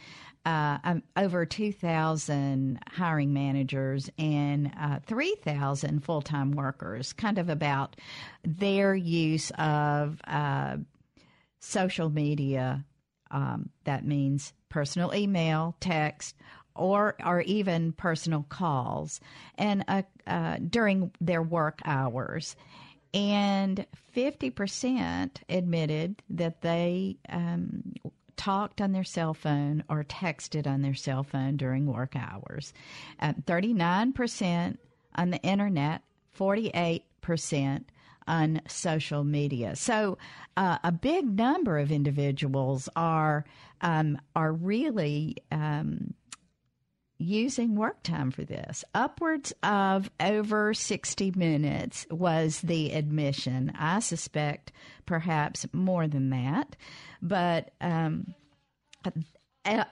uh, 0.45 0.77
um, 0.83 1.03
over 1.15 1.45
2,000 1.45 2.79
hiring 2.91 3.33
managers 3.33 4.09
and 4.17 4.71
uh, 4.79 4.99
3,000 5.05 6.03
full 6.03 6.21
time 6.21 6.51
workers, 6.51 7.13
kind 7.13 7.37
of 7.37 7.49
about 7.49 7.95
their 8.43 8.93
use 8.93 9.51
of 9.51 10.19
uh, 10.27 10.77
social 11.59 12.09
media. 12.09 12.83
Um, 13.31 13.69
that 13.85 14.05
means 14.05 14.53
personal 14.69 15.13
email, 15.15 15.75
text, 15.79 16.35
or 16.76 17.15
or 17.24 17.41
even 17.41 17.91
personal 17.93 18.45
calls, 18.49 19.19
and 19.57 19.84
uh, 19.88 20.03
uh, 20.28 20.57
during 20.69 21.11
their 21.21 21.41
work 21.41 21.82
hours. 21.86 22.55
And 23.15 23.86
50% 24.15 25.30
admitted 25.47 26.24
that 26.32 26.61
they 26.61 27.17
um, 27.30 27.93
talked 28.38 28.82
on 28.82 28.91
their 28.91 29.03
cell 29.03 29.34
phone 29.34 29.84
or 29.88 30.03
texted 30.03 30.65
on 30.65 30.82
their 30.82 30.95
cell 30.95 31.24
phone 31.24 31.55
during 31.55 31.86
work 31.86 32.15
hours. 32.15 32.74
Uh, 33.19 33.34
39% 33.45 34.78
on 35.15 35.30
the 35.30 35.38
internet, 35.41 36.01
48% 36.38 37.84
on 38.28 38.61
social 38.67 39.24
media. 39.24 39.76
So 39.76 40.17
uh, 40.57 40.78
a 40.84 40.91
big 40.91 41.26
number 41.38 41.78
of 41.78 41.91
individuals 41.91 42.89
are 42.95 43.45
um, 43.82 44.17
are 44.36 44.53
really 44.53 45.38
um, 45.51 46.13
using 47.24 47.76
work 47.76 48.03
time 48.03 48.32
for 48.32 48.43
this. 48.43 48.84
Upwards 48.93 49.53
of 49.63 50.09
over 50.19 50.74
60 50.74 51.32
minutes 51.36 52.05
was 52.11 52.61
the 52.61 52.91
admission. 52.91 53.71
I 53.78 53.99
suspect 53.99 54.71
perhaps 55.05 55.65
more 55.74 56.07
than 56.07 56.30
that. 56.32 56.76
But 57.21 57.71
um, 57.82 58.36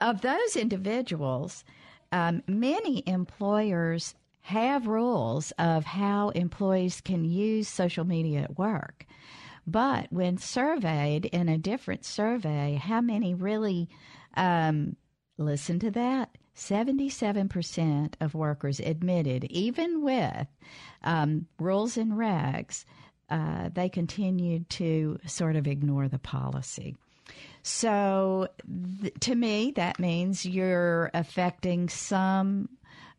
of 0.00 0.20
those 0.20 0.56
individuals, 0.56 1.64
um, 2.12 2.42
many 2.46 3.02
employers 3.06 4.14
have 4.42 4.86
rules 4.86 5.52
of 5.52 5.84
how 5.84 6.30
employees 6.30 7.00
can 7.00 7.24
use 7.24 7.68
social 7.68 8.04
media 8.04 8.40
at 8.40 8.58
work. 8.58 9.06
But 9.66 10.12
when 10.12 10.38
surveyed 10.38 11.26
in 11.26 11.48
a 11.48 11.58
different 11.58 12.04
survey, 12.04 12.74
how 12.82 13.00
many 13.00 13.34
really 13.34 13.88
um, 14.36 14.96
listen 15.38 15.78
to 15.80 15.90
that? 15.92 16.36
77% 16.56 18.14
of 18.20 18.34
workers 18.34 18.80
admitted, 18.80 19.44
even 19.44 20.02
with 20.02 20.46
um, 21.02 21.46
rules 21.58 21.96
and 21.96 22.12
regs, 22.12 22.84
uh, 23.30 23.70
they 23.72 23.88
continued 23.88 24.68
to 24.70 25.18
sort 25.26 25.56
of 25.56 25.66
ignore 25.66 26.08
the 26.08 26.18
policy. 26.18 26.96
So 27.62 28.48
th- 29.00 29.14
to 29.20 29.34
me, 29.34 29.72
that 29.76 29.98
means 29.98 30.44
you're 30.44 31.10
affecting 31.14 31.88
some 31.88 32.68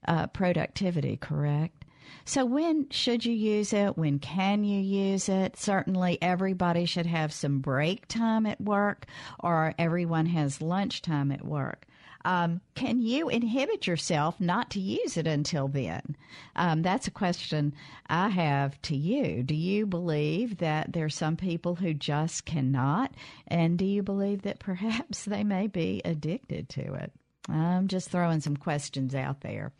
uh, 0.07 0.27
productivity, 0.27 1.17
correct? 1.17 1.85
So 2.25 2.45
when 2.45 2.89
should 2.89 3.25
you 3.25 3.33
use 3.33 3.73
it? 3.73 3.97
When 3.97 4.19
can 4.19 4.63
you 4.63 4.79
use 4.79 5.27
it? 5.27 5.57
Certainly 5.57 6.19
everybody 6.21 6.85
should 6.85 7.05
have 7.05 7.33
some 7.33 7.59
break 7.59 8.07
time 8.07 8.45
at 8.45 8.61
work 8.61 9.07
or 9.39 9.73
everyone 9.77 10.27
has 10.27 10.61
lunch 10.61 11.01
time 11.01 11.31
at 11.31 11.43
work. 11.43 11.85
Um, 12.25 12.61
can 12.75 13.01
you 13.01 13.29
inhibit 13.29 13.85
yourself 13.85 14.39
not 14.39 14.69
to 14.71 14.79
use 14.79 15.17
it 15.17 15.27
until 15.27 15.67
then? 15.67 16.15
Um, 16.55 16.81
that's 16.81 17.07
a 17.07 17.11
question 17.11 17.73
I 18.07 18.29
have 18.29 18.81
to 18.83 18.95
you. 18.95 19.43
Do 19.43 19.55
you 19.55 19.85
believe 19.85 20.57
that 20.57 20.93
there 20.93 21.05
are 21.05 21.09
some 21.09 21.35
people 21.35 21.75
who 21.75 21.93
just 21.93 22.45
cannot? 22.45 23.13
And 23.47 23.77
do 23.77 23.85
you 23.85 24.03
believe 24.03 24.43
that 24.43 24.59
perhaps 24.59 25.25
they 25.25 25.43
may 25.43 25.67
be 25.67 26.01
addicted 26.05 26.69
to 26.69 26.93
it? 26.93 27.11
I'm 27.49 27.87
just 27.87 28.09
throwing 28.09 28.39
some 28.39 28.55
questions 28.55 29.13
out 29.13 29.41
there. 29.41 29.73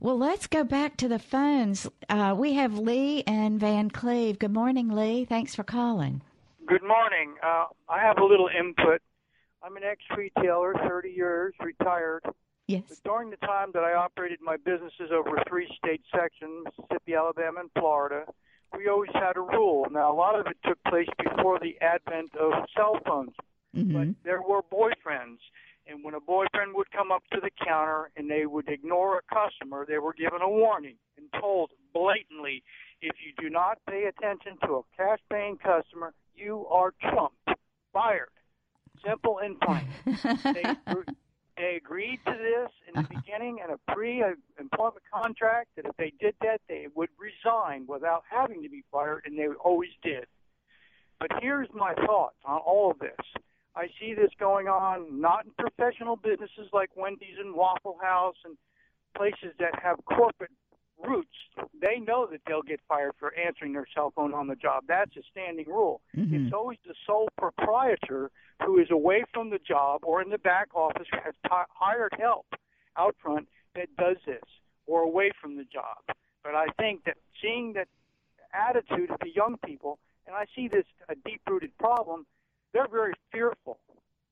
Well, 0.00 0.18
let's 0.18 0.46
go 0.46 0.64
back 0.64 0.96
to 0.98 1.08
the 1.08 1.18
phones. 1.18 1.88
Uh, 2.08 2.34
we 2.36 2.54
have 2.54 2.78
Lee 2.78 3.24
and 3.26 3.58
Vancleave. 3.58 4.38
Good 4.38 4.52
morning, 4.52 4.88
Lee. 4.88 5.24
Thanks 5.24 5.54
for 5.54 5.64
calling. 5.64 6.20
Good 6.66 6.82
morning. 6.82 7.34
Uh, 7.42 7.64
I 7.88 8.00
have 8.00 8.18
a 8.18 8.24
little 8.24 8.48
input 8.48 9.00
I'm 9.64 9.76
an 9.78 9.82
ex-retailer, 9.82 10.74
30 10.86 11.08
years, 11.08 11.54
retired. 11.58 12.22
Yes. 12.66 12.82
But 12.86 12.98
during 13.02 13.30
the 13.30 13.38
time 13.38 13.70
that 13.72 13.82
I 13.82 13.94
operated 13.94 14.40
my 14.42 14.58
businesses 14.58 15.10
over 15.10 15.42
three 15.48 15.66
state 15.78 16.02
sections, 16.14 16.66
Mississippi, 16.78 17.14
Alabama, 17.14 17.60
and 17.60 17.70
Florida, 17.78 18.24
we 18.76 18.88
always 18.88 19.10
had 19.14 19.36
a 19.36 19.40
rule. 19.40 19.86
Now, 19.90 20.12
a 20.12 20.16
lot 20.16 20.38
of 20.38 20.46
it 20.46 20.58
took 20.66 20.78
place 20.84 21.08
before 21.18 21.58
the 21.60 21.78
advent 21.80 22.36
of 22.36 22.52
cell 22.76 22.98
phones, 23.06 23.32
mm-hmm. 23.74 23.92
but 23.92 24.08
there 24.22 24.42
were 24.42 24.60
boyfriends. 24.62 25.38
And 25.86 26.04
when 26.04 26.14
a 26.14 26.20
boyfriend 26.20 26.74
would 26.74 26.90
come 26.90 27.10
up 27.10 27.22
to 27.32 27.40
the 27.40 27.50
counter 27.64 28.10
and 28.16 28.30
they 28.30 28.44
would 28.44 28.68
ignore 28.68 29.18
a 29.18 29.34
customer, 29.34 29.86
they 29.86 29.98
were 29.98 30.14
given 30.14 30.42
a 30.42 30.48
warning 30.48 30.96
and 31.16 31.26
told 31.40 31.70
blatantly, 31.94 32.62
if 33.00 33.16
you 33.24 33.32
do 33.42 33.48
not 33.48 33.78
pay 33.88 34.04
attention 34.04 34.58
to 34.66 34.76
a 34.76 34.82
cash 34.96 35.20
paying 35.30 35.56
customer, 35.56 36.12
you 36.34 36.66
are 36.66 36.92
trumped, 37.00 37.48
fired 37.92 38.28
simple 39.06 39.38
and 39.38 39.60
plain. 39.60 39.88
they, 40.06 40.62
they 41.56 41.76
agreed 41.76 42.20
to 42.26 42.32
this 42.32 42.70
in 42.88 42.94
the 42.94 43.00
uh-huh. 43.00 43.20
beginning 43.20 43.58
in 43.64 43.70
a 43.72 43.94
pre-employment 43.94 45.02
contract 45.12 45.68
that 45.76 45.86
if 45.86 45.96
they 45.96 46.12
did 46.20 46.34
that, 46.42 46.60
they 46.68 46.86
would 46.94 47.10
resign 47.18 47.86
without 47.86 48.24
having 48.28 48.62
to 48.62 48.68
be 48.68 48.82
fired, 48.90 49.22
and 49.26 49.38
they 49.38 49.46
always 49.64 49.90
did. 50.02 50.26
But 51.20 51.30
here's 51.40 51.68
my 51.72 51.94
thoughts 52.06 52.36
on 52.44 52.58
all 52.58 52.90
of 52.90 52.98
this. 52.98 53.16
I 53.76 53.86
see 54.00 54.14
this 54.14 54.30
going 54.38 54.68
on 54.68 55.20
not 55.20 55.46
in 55.46 55.52
professional 55.58 56.16
businesses 56.16 56.68
like 56.72 56.90
Wendy's 56.96 57.38
and 57.38 57.54
Waffle 57.54 57.98
House 58.00 58.36
and 58.44 58.56
places 59.16 59.54
that 59.58 59.80
have 59.82 59.98
corporate 60.04 60.50
roots, 61.02 61.36
they 61.80 61.98
know 61.98 62.26
that 62.30 62.40
they'll 62.46 62.62
get 62.62 62.80
fired 62.88 63.12
for 63.18 63.32
answering 63.34 63.72
their 63.72 63.86
cell 63.94 64.12
phone 64.14 64.34
on 64.34 64.46
the 64.46 64.56
job. 64.56 64.84
That's 64.88 65.16
a 65.16 65.22
standing 65.30 65.66
rule. 65.66 66.00
Mm-hmm. 66.16 66.46
It's 66.46 66.54
always 66.54 66.78
the 66.86 66.94
sole 67.06 67.28
proprietor 67.38 68.30
who 68.64 68.78
is 68.78 68.90
away 68.90 69.24
from 69.32 69.50
the 69.50 69.58
job 69.58 70.02
or 70.04 70.22
in 70.22 70.30
the 70.30 70.38
back 70.38 70.68
office 70.74 71.06
who 71.10 71.18
has 71.24 71.34
t- 71.44 71.50
hired 71.50 72.12
help 72.18 72.46
out 72.96 73.16
front 73.22 73.48
that 73.74 73.88
does 73.96 74.16
this 74.26 74.42
or 74.86 75.02
away 75.02 75.30
from 75.40 75.56
the 75.56 75.64
job. 75.64 76.16
But 76.42 76.54
I 76.54 76.66
think 76.78 77.04
that 77.04 77.16
seeing 77.42 77.72
that 77.74 77.88
attitude 78.52 79.10
of 79.10 79.18
the 79.20 79.30
young 79.34 79.56
people, 79.64 79.98
and 80.26 80.36
I 80.36 80.44
see 80.54 80.68
this 80.68 80.84
a 81.08 81.14
deep-rooted 81.14 81.76
problem, 81.78 82.26
they're 82.72 82.88
very 82.88 83.14
fearful. 83.32 83.78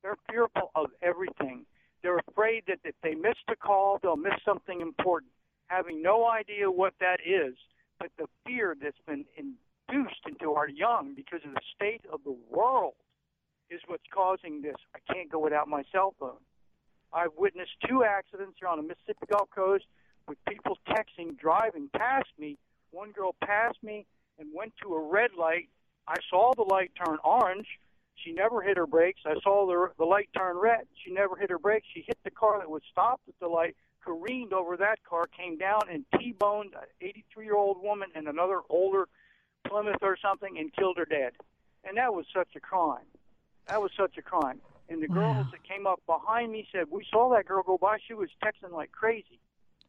They're 0.02 0.18
fearful 0.30 0.70
of 0.74 0.86
everything. 1.02 1.64
They're 2.02 2.18
afraid 2.28 2.64
that 2.66 2.78
if 2.84 2.94
they 3.02 3.14
miss 3.14 3.36
the 3.48 3.56
call, 3.56 3.98
they'll 4.02 4.16
miss 4.16 4.34
something 4.44 4.80
important 4.80 5.32
having 5.72 6.02
no 6.02 6.28
idea 6.28 6.70
what 6.70 6.92
that 7.00 7.20
is, 7.24 7.54
but 7.98 8.10
the 8.18 8.26
fear 8.44 8.76
that's 8.80 9.00
been 9.06 9.24
introduced 9.38 10.20
into 10.28 10.52
our 10.52 10.68
young 10.68 11.14
because 11.14 11.40
of 11.46 11.54
the 11.54 11.60
state 11.74 12.02
of 12.12 12.20
the 12.24 12.36
world 12.50 12.94
is 13.70 13.80
what's 13.86 14.04
causing 14.12 14.60
this. 14.60 14.76
I 14.94 15.12
can't 15.12 15.30
go 15.30 15.38
without 15.38 15.68
my 15.68 15.82
cell 15.90 16.14
phone. 16.20 16.42
I've 17.12 17.32
witnessed 17.38 17.72
two 17.88 18.04
accidents 18.04 18.56
here 18.58 18.68
on 18.68 18.78
the 18.78 18.82
Mississippi 18.82 19.26
Gulf 19.30 19.48
Coast 19.54 19.84
with 20.28 20.38
people 20.46 20.76
texting, 20.88 21.38
driving 21.38 21.88
past 21.96 22.28
me. 22.38 22.58
One 22.90 23.12
girl 23.12 23.34
passed 23.42 23.82
me 23.82 24.04
and 24.38 24.48
went 24.54 24.74
to 24.82 24.94
a 24.94 25.00
red 25.00 25.30
light. 25.38 25.68
I 26.06 26.16
saw 26.28 26.52
the 26.54 26.62
light 26.62 26.90
turn 27.02 27.16
orange. 27.24 27.66
She 28.16 28.32
never 28.32 28.60
hit 28.60 28.76
her 28.76 28.86
brakes. 28.86 29.20
I 29.24 29.34
saw 29.42 29.66
the, 29.66 29.90
the 29.98 30.04
light 30.04 30.28
turn 30.36 30.56
red. 30.58 30.82
She 31.02 31.12
never 31.12 31.36
hit 31.36 31.50
her 31.50 31.58
brakes. 31.58 31.86
She 31.94 32.04
hit 32.06 32.18
the 32.24 32.30
car 32.30 32.58
that 32.58 32.70
was 32.70 32.82
stopped 32.90 33.28
at 33.28 33.34
the 33.40 33.48
light, 33.48 33.74
careened 34.04 34.52
over 34.52 34.76
that 34.76 35.02
car, 35.04 35.26
came 35.26 35.56
down 35.56 35.82
and 35.90 36.04
T-boned 36.18 36.74
an 36.74 36.86
83-year-old 37.02 37.82
woman 37.82 38.08
and 38.14 38.28
another 38.28 38.60
older 38.68 39.08
Plymouth 39.66 40.02
or 40.02 40.16
something 40.20 40.58
and 40.58 40.72
killed 40.74 40.98
her 40.98 41.04
dead. 41.04 41.32
And 41.84 41.96
that 41.96 42.12
was 42.14 42.26
such 42.34 42.48
a 42.56 42.60
crime. 42.60 43.06
That 43.68 43.80
was 43.80 43.92
such 43.96 44.16
a 44.18 44.22
crime. 44.22 44.60
And 44.88 45.02
the 45.02 45.06
Wow. 45.08 45.14
girls 45.14 45.46
that 45.52 45.62
came 45.62 45.86
up 45.86 46.00
behind 46.06 46.52
me 46.52 46.68
said, 46.72 46.90
"We 46.90 47.04
saw 47.10 47.30
that 47.30 47.46
girl 47.46 47.62
go 47.62 47.78
by. 47.78 47.98
She 47.98 48.14
was 48.14 48.28
texting 48.44 48.72
like 48.72 48.92
crazy." 48.92 49.38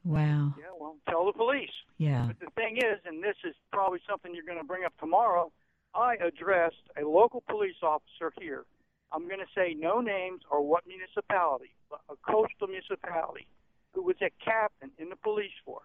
Wow. 0.05 0.53
Yeah, 0.57 0.71
well, 0.77 0.97
tell 1.09 1.25
the 1.25 1.33
police. 1.33 1.73
Yeah. 1.97 2.27
But 2.27 2.39
the 2.39 2.51
thing 2.51 2.77
is, 2.77 2.99
and 3.05 3.23
this 3.23 3.37
is 3.43 3.55
probably 3.71 3.99
something 4.07 4.33
you're 4.35 4.45
going 4.45 4.59
to 4.59 4.63
bring 4.63 4.85
up 4.85 4.97
tomorrow, 4.99 5.51
I 5.95 6.15
addressed 6.15 6.83
a 6.97 7.01
local 7.07 7.41
police 7.41 7.81
officer 7.81 8.31
here. 8.39 8.65
I'm 9.11 9.27
going 9.27 9.39
to 9.39 9.53
say 9.55 9.73
no 9.73 10.01
names 10.01 10.41
or 10.49 10.61
what 10.61 10.87
municipality, 10.87 11.71
but 11.89 12.01
a 12.09 12.15
coastal 12.17 12.67
municipality, 12.67 13.47
who 13.93 14.03
was 14.03 14.15
a 14.21 14.29
captain 14.43 14.91
in 14.97 15.09
the 15.09 15.15
police 15.15 15.53
force. 15.65 15.83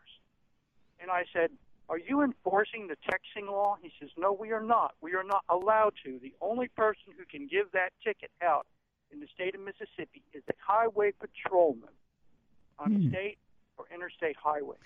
And 1.00 1.10
I 1.10 1.24
said, 1.32 1.50
Are 1.88 1.98
you 1.98 2.22
enforcing 2.22 2.88
the 2.88 2.96
texting 3.08 3.46
law? 3.46 3.76
He 3.80 3.92
says, 4.00 4.10
No, 4.16 4.32
we 4.32 4.50
are 4.52 4.62
not. 4.62 4.94
We 5.00 5.14
are 5.14 5.24
not 5.24 5.44
allowed 5.48 5.92
to. 6.04 6.18
The 6.20 6.34
only 6.40 6.68
person 6.68 7.12
who 7.16 7.24
can 7.24 7.46
give 7.46 7.70
that 7.72 7.90
ticket 8.04 8.30
out 8.42 8.66
in 9.12 9.20
the 9.20 9.26
state 9.34 9.54
of 9.54 9.60
Mississippi 9.60 10.22
is 10.32 10.42
a 10.48 10.54
highway 10.58 11.12
patrolman 11.18 11.90
on 12.78 12.92
a 12.92 12.98
Hmm. 12.98 13.08
state 13.08 13.38
or 13.76 13.86
interstate 13.94 14.36
highway. 14.36 14.76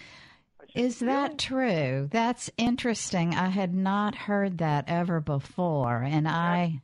Is 0.75 1.01
that 1.01 1.39
true? 1.39 2.09
That's 2.13 2.49
interesting. 2.57 3.35
I 3.35 3.49
had 3.49 3.75
not 3.75 4.15
heard 4.15 4.59
that 4.59 4.85
ever 4.87 5.21
before, 5.21 6.03
and 6.03 6.29
I. 6.29 6.81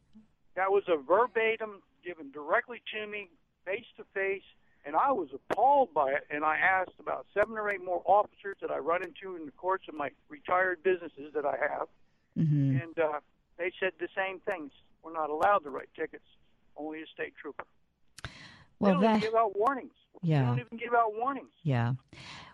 That 0.56 0.72
was 0.72 0.82
a 0.88 0.96
verbatim 0.96 1.80
given 2.04 2.32
directly 2.32 2.82
to 2.92 3.06
me, 3.06 3.30
face 3.64 3.86
to 3.96 4.04
face, 4.14 4.42
and 4.88 4.96
I 4.96 5.12
was 5.12 5.28
appalled 5.38 5.92
by 5.94 6.08
it. 6.12 6.26
And 6.30 6.44
I 6.44 6.56
asked 6.56 6.98
about 6.98 7.26
seven 7.34 7.56
or 7.58 7.70
eight 7.70 7.84
more 7.84 8.02
officers 8.06 8.56
that 8.62 8.70
I 8.70 8.78
run 8.78 9.02
into 9.04 9.36
in 9.36 9.44
the 9.46 9.52
course 9.52 9.82
of 9.88 9.94
my 9.94 10.10
retired 10.28 10.82
businesses 10.82 11.32
that 11.34 11.44
I 11.44 11.56
have, 11.58 11.88
Mhm. 12.36 12.82
and 12.82 12.98
uh, 12.98 13.20
they 13.58 13.70
said 13.78 13.92
the 14.00 14.08
same 14.16 14.40
things. 14.40 14.72
We're 15.02 15.12
not 15.12 15.30
allowed 15.30 15.58
to 15.64 15.70
write 15.70 15.90
tickets. 15.94 16.24
Only 16.76 17.02
a 17.02 17.06
state 17.06 17.34
trooper. 17.40 17.64
Well, 18.80 18.90
they 18.90 18.92
don't 18.92 19.02
that. 19.02 19.16
even 19.18 19.20
give 19.30 19.34
out 19.34 19.56
warnings. 19.58 19.92
They 20.22 20.28
Yeah. 20.30 20.42
don't 20.46 20.60
even 20.60 20.78
give 20.78 20.94
out 20.94 21.14
warnings. 21.14 21.50
Yeah. 21.62 21.94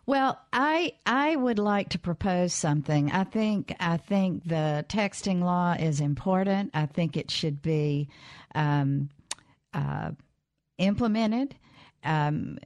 Well, 0.06 0.38
I 0.52 0.94
I 1.06 1.36
would 1.36 1.58
like 1.58 1.88
to 1.90 1.98
propose 1.98 2.52
something. 2.52 3.10
I 3.10 3.24
think 3.24 3.74
I 3.80 3.96
think 3.96 4.44
the 4.44 4.84
texting 4.88 5.40
law 5.42 5.72
is 5.78 6.00
important. 6.00 6.70
I 6.74 6.86
think 6.86 7.16
it 7.16 7.30
should 7.30 7.62
be 7.62 8.08
um, 8.54 9.08
uh, 9.72 10.12
implemented. 10.78 11.56
Um, 12.04 12.58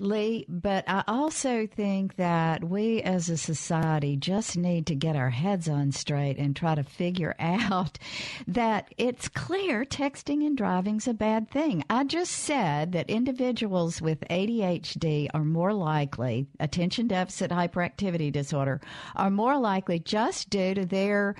Lee, 0.00 0.46
but 0.48 0.84
I 0.88 1.04
also 1.06 1.66
think 1.66 2.16
that 2.16 2.64
we 2.64 3.02
as 3.02 3.28
a 3.28 3.36
society 3.36 4.16
just 4.16 4.56
need 4.56 4.86
to 4.86 4.94
get 4.94 5.16
our 5.16 5.30
heads 5.30 5.68
on 5.68 5.92
straight 5.92 6.38
and 6.38 6.56
try 6.56 6.74
to 6.74 6.82
figure 6.82 7.34
out 7.38 7.98
that 8.46 8.92
it's 8.96 9.28
clear 9.28 9.84
texting 9.84 10.46
and 10.46 10.56
driving's 10.56 11.06
a 11.08 11.14
bad 11.14 11.50
thing. 11.50 11.84
I 11.90 12.04
just 12.04 12.32
said 12.32 12.92
that 12.92 13.10
individuals 13.10 14.00
with 14.00 14.20
ADHD 14.30 15.28
are 15.34 15.44
more 15.44 15.72
likely, 15.72 16.46
attention 16.60 17.08
deficit 17.08 17.50
hyperactivity 17.50 18.32
disorder, 18.32 18.80
are 19.16 19.30
more 19.30 19.58
likely 19.58 19.98
just 19.98 20.50
due 20.50 20.74
to 20.74 20.86
their 20.86 21.36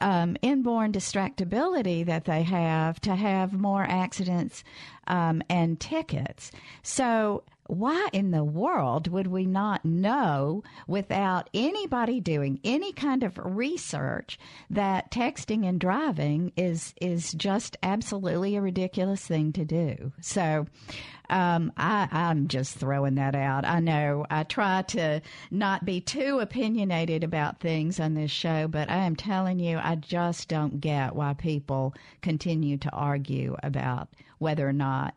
um, 0.00 0.36
inborn 0.42 0.92
distractibility 0.92 2.04
that 2.04 2.24
they 2.24 2.42
have 2.42 3.00
to 3.00 3.14
have 3.14 3.52
more 3.52 3.84
accidents 3.84 4.64
um, 5.06 5.42
and 5.48 5.78
tickets. 5.80 6.50
So, 6.82 7.42
why 7.68 8.08
in 8.12 8.30
the 8.30 8.44
world 8.44 9.08
would 9.08 9.26
we 9.26 9.46
not 9.46 9.84
know 9.84 10.62
without 10.86 11.50
anybody 11.54 12.20
doing 12.20 12.60
any 12.64 12.92
kind 12.92 13.22
of 13.22 13.38
research 13.42 14.38
that 14.70 15.10
texting 15.10 15.66
and 15.66 15.80
driving 15.80 16.52
is 16.56 16.94
is 17.00 17.32
just 17.32 17.76
absolutely 17.82 18.56
a 18.56 18.60
ridiculous 18.62 19.26
thing 19.26 19.52
to 19.52 19.64
do? 19.64 20.12
So, 20.20 20.66
um, 21.28 21.72
I, 21.76 22.08
I'm 22.10 22.48
just 22.48 22.76
throwing 22.76 23.16
that 23.16 23.34
out. 23.34 23.64
I 23.64 23.80
know 23.80 24.24
I 24.30 24.44
try 24.44 24.82
to 24.82 25.20
not 25.50 25.84
be 25.84 26.00
too 26.00 26.38
opinionated 26.40 27.24
about 27.24 27.60
things 27.60 27.98
on 27.98 28.14
this 28.14 28.30
show, 28.30 28.68
but 28.68 28.90
I 28.90 28.98
am 28.98 29.16
telling 29.16 29.58
you, 29.58 29.78
I 29.78 29.96
just 29.96 30.48
don't 30.48 30.80
get 30.80 31.16
why 31.16 31.34
people 31.34 31.94
continue 32.22 32.76
to 32.78 32.90
argue 32.90 33.56
about 33.62 34.08
whether 34.38 34.68
or 34.68 34.72
not 34.72 35.14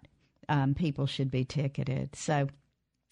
um, 0.49 0.73
people 0.73 1.05
should 1.05 1.31
be 1.31 1.45
ticketed. 1.45 2.15
So, 2.15 2.47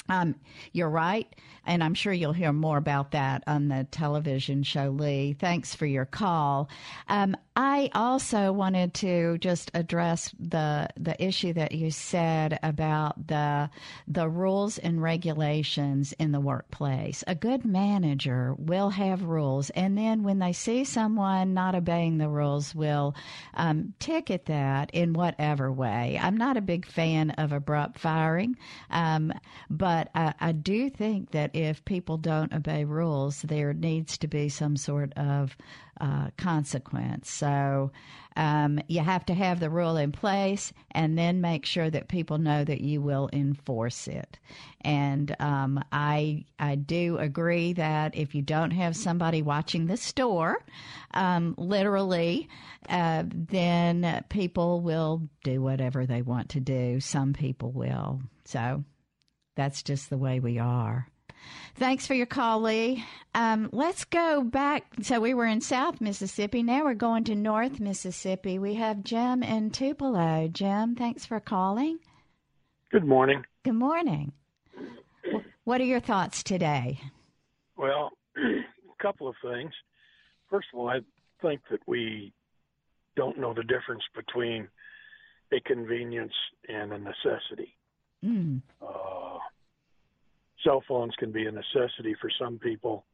um, 0.09 0.35
you're 0.71 0.89
right, 0.89 1.27
and 1.65 1.83
I'm 1.83 1.93
sure 1.93 2.13
you'll 2.13 2.33
hear 2.33 2.53
more 2.53 2.77
about 2.77 3.11
that 3.11 3.43
on 3.45 3.67
the 3.67 3.87
television 3.91 4.63
show, 4.63 4.89
Lee. 4.89 5.33
Thanks 5.33 5.75
for 5.75 5.85
your 5.85 6.05
call. 6.05 6.69
Um, 7.09 7.35
I 7.59 7.89
also 7.95 8.51
wanted 8.51 8.93
to 8.95 9.39
just 9.39 9.71
address 9.73 10.31
the 10.39 10.89
the 10.95 11.19
issue 11.21 11.53
that 11.53 11.71
you 11.71 11.89
said 11.89 12.59
about 12.61 13.29
the 13.29 13.71
the 14.07 14.29
rules 14.29 14.77
and 14.77 15.01
regulations 15.01 16.13
in 16.19 16.33
the 16.33 16.39
workplace. 16.39 17.23
A 17.25 17.33
good 17.33 17.65
manager 17.65 18.53
will 18.59 18.91
have 18.91 19.23
rules, 19.23 19.71
and 19.71 19.97
then 19.97 20.21
when 20.21 20.37
they 20.37 20.53
see 20.53 20.83
someone 20.83 21.55
not 21.55 21.73
obeying 21.73 22.19
the 22.19 22.29
rules, 22.29 22.75
will 22.75 23.15
um, 23.55 23.95
ticket 23.97 24.45
that 24.45 24.91
in 24.93 25.13
whatever 25.13 25.71
way. 25.71 26.19
I'm 26.21 26.37
not 26.37 26.57
a 26.57 26.61
big 26.61 26.85
fan 26.85 27.31
of 27.31 27.53
abrupt 27.53 27.97
firing, 27.97 28.55
um, 28.91 29.33
but 29.67 30.09
I, 30.13 30.35
I 30.39 30.51
do 30.51 30.91
think 30.91 31.31
that 31.31 31.55
if 31.55 31.83
people 31.85 32.17
don't 32.17 32.53
obey 32.53 32.85
rules, 32.85 33.41
there 33.41 33.73
needs 33.73 34.15
to 34.19 34.27
be 34.27 34.47
some 34.47 34.77
sort 34.77 35.11
of 35.17 35.57
uh, 35.99 36.29
consequence. 36.37 37.29
So 37.29 37.91
um, 38.35 38.79
you 38.87 39.01
have 39.01 39.25
to 39.25 39.33
have 39.33 39.59
the 39.59 39.69
rule 39.69 39.97
in 39.97 40.11
place 40.11 40.71
and 40.91 41.17
then 41.17 41.41
make 41.41 41.65
sure 41.65 41.89
that 41.89 42.07
people 42.07 42.37
know 42.37 42.63
that 42.63 42.81
you 42.81 43.01
will 43.01 43.29
enforce 43.33 44.07
it. 44.07 44.37
And 44.81 45.35
um, 45.39 45.83
I 45.91 46.45
I 46.59 46.75
do 46.75 47.17
agree 47.17 47.73
that 47.73 48.15
if 48.15 48.35
you 48.35 48.43
don't 48.43 48.71
have 48.71 48.95
somebody 48.95 49.41
watching 49.41 49.87
the 49.87 49.97
store, 49.97 50.63
um, 51.15 51.55
literally, 51.57 52.47
uh, 52.89 53.23
then 53.27 54.23
people 54.29 54.81
will 54.81 55.23
do 55.43 55.61
whatever 55.61 56.05
they 56.05 56.21
want 56.21 56.49
to 56.49 56.59
do. 56.59 56.99
Some 56.99 57.33
people 57.33 57.71
will. 57.71 58.21
So 58.45 58.83
that's 59.55 59.81
just 59.81 60.09
the 60.11 60.17
way 60.17 60.39
we 60.39 60.59
are. 60.59 61.07
Thanks 61.75 62.07
for 62.07 62.13
your 62.13 62.25
call, 62.25 62.61
Lee. 62.61 63.05
Um, 63.35 63.69
let's 63.71 64.03
go 64.03 64.43
back. 64.43 64.85
So 65.01 65.19
we 65.19 65.33
were 65.33 65.45
in 65.45 65.61
South 65.61 66.01
Mississippi. 66.01 66.63
Now 66.63 66.85
we're 66.85 66.95
going 66.95 67.23
to 67.25 67.35
North 67.35 67.79
Mississippi. 67.79 68.57
We 68.57 68.75
have 68.75 69.03
Jim 69.03 69.43
in 69.43 69.69
Tupelo. 69.69 70.47
Jim, 70.47 70.95
thanks 70.95 71.25
for 71.25 71.39
calling. 71.39 71.99
Good 72.91 73.05
morning. 73.05 73.43
Good 73.63 73.73
morning. 73.73 74.31
What 75.65 75.81
are 75.81 75.85
your 75.85 75.99
thoughts 75.99 76.43
today? 76.43 76.99
Well, 77.75 78.11
a 78.37 79.03
couple 79.03 79.27
of 79.27 79.35
things. 79.43 79.73
First 80.49 80.67
of 80.73 80.79
all, 80.79 80.89
I 80.89 80.99
think 81.41 81.61
that 81.69 81.81
we 81.85 82.33
don't 83.15 83.37
know 83.37 83.53
the 83.53 83.63
difference 83.63 84.03
between 84.15 84.67
a 85.51 85.59
convenience 85.59 86.33
and 86.67 86.93
a 86.93 86.97
necessity. 86.97 87.75
Mm. 88.23 88.61
Uh, 88.81 89.37
cell 90.67 90.83
phones 90.87 91.13
can 91.17 91.31
be 91.31 91.45
a 91.45 91.51
necessity 91.51 92.15
for 92.19 92.29
some 92.39 92.59
people 92.59 93.05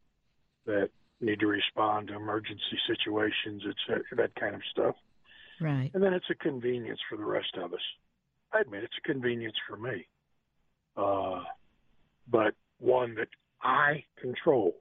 that 0.66 0.90
need 1.22 1.40
to 1.40 1.48
respond 1.48 2.08
to 2.08 2.16
emergency 2.16 2.78
situations, 2.88 3.62
etc., 3.70 4.04
that 4.18 4.36
kind 4.36 4.56
of 4.56 4.62
stuff. 4.72 4.96
Right. 5.62 5.92
And 5.94 6.04
then 6.04 6.14
it's 6.14 6.30
a 6.32 6.36
convenience 6.36 7.00
for 7.10 7.18
the 7.18 7.26
rest 7.26 7.56
of 7.62 7.74
us. 7.74 7.80
I 8.52 8.62
admit 8.62 8.84
it's 8.84 8.94
a 9.04 9.08
convenience 9.08 9.56
for 9.68 9.78
me, 9.78 10.08
uh, 10.98 11.44
but 12.30 12.54
one 12.80 13.16
that 13.16 13.30
I 13.62 14.04
control. 14.20 14.76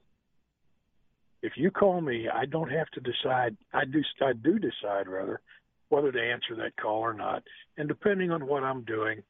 If 1.43 1.53
you 1.57 1.71
call 1.71 2.01
me, 2.01 2.29
I 2.33 2.47
don't 2.47 2.71
have 2.71 2.89
to 2.91 3.01
decide. 3.01 3.57
I 3.73 3.85
do. 3.85 4.03
I 4.21 4.33
do 4.33 4.59
decide 4.59 5.09
rather 5.09 5.41
whether 5.89 6.13
to 6.13 6.21
answer 6.21 6.55
that 6.57 6.77
call 6.81 7.01
or 7.01 7.15
not. 7.15 7.43
And 7.77 7.89
depending 7.89 8.31
on 8.31 8.47
what 8.47 8.63
I'm 8.63 8.83
doing, 8.85 9.23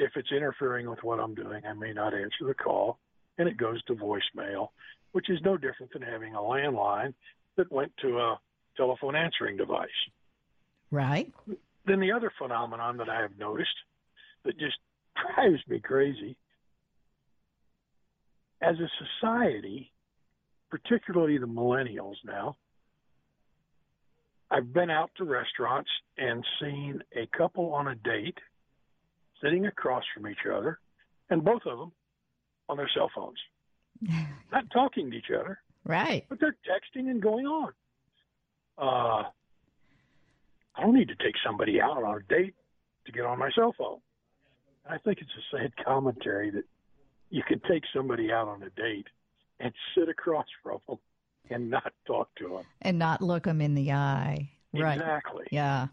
if 0.00 0.12
it's 0.16 0.32
interfering 0.32 0.88
with 0.88 1.02
what 1.02 1.20
I'm 1.20 1.34
doing, 1.34 1.62
I 1.64 1.72
may 1.74 1.92
not 1.92 2.14
answer 2.14 2.46
the 2.46 2.54
call, 2.54 2.98
and 3.38 3.48
it 3.48 3.56
goes 3.56 3.82
to 3.84 3.94
voicemail, 3.94 4.68
which 5.12 5.30
is 5.30 5.38
no 5.44 5.56
different 5.56 5.92
than 5.92 6.02
having 6.02 6.34
a 6.34 6.38
landline 6.38 7.14
that 7.56 7.70
went 7.70 7.92
to 8.02 8.18
a 8.18 8.40
telephone 8.76 9.14
answering 9.14 9.56
device. 9.56 9.88
Right. 10.90 11.32
Then 11.86 12.00
the 12.00 12.12
other 12.12 12.32
phenomenon 12.38 12.96
that 12.98 13.08
I 13.08 13.20
have 13.20 13.38
noticed 13.38 13.68
that 14.44 14.58
just 14.58 14.78
drives 15.36 15.60
me 15.68 15.80
crazy 15.80 16.36
as 18.62 18.76
a 18.78 18.88
society, 19.20 19.92
particularly 20.70 21.38
the 21.38 21.46
millennials 21.46 22.16
now, 22.24 22.56
I've 24.50 24.72
been 24.72 24.90
out 24.90 25.10
to 25.16 25.24
restaurants 25.24 25.90
and 26.18 26.44
seen 26.60 27.02
a 27.16 27.26
couple 27.36 27.72
on 27.72 27.88
a 27.88 27.94
date 27.94 28.38
sitting 29.42 29.66
across 29.66 30.04
from 30.14 30.28
each 30.28 30.46
other, 30.52 30.78
and 31.30 31.44
both 31.44 31.62
of 31.66 31.78
them 31.78 31.92
on 32.68 32.76
their 32.76 32.90
cell 32.94 33.10
phones, 33.14 33.38
not 34.52 34.64
talking 34.72 35.10
to 35.10 35.16
each 35.16 35.30
other. 35.30 35.58
Right. 35.84 36.24
But 36.28 36.40
they're 36.40 36.56
texting 36.68 37.10
and 37.10 37.22
going 37.22 37.46
on. 37.46 37.72
Uh, 38.78 39.24
I 40.76 40.82
don't 40.82 40.94
need 40.94 41.08
to 41.08 41.16
take 41.16 41.34
somebody 41.44 41.80
out 41.80 42.02
on 42.02 42.16
a 42.16 42.34
date 42.34 42.54
to 43.06 43.12
get 43.12 43.24
on 43.24 43.38
my 43.38 43.50
cell 43.54 43.74
phone. 43.76 43.98
I 44.88 44.98
think 44.98 45.18
it's 45.20 45.30
a 45.30 45.56
sad 45.56 45.72
commentary 45.84 46.50
that 46.50 46.64
you 47.30 47.42
can 47.46 47.60
take 47.68 47.84
somebody 47.94 48.32
out 48.32 48.48
on 48.48 48.62
a 48.62 48.70
date 48.70 49.06
and 49.58 49.72
sit 49.94 50.08
across 50.08 50.46
from 50.62 50.78
them 50.88 50.98
and 51.50 51.70
not 51.70 51.92
talk 52.06 52.28
to 52.36 52.48
them 52.48 52.64
and 52.82 52.98
not 52.98 53.20
look 53.20 53.44
them 53.44 53.60
in 53.60 53.74
the 53.74 53.92
eye. 53.92 54.50
Right. 54.72 54.94
Exactly. 54.94 55.46
Yeah. 55.50 55.88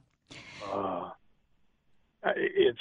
Uh, 0.71 1.09
it's. 2.35 2.79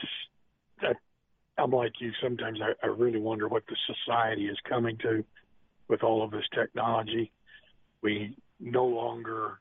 I'm 1.58 1.70
like 1.70 1.92
you. 2.00 2.12
Sometimes 2.22 2.60
I, 2.62 2.86
I 2.86 2.90
really 2.90 3.20
wonder 3.20 3.48
what 3.48 3.64
the 3.66 3.76
society 3.86 4.46
is 4.46 4.58
coming 4.68 4.98
to 4.98 5.24
with 5.88 6.02
all 6.02 6.22
of 6.22 6.30
this 6.30 6.44
technology. 6.54 7.32
We 8.02 8.36
no 8.60 8.84
longer 8.84 9.60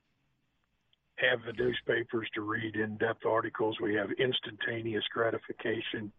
have 1.18 1.40
the 1.46 1.54
newspapers 1.54 2.28
to 2.36 2.42
read 2.42 2.76
in-depth 2.76 3.26
articles. 3.26 3.78
We 3.82 3.96
have 3.96 4.10
instantaneous 4.20 5.04
gratification 5.14 6.12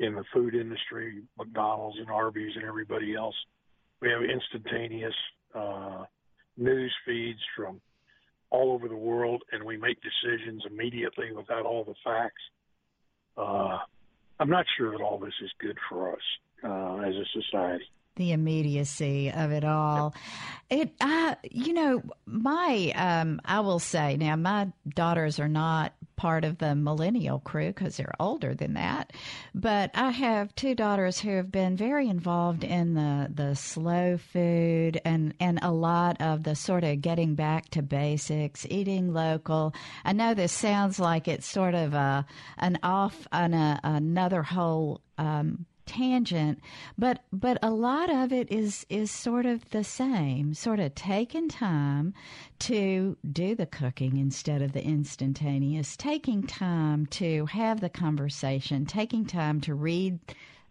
in 0.00 0.14
the 0.14 0.24
food 0.32 0.54
industry, 0.54 1.22
McDonald's 1.38 1.98
and 1.98 2.10
Arby's 2.10 2.52
and 2.56 2.64
everybody 2.64 3.14
else. 3.14 3.36
We 4.00 4.10
have 4.10 4.22
instantaneous 4.22 5.14
uh, 5.54 6.04
news 6.58 6.92
feeds 7.06 7.38
from 7.56 7.80
all 8.50 8.72
over 8.72 8.88
the 8.88 8.96
world, 8.96 9.42
and 9.52 9.64
we 9.64 9.76
make 9.76 9.98
decisions 10.02 10.62
immediately 10.70 11.32
without 11.32 11.64
all 11.64 11.84
the 11.84 11.94
facts. 12.04 12.42
Uh, 13.36 13.78
I'm 14.40 14.50
not 14.50 14.66
sure 14.76 14.92
that 14.92 15.00
all 15.00 15.18
this 15.18 15.34
is 15.42 15.50
good 15.60 15.78
for 15.88 16.12
us 16.12 16.22
uh, 16.62 16.96
as 17.06 17.14
a 17.14 17.24
society 17.40 17.84
the 18.16 18.32
immediacy 18.32 19.30
of 19.30 19.50
it 19.50 19.64
all. 19.64 20.14
It, 20.70 20.94
uh, 21.00 21.34
you 21.50 21.72
know, 21.72 22.02
my, 22.26 22.92
um, 22.94 23.40
I 23.44 23.60
will 23.60 23.78
say 23.78 24.16
now, 24.16 24.36
my 24.36 24.72
daughters 24.88 25.38
are 25.38 25.48
not 25.48 25.92
part 26.16 26.44
of 26.44 26.58
the 26.58 26.74
millennial 26.74 27.40
crew 27.40 27.68
because 27.68 27.96
they're 27.96 28.14
older 28.20 28.54
than 28.54 28.74
that. 28.74 29.12
But 29.54 29.90
I 29.94 30.10
have 30.10 30.54
two 30.54 30.74
daughters 30.74 31.20
who 31.20 31.30
have 31.30 31.50
been 31.50 31.76
very 31.76 32.08
involved 32.08 32.64
in 32.64 32.94
the, 32.94 33.28
the 33.32 33.54
slow 33.56 34.16
food 34.16 35.00
and, 35.04 35.34
and 35.40 35.58
a 35.62 35.72
lot 35.72 36.20
of 36.20 36.44
the 36.44 36.54
sort 36.54 36.84
of 36.84 37.00
getting 37.00 37.34
back 37.34 37.68
to 37.70 37.82
basics, 37.82 38.66
eating 38.70 39.12
local. 39.12 39.74
I 40.04 40.12
know 40.12 40.34
this 40.34 40.52
sounds 40.52 40.98
like 40.98 41.28
it's 41.28 41.46
sort 41.46 41.74
of 41.74 41.94
a, 41.94 42.24
an 42.58 42.78
off 42.82 43.26
on 43.32 43.52
a, 43.54 43.80
another 43.82 44.42
whole, 44.42 45.00
um, 45.18 45.66
tangent, 45.86 46.60
but 46.98 47.24
but 47.32 47.58
a 47.62 47.70
lot 47.70 48.10
of 48.10 48.32
it 48.32 48.50
is 48.50 48.86
is 48.88 49.10
sort 49.10 49.46
of 49.46 49.70
the 49.70 49.84
same, 49.84 50.54
sort 50.54 50.80
of 50.80 50.94
taking 50.94 51.48
time 51.48 52.14
to 52.60 53.16
do 53.32 53.54
the 53.54 53.66
cooking 53.66 54.16
instead 54.16 54.62
of 54.62 54.72
the 54.72 54.84
instantaneous, 54.84 55.96
taking 55.96 56.42
time 56.42 57.06
to 57.06 57.46
have 57.46 57.80
the 57.80 57.90
conversation, 57.90 58.86
taking 58.86 59.24
time 59.24 59.60
to 59.60 59.74
read 59.74 60.18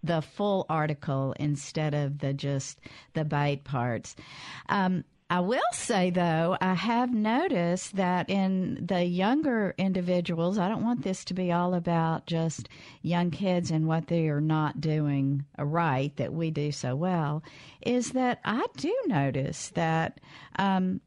the 0.03 0.22
full 0.22 0.66
article 0.70 1.34
instead 1.39 1.93
of 1.93 2.20
the 2.20 2.34
just 2.34 2.80
the 3.14 3.24
bite 3.24 3.64
parts. 3.64 4.16
Um, 4.70 5.05
I 5.34 5.40
will 5.40 5.62
say, 5.72 6.12
though, 6.12 6.56
I 6.62 6.76
have 6.76 7.12
noticed 7.12 7.96
that 7.96 8.30
in 8.30 8.86
the 8.86 9.04
younger 9.04 9.74
individuals, 9.80 10.60
I 10.60 10.70
don't 10.70 10.84
want 10.84 11.02
this 11.02 11.26
to 11.26 11.34
be 11.34 11.52
all 11.52 11.74
about 11.74 12.28
just 12.28 12.70
young 13.02 13.32
kids 13.32 13.72
and 13.72 13.88
what 13.88 14.06
they 14.06 14.28
are 14.28 14.40
not 14.40 14.80
doing 14.80 15.44
right 15.58 16.16
that 16.18 16.34
we 16.34 16.52
do 16.52 16.72
so 16.72 16.96
well, 16.96 17.42
is 17.82 18.12
that 18.12 18.42
I 18.46 18.64
do 18.78 18.96
notice 19.08 19.70
that 19.70 20.20
um, 20.60 21.02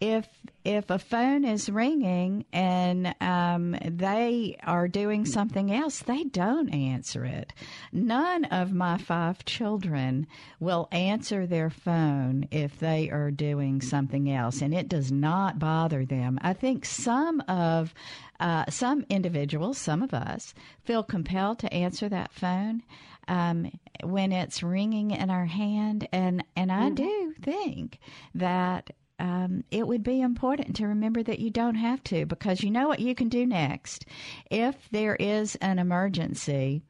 if 0.00 0.26
if 0.62 0.90
a 0.90 0.98
phone 0.98 1.44
is 1.44 1.70
ringing 1.70 2.44
and 2.52 3.14
um, 3.20 3.76
they 3.82 4.58
are 4.62 4.88
doing 4.88 5.24
something 5.24 5.72
else, 5.72 6.00
they 6.00 6.24
don't 6.24 6.68
answer 6.74 7.24
it. 7.24 7.54
None 7.92 8.44
of 8.46 8.72
my 8.72 8.98
five 8.98 9.44
children 9.46 10.26
will 10.58 10.86
answer 10.92 11.46
their 11.46 11.70
phone 11.70 12.46
if 12.50 12.78
they 12.78 13.08
are 13.10 13.30
doing 13.30 13.80
something 13.80 14.30
else, 14.30 14.60
and 14.60 14.74
it 14.74 14.88
does 14.88 15.10
not 15.10 15.58
bother 15.58 16.04
them. 16.04 16.38
I 16.42 16.52
think 16.52 16.84
some 16.84 17.40
of 17.48 17.94
uh, 18.38 18.64
some 18.68 19.04
individuals, 19.08 19.78
some 19.78 20.02
of 20.02 20.14
us, 20.14 20.54
feel 20.84 21.02
compelled 21.02 21.58
to 21.60 21.72
answer 21.72 22.08
that 22.08 22.32
phone. 22.32 22.82
Um, 23.28 23.70
when 24.02 24.32
it's 24.32 24.62
ringing 24.62 25.12
in 25.12 25.30
our 25.30 25.44
hand, 25.44 26.08
and 26.10 26.42
and 26.56 26.72
I 26.72 26.90
mm-hmm. 26.90 26.94
do 26.94 27.34
think 27.42 27.98
that 28.34 28.90
um, 29.20 29.64
it 29.70 29.86
would 29.86 30.02
be 30.02 30.20
important 30.20 30.76
to 30.76 30.86
remember 30.86 31.22
that 31.22 31.38
you 31.38 31.50
don't 31.50 31.74
have 31.74 32.02
to 32.04 32.24
because 32.26 32.62
you 32.62 32.70
know 32.70 32.88
what 32.88 33.00
you 33.00 33.14
can 33.14 33.28
do 33.28 33.46
next. 33.46 34.06
If 34.50 34.76
there 34.90 35.14
is 35.16 35.56
an 35.56 35.78
emergency 35.78 36.82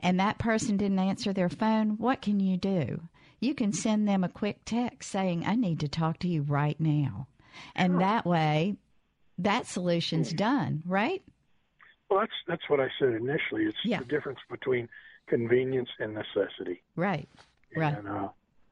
and 0.00 0.20
that 0.20 0.38
person 0.38 0.76
didn't 0.76 0.98
answer 0.98 1.32
their 1.32 1.48
phone, 1.48 1.96
what 1.98 2.20
can 2.20 2.40
you 2.40 2.56
do? 2.56 3.00
You 3.40 3.54
can 3.54 3.72
send 3.72 4.06
them 4.06 4.22
a 4.22 4.28
quick 4.28 4.58
text 4.64 5.10
saying, 5.10 5.44
I 5.46 5.54
need 5.54 5.80
to 5.80 5.88
talk 5.88 6.18
to 6.20 6.28
you 6.28 6.42
right 6.42 6.78
now. 6.78 7.26
And 7.74 8.00
that 8.00 8.26
way, 8.26 8.76
that 9.38 9.66
solution's 9.66 10.32
done, 10.32 10.82
right? 10.84 11.22
Well, 12.10 12.20
that's 12.20 12.32
that's 12.46 12.68
what 12.68 12.80
I 12.80 12.88
said 12.98 13.14
initially. 13.14 13.64
It's 13.64 13.76
yeah. 13.84 13.98
the 13.98 14.04
difference 14.04 14.38
between 14.50 14.88
convenience 15.28 15.88
and 15.98 16.14
necessity. 16.14 16.82
Right. 16.96 17.28
Right. 17.76 17.96
And 17.96 18.08
uh, 18.08 18.28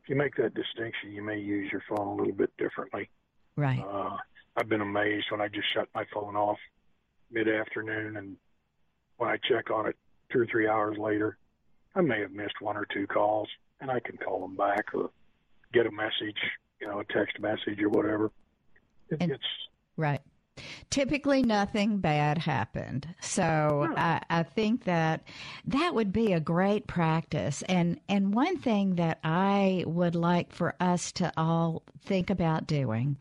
if 0.07 0.11
you 0.11 0.16
make 0.16 0.36
that 0.36 0.54
distinction, 0.54 1.11
you 1.11 1.20
may 1.20 1.36
use 1.36 1.68
your 1.72 1.82
phone 1.88 2.07
a 2.07 2.14
little 2.14 2.32
bit 2.32 2.57
differently. 2.59 3.11
Right. 3.57 3.80
Uh, 3.80 4.16
I've 4.57 4.68
been 4.68 4.80
amazed 4.80 5.26
when 5.30 5.40
I 5.40 5.48
just 5.48 5.66
shut 5.74 5.88
my 5.96 6.04
phone 6.14 6.36
off 6.36 6.59
mid 7.32 7.48
afternoon, 7.48 8.16
and 8.16 8.36
when 9.16 9.30
I 9.30 9.36
check 9.48 9.72
on 9.72 9.88
it 9.88 9.96
two 10.30 10.42
or 10.42 10.46
three 10.46 10.68
hours 10.68 10.96
later, 10.96 11.38
I 11.96 12.02
may 12.02 12.20
have 12.20 12.30
missed 12.30 12.54
one 12.61 12.76
or 12.76 12.86
two 12.86 13.09
calls, 13.09 13.48
and 13.80 13.90
I 13.90 13.98
can 13.98 14.16
call 14.16 14.40
them 14.40 14.54
back 14.54 14.94
or 14.94 15.11
get 15.72 15.86
a 15.86 15.90
message, 15.90 16.38
you 16.80 16.86
know, 16.86 17.00
a 17.00 17.04
text 17.04 17.40
message 17.40 17.82
or 17.82 17.88
whatever. 17.88 18.30
It, 19.11 19.18
and, 19.18 19.32
it's 19.32 19.42
right. 19.96 20.20
Typically, 20.91 21.43
nothing 21.43 21.99
bad 21.99 22.39
happened. 22.39 23.09
So 23.20 23.93
I, 23.97 24.20
I, 24.30 24.43
think 24.45 24.84
that 24.84 25.24
that 25.66 25.95
would 25.95 26.12
be 26.12 26.32
a 26.32 26.41
great 26.41 26.87
practice. 26.87 27.62
And 27.68 28.01
and 28.09 28.32
one 28.32 28.57
thing 28.57 28.95
that 28.95 29.18
I 29.24 29.84
would 29.87 30.14
like 30.14 30.53
for 30.53 30.74
us 30.78 31.12
to 31.12 31.32
all 31.37 31.82
think 32.05 32.30
about 32.30 32.66
doing, 32.66 33.16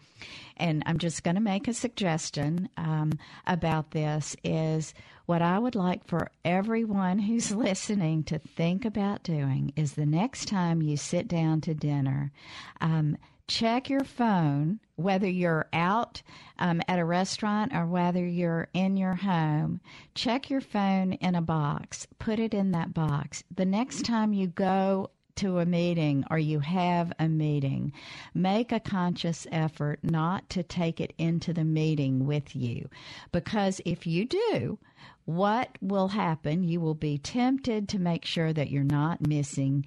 and 0.57 0.83
I'm 0.85 0.99
just 0.99 1.23
going 1.23 1.35
to 1.35 1.41
make 1.41 1.67
a 1.67 1.73
suggestion 1.73 2.69
um, 2.77 3.13
about 3.47 3.91
this, 3.91 4.35
is 4.43 4.93
what 5.25 5.41
I 5.41 5.57
would 5.57 5.75
like 5.75 6.05
for 6.05 6.29
everyone 6.43 7.19
who's 7.19 7.51
listening 7.55 8.23
to 8.25 8.39
think 8.39 8.85
about 8.85 9.23
doing 9.23 9.73
is 9.75 9.93
the 9.93 10.05
next 10.05 10.47
time 10.47 10.81
you 10.81 10.97
sit 10.97 11.27
down 11.27 11.61
to 11.61 11.73
dinner. 11.73 12.31
Um, 12.79 13.17
check 13.47 13.89
your 13.89 14.03
phone, 14.03 14.79
whether 14.95 15.29
you're 15.29 15.67
out 15.73 16.21
um, 16.59 16.81
at 16.87 16.99
a 16.99 17.05
restaurant 17.05 17.73
or 17.73 17.85
whether 17.85 18.25
you're 18.25 18.67
in 18.73 18.97
your 18.97 19.15
home. 19.15 19.81
Check 20.13 20.49
your 20.49 20.61
phone 20.61 21.13
in 21.13 21.35
a 21.35 21.41
box, 21.41 22.07
put 22.19 22.39
it 22.39 22.53
in 22.53 22.71
that 22.71 22.93
box. 22.93 23.43
The 23.53 23.65
next 23.65 24.05
time 24.05 24.33
you 24.33 24.47
go 24.47 25.09
to 25.37 25.59
a 25.59 25.65
meeting 25.65 26.23
or 26.29 26.37
you 26.37 26.59
have 26.59 27.11
a 27.19 27.27
meeting, 27.27 27.91
make 28.33 28.71
a 28.71 28.79
conscious 28.79 29.47
effort 29.51 29.99
not 30.03 30.49
to 30.49 30.63
take 30.63 30.99
it 30.99 31.13
into 31.17 31.53
the 31.53 31.63
meeting 31.63 32.25
with 32.25 32.55
you. 32.55 32.89
Because 33.31 33.81
if 33.85 34.05
you 34.07 34.25
do, 34.25 34.77
what 35.25 35.77
will 35.81 36.09
happen? 36.09 36.63
You 36.63 36.79
will 36.79 36.95
be 36.95 37.17
tempted 37.17 37.89
to 37.89 37.99
make 37.99 38.25
sure 38.25 38.53
that 38.53 38.69
you're 38.69 38.83
not 38.83 39.27
missing 39.27 39.85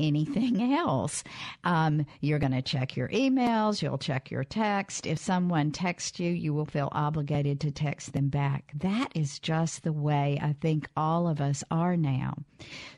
anything 0.00 0.72
else. 0.76 1.22
Um, 1.64 2.06
you're 2.20 2.38
going 2.38 2.52
to 2.52 2.62
check 2.62 2.96
your 2.96 3.08
emails, 3.08 3.82
you'll 3.82 3.98
check 3.98 4.30
your 4.30 4.44
text. 4.44 5.06
If 5.06 5.18
someone 5.18 5.70
texts 5.70 6.18
you, 6.18 6.30
you 6.30 6.54
will 6.54 6.66
feel 6.66 6.88
obligated 6.92 7.60
to 7.60 7.70
text 7.70 8.12
them 8.12 8.28
back. 8.28 8.72
That 8.74 9.12
is 9.14 9.38
just 9.38 9.82
the 9.82 9.92
way 9.92 10.38
I 10.42 10.54
think 10.60 10.88
all 10.96 11.28
of 11.28 11.40
us 11.40 11.62
are 11.70 11.96
now. 11.96 12.34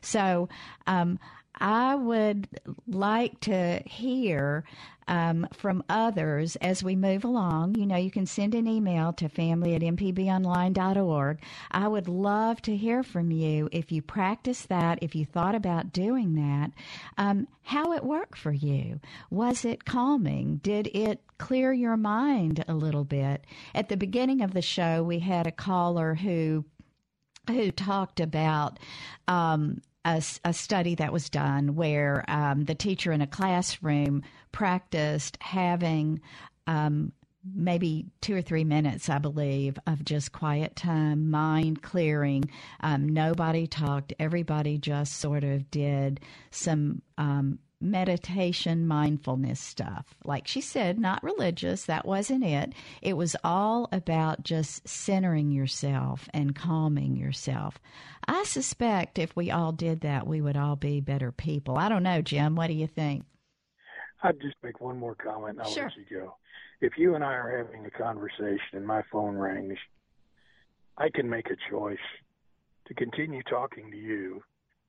So, 0.01 0.49
um, 0.87 1.19
I 1.55 1.95
would 1.95 2.47
like 2.87 3.39
to 3.41 3.81
hear 3.85 4.63
um, 5.07 5.47
from 5.53 5.83
others 5.89 6.55
as 6.57 6.83
we 6.83 6.95
move 6.95 7.23
along. 7.23 7.75
You 7.75 7.85
know, 7.85 7.95
you 7.95 8.11
can 8.11 8.25
send 8.25 8.55
an 8.55 8.67
email 8.67 9.13
to 9.13 9.29
family 9.29 9.75
at 9.75 9.81
mpbonline.org. 9.81 11.39
I 11.71 11.87
would 11.87 12.07
love 12.07 12.61
to 12.63 12.75
hear 12.75 13.03
from 13.03 13.31
you 13.31 13.69
if 13.71 13.91
you 13.91 14.01
practiced 14.01 14.69
that, 14.69 14.99
if 15.01 15.15
you 15.15 15.25
thought 15.25 15.55
about 15.55 15.93
doing 15.93 16.35
that, 16.35 16.71
um, 17.17 17.47
how 17.63 17.93
it 17.93 18.03
worked 18.03 18.37
for 18.37 18.51
you. 18.51 18.99
Was 19.29 19.65
it 19.65 19.85
calming? 19.85 20.57
Did 20.63 20.87
it 20.93 21.21
clear 21.37 21.73
your 21.73 21.97
mind 21.97 22.63
a 22.67 22.73
little 22.73 23.05
bit? 23.05 23.45
At 23.75 23.89
the 23.89 23.97
beginning 23.97 24.41
of 24.41 24.53
the 24.53 24.61
show, 24.61 25.03
we 25.03 25.19
had 25.19 25.47
a 25.47 25.51
caller 25.51 26.15
who 26.15 26.65
who 27.47 27.71
talked 27.71 28.21
about 28.21 28.79
um, 29.27 29.81
a, 30.05 30.23
a, 30.43 30.53
study 30.53 30.95
that 30.95 31.13
was 31.13 31.29
done 31.29 31.75
where 31.75 32.25
um, 32.27 32.65
the 32.65 32.75
teacher 32.75 33.11
in 33.11 33.21
a 33.21 33.27
classroom 33.27 34.23
practiced 34.51 35.37
having 35.41 36.19
um, 36.67 37.11
maybe 37.55 38.05
two 38.21 38.35
or 38.35 38.41
three 38.41 38.63
minutes, 38.63 39.09
I 39.09 39.17
believe, 39.17 39.77
of 39.85 40.05
just 40.05 40.31
quiet 40.31 40.75
time, 40.75 41.29
mind 41.29 41.81
clearing. 41.81 42.45
Um, 42.79 43.09
nobody 43.09 43.67
talked. 43.67 44.13
Everybody 44.19 44.77
just 44.77 45.19
sort 45.19 45.43
of 45.43 45.69
did 45.69 46.19
some 46.51 47.01
um, 47.17 47.59
meditation, 47.83 48.87
mindfulness 48.87 49.59
stuff. 49.59 50.15
Like 50.23 50.47
she 50.47 50.61
said, 50.61 50.99
not 50.99 51.23
religious, 51.23 51.85
that 51.85 52.05
wasn't 52.05 52.43
it. 52.43 52.73
It 53.01 53.17
was 53.17 53.35
all 53.43 53.89
about 53.91 54.43
just 54.43 54.87
centering 54.87 55.51
yourself 55.51 56.29
and 56.33 56.55
calming 56.55 57.15
yourself. 57.15 57.79
I 58.27 58.43
suspect 58.45 59.19
if 59.19 59.35
we 59.35 59.51
all 59.51 59.71
did 59.71 60.01
that, 60.01 60.25
we 60.25 60.41
would 60.41 60.57
all 60.57 60.75
be 60.75 61.01
better 61.01 61.31
people. 61.31 61.77
I 61.77 61.89
don't 61.89 62.03
know, 62.03 62.21
Jim. 62.21 62.55
What 62.55 62.67
do 62.67 62.73
you 62.73 62.87
think? 62.87 63.25
I'd 64.23 64.39
just 64.39 64.55
make 64.63 64.79
one 64.79 64.97
more 64.97 65.15
comment 65.15 65.57
and 65.57 65.61
I'll 65.61 65.73
sure. 65.73 65.83
let 65.83 65.97
you 65.97 66.17
go. 66.17 66.35
If 66.79 66.93
you 66.97 67.15
and 67.15 67.23
I 67.23 67.33
are 67.33 67.57
having 67.57 67.85
a 67.85 67.91
conversation 67.91 68.73
and 68.73 68.87
my 68.87 69.03
phone 69.11 69.35
rings, 69.35 69.77
I 70.97 71.09
can 71.09 71.29
make 71.29 71.47
a 71.47 71.57
choice 71.69 71.97
to 72.87 72.93
continue 72.93 73.41
talking 73.43 73.91
to 73.91 73.97
you, 73.97 74.43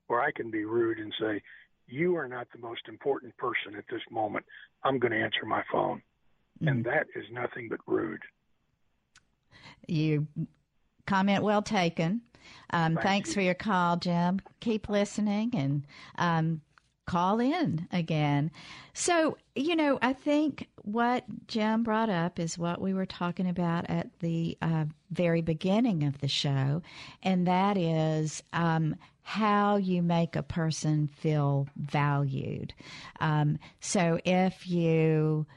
or 0.07 0.21
I 0.21 0.31
can 0.31 0.51
be 0.51 0.65
rude 0.65 0.99
and 0.99 1.13
say, 1.19 1.41
you 1.87 2.15
are 2.15 2.27
not 2.27 2.47
the 2.51 2.59
most 2.59 2.87
important 2.87 3.35
person 3.37 3.75
at 3.77 3.85
this 3.89 4.01
moment. 4.11 4.45
I'm 4.83 4.99
going 4.99 5.11
to 5.11 5.21
answer 5.21 5.45
my 5.45 5.63
phone. 5.71 6.01
Mm-hmm. 6.61 6.67
And 6.67 6.85
that 6.85 7.07
is 7.15 7.25
nothing 7.31 7.67
but 7.69 7.79
rude. 7.85 8.21
You 9.87 10.27
comment 11.05 11.43
well 11.43 11.61
taken. 11.61 12.21
Um, 12.71 12.93
Thank 12.93 13.01
thanks 13.01 13.29
you. 13.29 13.33
for 13.35 13.41
your 13.41 13.53
call, 13.53 13.97
Jim. 13.97 14.39
Keep 14.59 14.89
listening 14.89 15.51
and 15.53 15.85
um, 16.17 16.61
call 17.05 17.39
in 17.39 17.87
again. 17.91 18.51
So, 18.93 19.37
you 19.55 19.75
know, 19.75 19.99
I 20.01 20.13
think 20.13 20.67
what 20.85 21.23
Jim 21.47 21.81
brought 21.81 22.11
up 22.11 22.39
is 22.39 22.59
what 22.59 22.79
we 22.79 22.93
were 22.93 23.07
talking 23.07 23.49
about 23.49 23.89
at 23.89 24.07
the 24.19 24.55
uh, 24.61 24.85
very 25.09 25.41
beginning 25.41 26.03
of 26.03 26.19
the 26.21 26.27
show, 26.27 26.83
and 27.23 27.47
that 27.47 27.75
is 27.75 28.43
um, 28.53 28.95
how 29.23 29.77
you 29.77 30.03
make 30.03 30.35
a 30.35 30.43
person 30.43 31.07
feel 31.07 31.67
valued. 31.75 32.71
Um, 33.19 33.57
so 33.79 34.19
if 34.25 34.67
you 34.67 35.47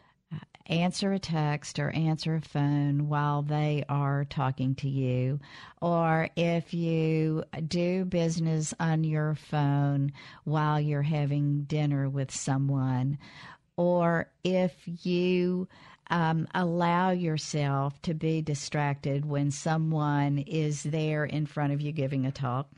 answer 0.64 1.12
a 1.12 1.18
text 1.18 1.78
or 1.78 1.90
answer 1.90 2.34
a 2.34 2.40
phone 2.40 3.08
while 3.08 3.42
they 3.42 3.84
are 3.88 4.24
talking 4.24 4.74
to 4.76 4.88
you, 4.88 5.40
or 5.82 6.28
if 6.36 6.72
you 6.72 7.44
do 7.66 8.06
business 8.06 8.72
on 8.80 9.04
your 9.04 9.34
phone 9.34 10.12
while 10.44 10.80
you're 10.80 11.02
having 11.02 11.64
dinner 11.64 12.08
with 12.08 12.30
someone, 12.30 13.18
or 13.78 14.28
if 14.42 14.74
you 15.04 15.68
um, 16.10 16.48
allow 16.54 17.10
yourself 17.10 18.00
to 18.02 18.12
be 18.12 18.42
distracted 18.42 19.24
when 19.24 19.50
someone 19.50 20.38
is 20.38 20.82
there 20.82 21.24
in 21.24 21.46
front 21.46 21.72
of 21.72 21.80
you 21.80 21.92
giving 21.92 22.26
a 22.26 22.32
talk 22.32 22.68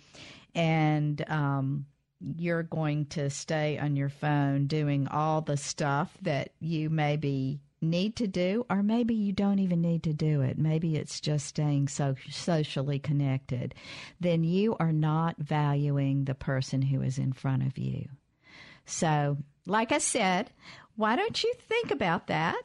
and 0.55 1.25
um, 1.31 1.87
you're 2.37 2.63
going 2.63 3.07
to 3.07 3.31
stay 3.31 3.79
on 3.79 3.97
your 3.97 4.11
phone 4.11 4.67
doing 4.67 5.09
all 5.09 5.41
the 5.41 5.57
stuff 5.57 6.17
that 6.23 6.51
you 6.61 6.91
maybe 6.91 7.61
need 7.81 8.17
to 8.17 8.27
do, 8.27 8.67
or 8.69 8.83
maybe 8.83 9.15
you 9.15 9.33
don't 9.33 9.59
even 9.59 9.81
need 9.81 10.03
to 10.03 10.13
do 10.13 10.43
it. 10.43 10.59
Maybe 10.59 10.97
it's 10.97 11.19
just 11.19 11.47
staying 11.47 11.89
so 11.89 12.15
socially 12.29 12.99
connected. 12.99 13.75
Then 14.21 14.45
you 14.45 14.77
are 14.79 14.93
not 14.93 15.37
valuing 15.39 16.27
the 16.27 16.35
person 16.35 16.83
who 16.83 17.01
is 17.01 17.17
in 17.17 17.33
front 17.33 17.63
of 17.63 17.79
you. 17.79 18.07
So, 18.85 19.39
like 19.67 19.93
I 19.93 19.99
said, 19.99 20.51
why 21.01 21.17
don't 21.17 21.43
you 21.43 21.51
think 21.67 21.91
about 21.91 22.27
that? 22.27 22.61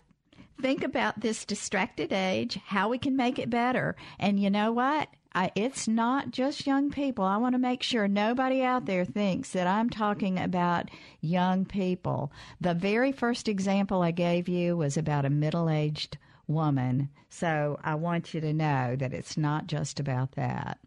Think 0.62 0.84
about 0.84 1.22
this 1.22 1.46
distracted 1.46 2.12
age, 2.12 2.60
how 2.66 2.90
we 2.90 2.98
can 2.98 3.16
make 3.16 3.40
it 3.40 3.50
better. 3.50 3.96
And 4.20 4.38
you 4.38 4.50
know 4.50 4.74
what? 4.74 5.08
I, 5.34 5.52
it's 5.56 5.88
not 5.88 6.32
just 6.32 6.68
young 6.68 6.92
people. 6.92 7.24
I 7.24 7.38
want 7.38 7.56
to 7.56 7.60
make 7.60 7.82
sure 7.82 8.10
nobody 8.10 8.62
out 8.62 8.86
there 8.86 9.06
thinks 9.06 9.52
that 9.52 9.68
I'm 9.68 9.90
talking 9.90 10.38
about 10.38 10.92
young 11.22 11.64
people. 11.64 12.34
The 12.60 12.74
very 12.74 13.14
first 13.14 13.48
example 13.48 14.02
I 14.02 14.12
gave 14.12 14.50
you 14.50 14.76
was 14.76 14.98
about 14.98 15.24
a 15.24 15.30
middle 15.30 15.70
aged 15.70 16.18
woman. 16.46 17.10
So 17.30 17.80
I 17.86 17.96
want 17.96 18.34
you 18.34 18.42
to 18.42 18.54
know 18.54 18.98
that 18.98 19.14
it's 19.14 19.38
not 19.38 19.68
just 19.68 20.02
about 20.02 20.34
that. 20.34 20.78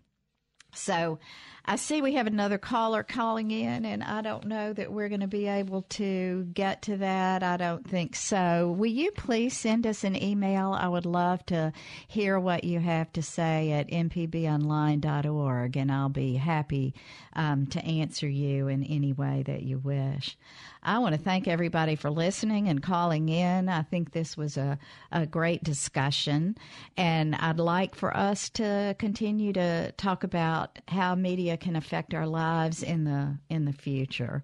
So 0.75 1.19
I 1.71 1.77
see 1.77 2.01
we 2.01 2.15
have 2.15 2.27
another 2.27 2.57
caller 2.57 3.03
calling 3.03 3.51
in, 3.51 3.85
and 3.85 4.03
I 4.03 4.23
don't 4.23 4.47
know 4.47 4.73
that 4.73 4.91
we're 4.91 5.11
going 5.11 5.21
to 5.21 5.27
be 5.27 5.47
able 5.47 5.83
to 5.83 6.45
get 6.55 6.81
to 6.83 6.97
that. 6.97 7.43
I 7.43 7.59
don't 7.59 7.87
think 7.87 8.17
so. 8.17 8.75
Will 8.79 8.87
you 8.87 9.11
please 9.11 9.55
send 9.55 9.87
us 9.87 10.03
an 10.03 10.17
email? 10.17 10.73
I 10.73 10.89
would 10.89 11.05
love 11.05 11.45
to 11.47 11.75
hear 12.07 12.41
what 12.41 12.65
you 12.65 12.81
have 12.81 13.13
to 13.13 13.23
say 13.23 13.73
at 13.73 13.91
mpbonline.org, 13.91 15.77
and 15.77 15.93
I'll 15.93 16.09
be 16.09 16.37
happy 16.37 16.95
um, 17.35 17.67
to 17.67 17.85
answer 17.85 18.27
you 18.27 18.69
in 18.69 18.83
any 18.85 19.13
way 19.13 19.43
that 19.45 19.63
you 19.63 19.77
wish. 19.77 20.39
I 20.83 21.01
want 21.01 21.17
to 21.17 21.21
thank 21.21 21.49
everybody 21.49 21.97
for 21.97 22.09
listening 22.09 22.69
and 22.69 22.83
calling 22.83 23.29
in. 23.29 23.69
I 23.69 23.83
think 23.83 24.13
this 24.13 24.39
was 24.39 24.57
a, 24.57 24.79
a 25.13 25.27
great 25.27 25.63
discussion, 25.63 26.57
and 26.97 27.35
I'd 27.35 27.59
like 27.59 27.95
for 27.95 28.17
us 28.17 28.49
to 28.51 28.97
continue 28.99 29.53
to 29.53 29.93
talk 29.99 30.25
about 30.25 30.79
how 30.89 31.15
media 31.15 31.58
can 31.61 31.77
affect 31.77 32.15
our 32.15 32.27
lives 32.27 32.83
in 32.83 33.05
the 33.05 33.37
in 33.51 33.65
the 33.65 33.73
future. 33.73 34.43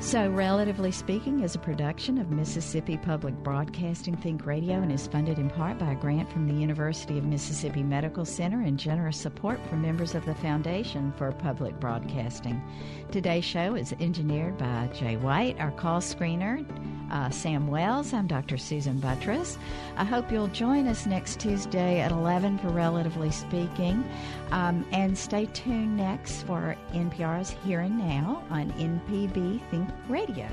So, 0.00 0.30
Relatively 0.30 0.92
Speaking 0.92 1.40
is 1.40 1.56
a 1.56 1.58
production 1.58 2.18
of 2.18 2.30
Mississippi 2.30 2.96
Public 2.98 3.34
Broadcasting 3.42 4.16
Think 4.16 4.46
Radio 4.46 4.74
and 4.74 4.92
is 4.92 5.08
funded 5.08 5.38
in 5.38 5.50
part 5.50 5.76
by 5.76 5.92
a 5.92 5.96
grant 5.96 6.30
from 6.30 6.46
the 6.46 6.54
University 6.54 7.18
of 7.18 7.24
Mississippi 7.24 7.82
Medical 7.82 8.24
Center 8.24 8.60
and 8.60 8.78
generous 8.78 9.16
support 9.16 9.58
from 9.66 9.82
members 9.82 10.14
of 10.14 10.24
the 10.24 10.36
Foundation 10.36 11.12
for 11.16 11.32
Public 11.32 11.80
Broadcasting. 11.80 12.62
Today's 13.10 13.44
show 13.44 13.74
is 13.74 13.92
engineered 13.98 14.56
by 14.56 14.88
Jay 14.94 15.16
White, 15.16 15.58
our 15.58 15.72
call 15.72 16.00
screener, 16.00 16.64
uh, 17.10 17.30
Sam 17.30 17.66
Wells. 17.66 18.12
I'm 18.12 18.28
Dr. 18.28 18.58
Susan 18.58 19.00
Buttross. 19.00 19.56
I 19.96 20.04
hope 20.04 20.30
you'll 20.30 20.48
join 20.48 20.86
us 20.86 21.06
next 21.06 21.40
Tuesday 21.40 22.00
at 22.00 22.12
11 22.12 22.58
for 22.58 22.68
Relatively 22.68 23.30
Speaking. 23.32 24.04
Um, 24.50 24.86
and 24.92 25.16
stay 25.16 25.46
tuned 25.46 25.96
next 25.96 26.42
for 26.42 26.76
NPR's 26.92 27.50
Here 27.64 27.80
and 27.80 27.98
Now 27.98 28.44
on 28.50 28.70
MPB 28.72 29.60
Think 29.70 29.88
Radio. 30.08 30.48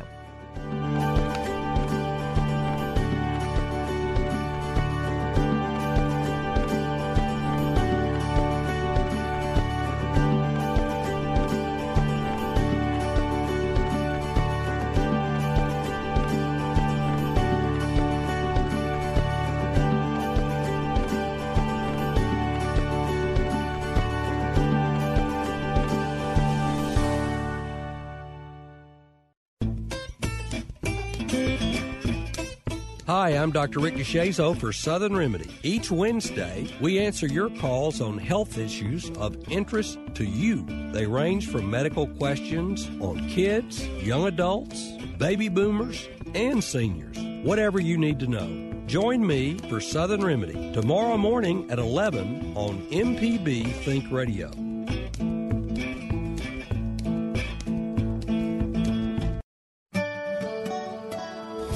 I'm 33.38 33.52
Dr. 33.52 33.80
Rick 33.80 33.96
DeShazo 33.96 34.58
for 34.58 34.72
Southern 34.72 35.16
Remedy. 35.16 35.50
Each 35.64 35.92
Wednesday, 35.92 36.68
we 36.80 37.00
answer 37.00 37.28
your 37.28 37.50
calls 37.50 38.00
on 38.00 38.18
health 38.18 38.58
issues 38.58 39.10
of 39.18 39.36
interest 39.52 39.98
to 40.16 40.24
you. 40.24 40.66
They 40.92 41.06
range 41.06 41.50
from 41.50 41.70
medical 41.70 42.08
questions 42.08 42.90
on 43.02 43.28
kids, 43.28 43.86
young 43.88 44.28
adults, 44.28 44.92
baby 45.18 45.50
boomers, 45.50 46.08
and 46.34 46.64
seniors. 46.64 47.18
Whatever 47.46 47.80
you 47.80 47.98
need 47.98 48.20
to 48.20 48.28
know. 48.28 48.74
Join 48.88 49.26
me 49.26 49.58
for 49.70 49.80
Southern 49.80 50.24
Remedy 50.24 50.72
tomorrow 50.74 51.18
morning 51.18 51.70
at 51.72 51.80
11 51.80 52.54
on 52.56 52.82
MPB 52.90 53.72
Think 53.84 54.12
Radio. 54.12 54.52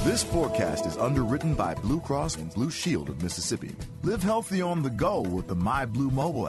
This 0.02 0.24
forecast 0.24 0.86
is 0.86 0.96
underwritten 0.96 1.54
by 1.54 1.74
Blue 1.74 2.00
Cross 2.00 2.36
and 2.36 2.52
Blue 2.54 2.70
Shield 2.70 3.10
of 3.10 3.22
Mississippi. 3.22 3.76
Live 4.02 4.22
healthy 4.22 4.62
on 4.62 4.82
the 4.82 4.88
go 4.88 5.20
with 5.20 5.46
the 5.46 5.54
My 5.54 5.84
Blue 5.84 6.10
mobile 6.10 6.48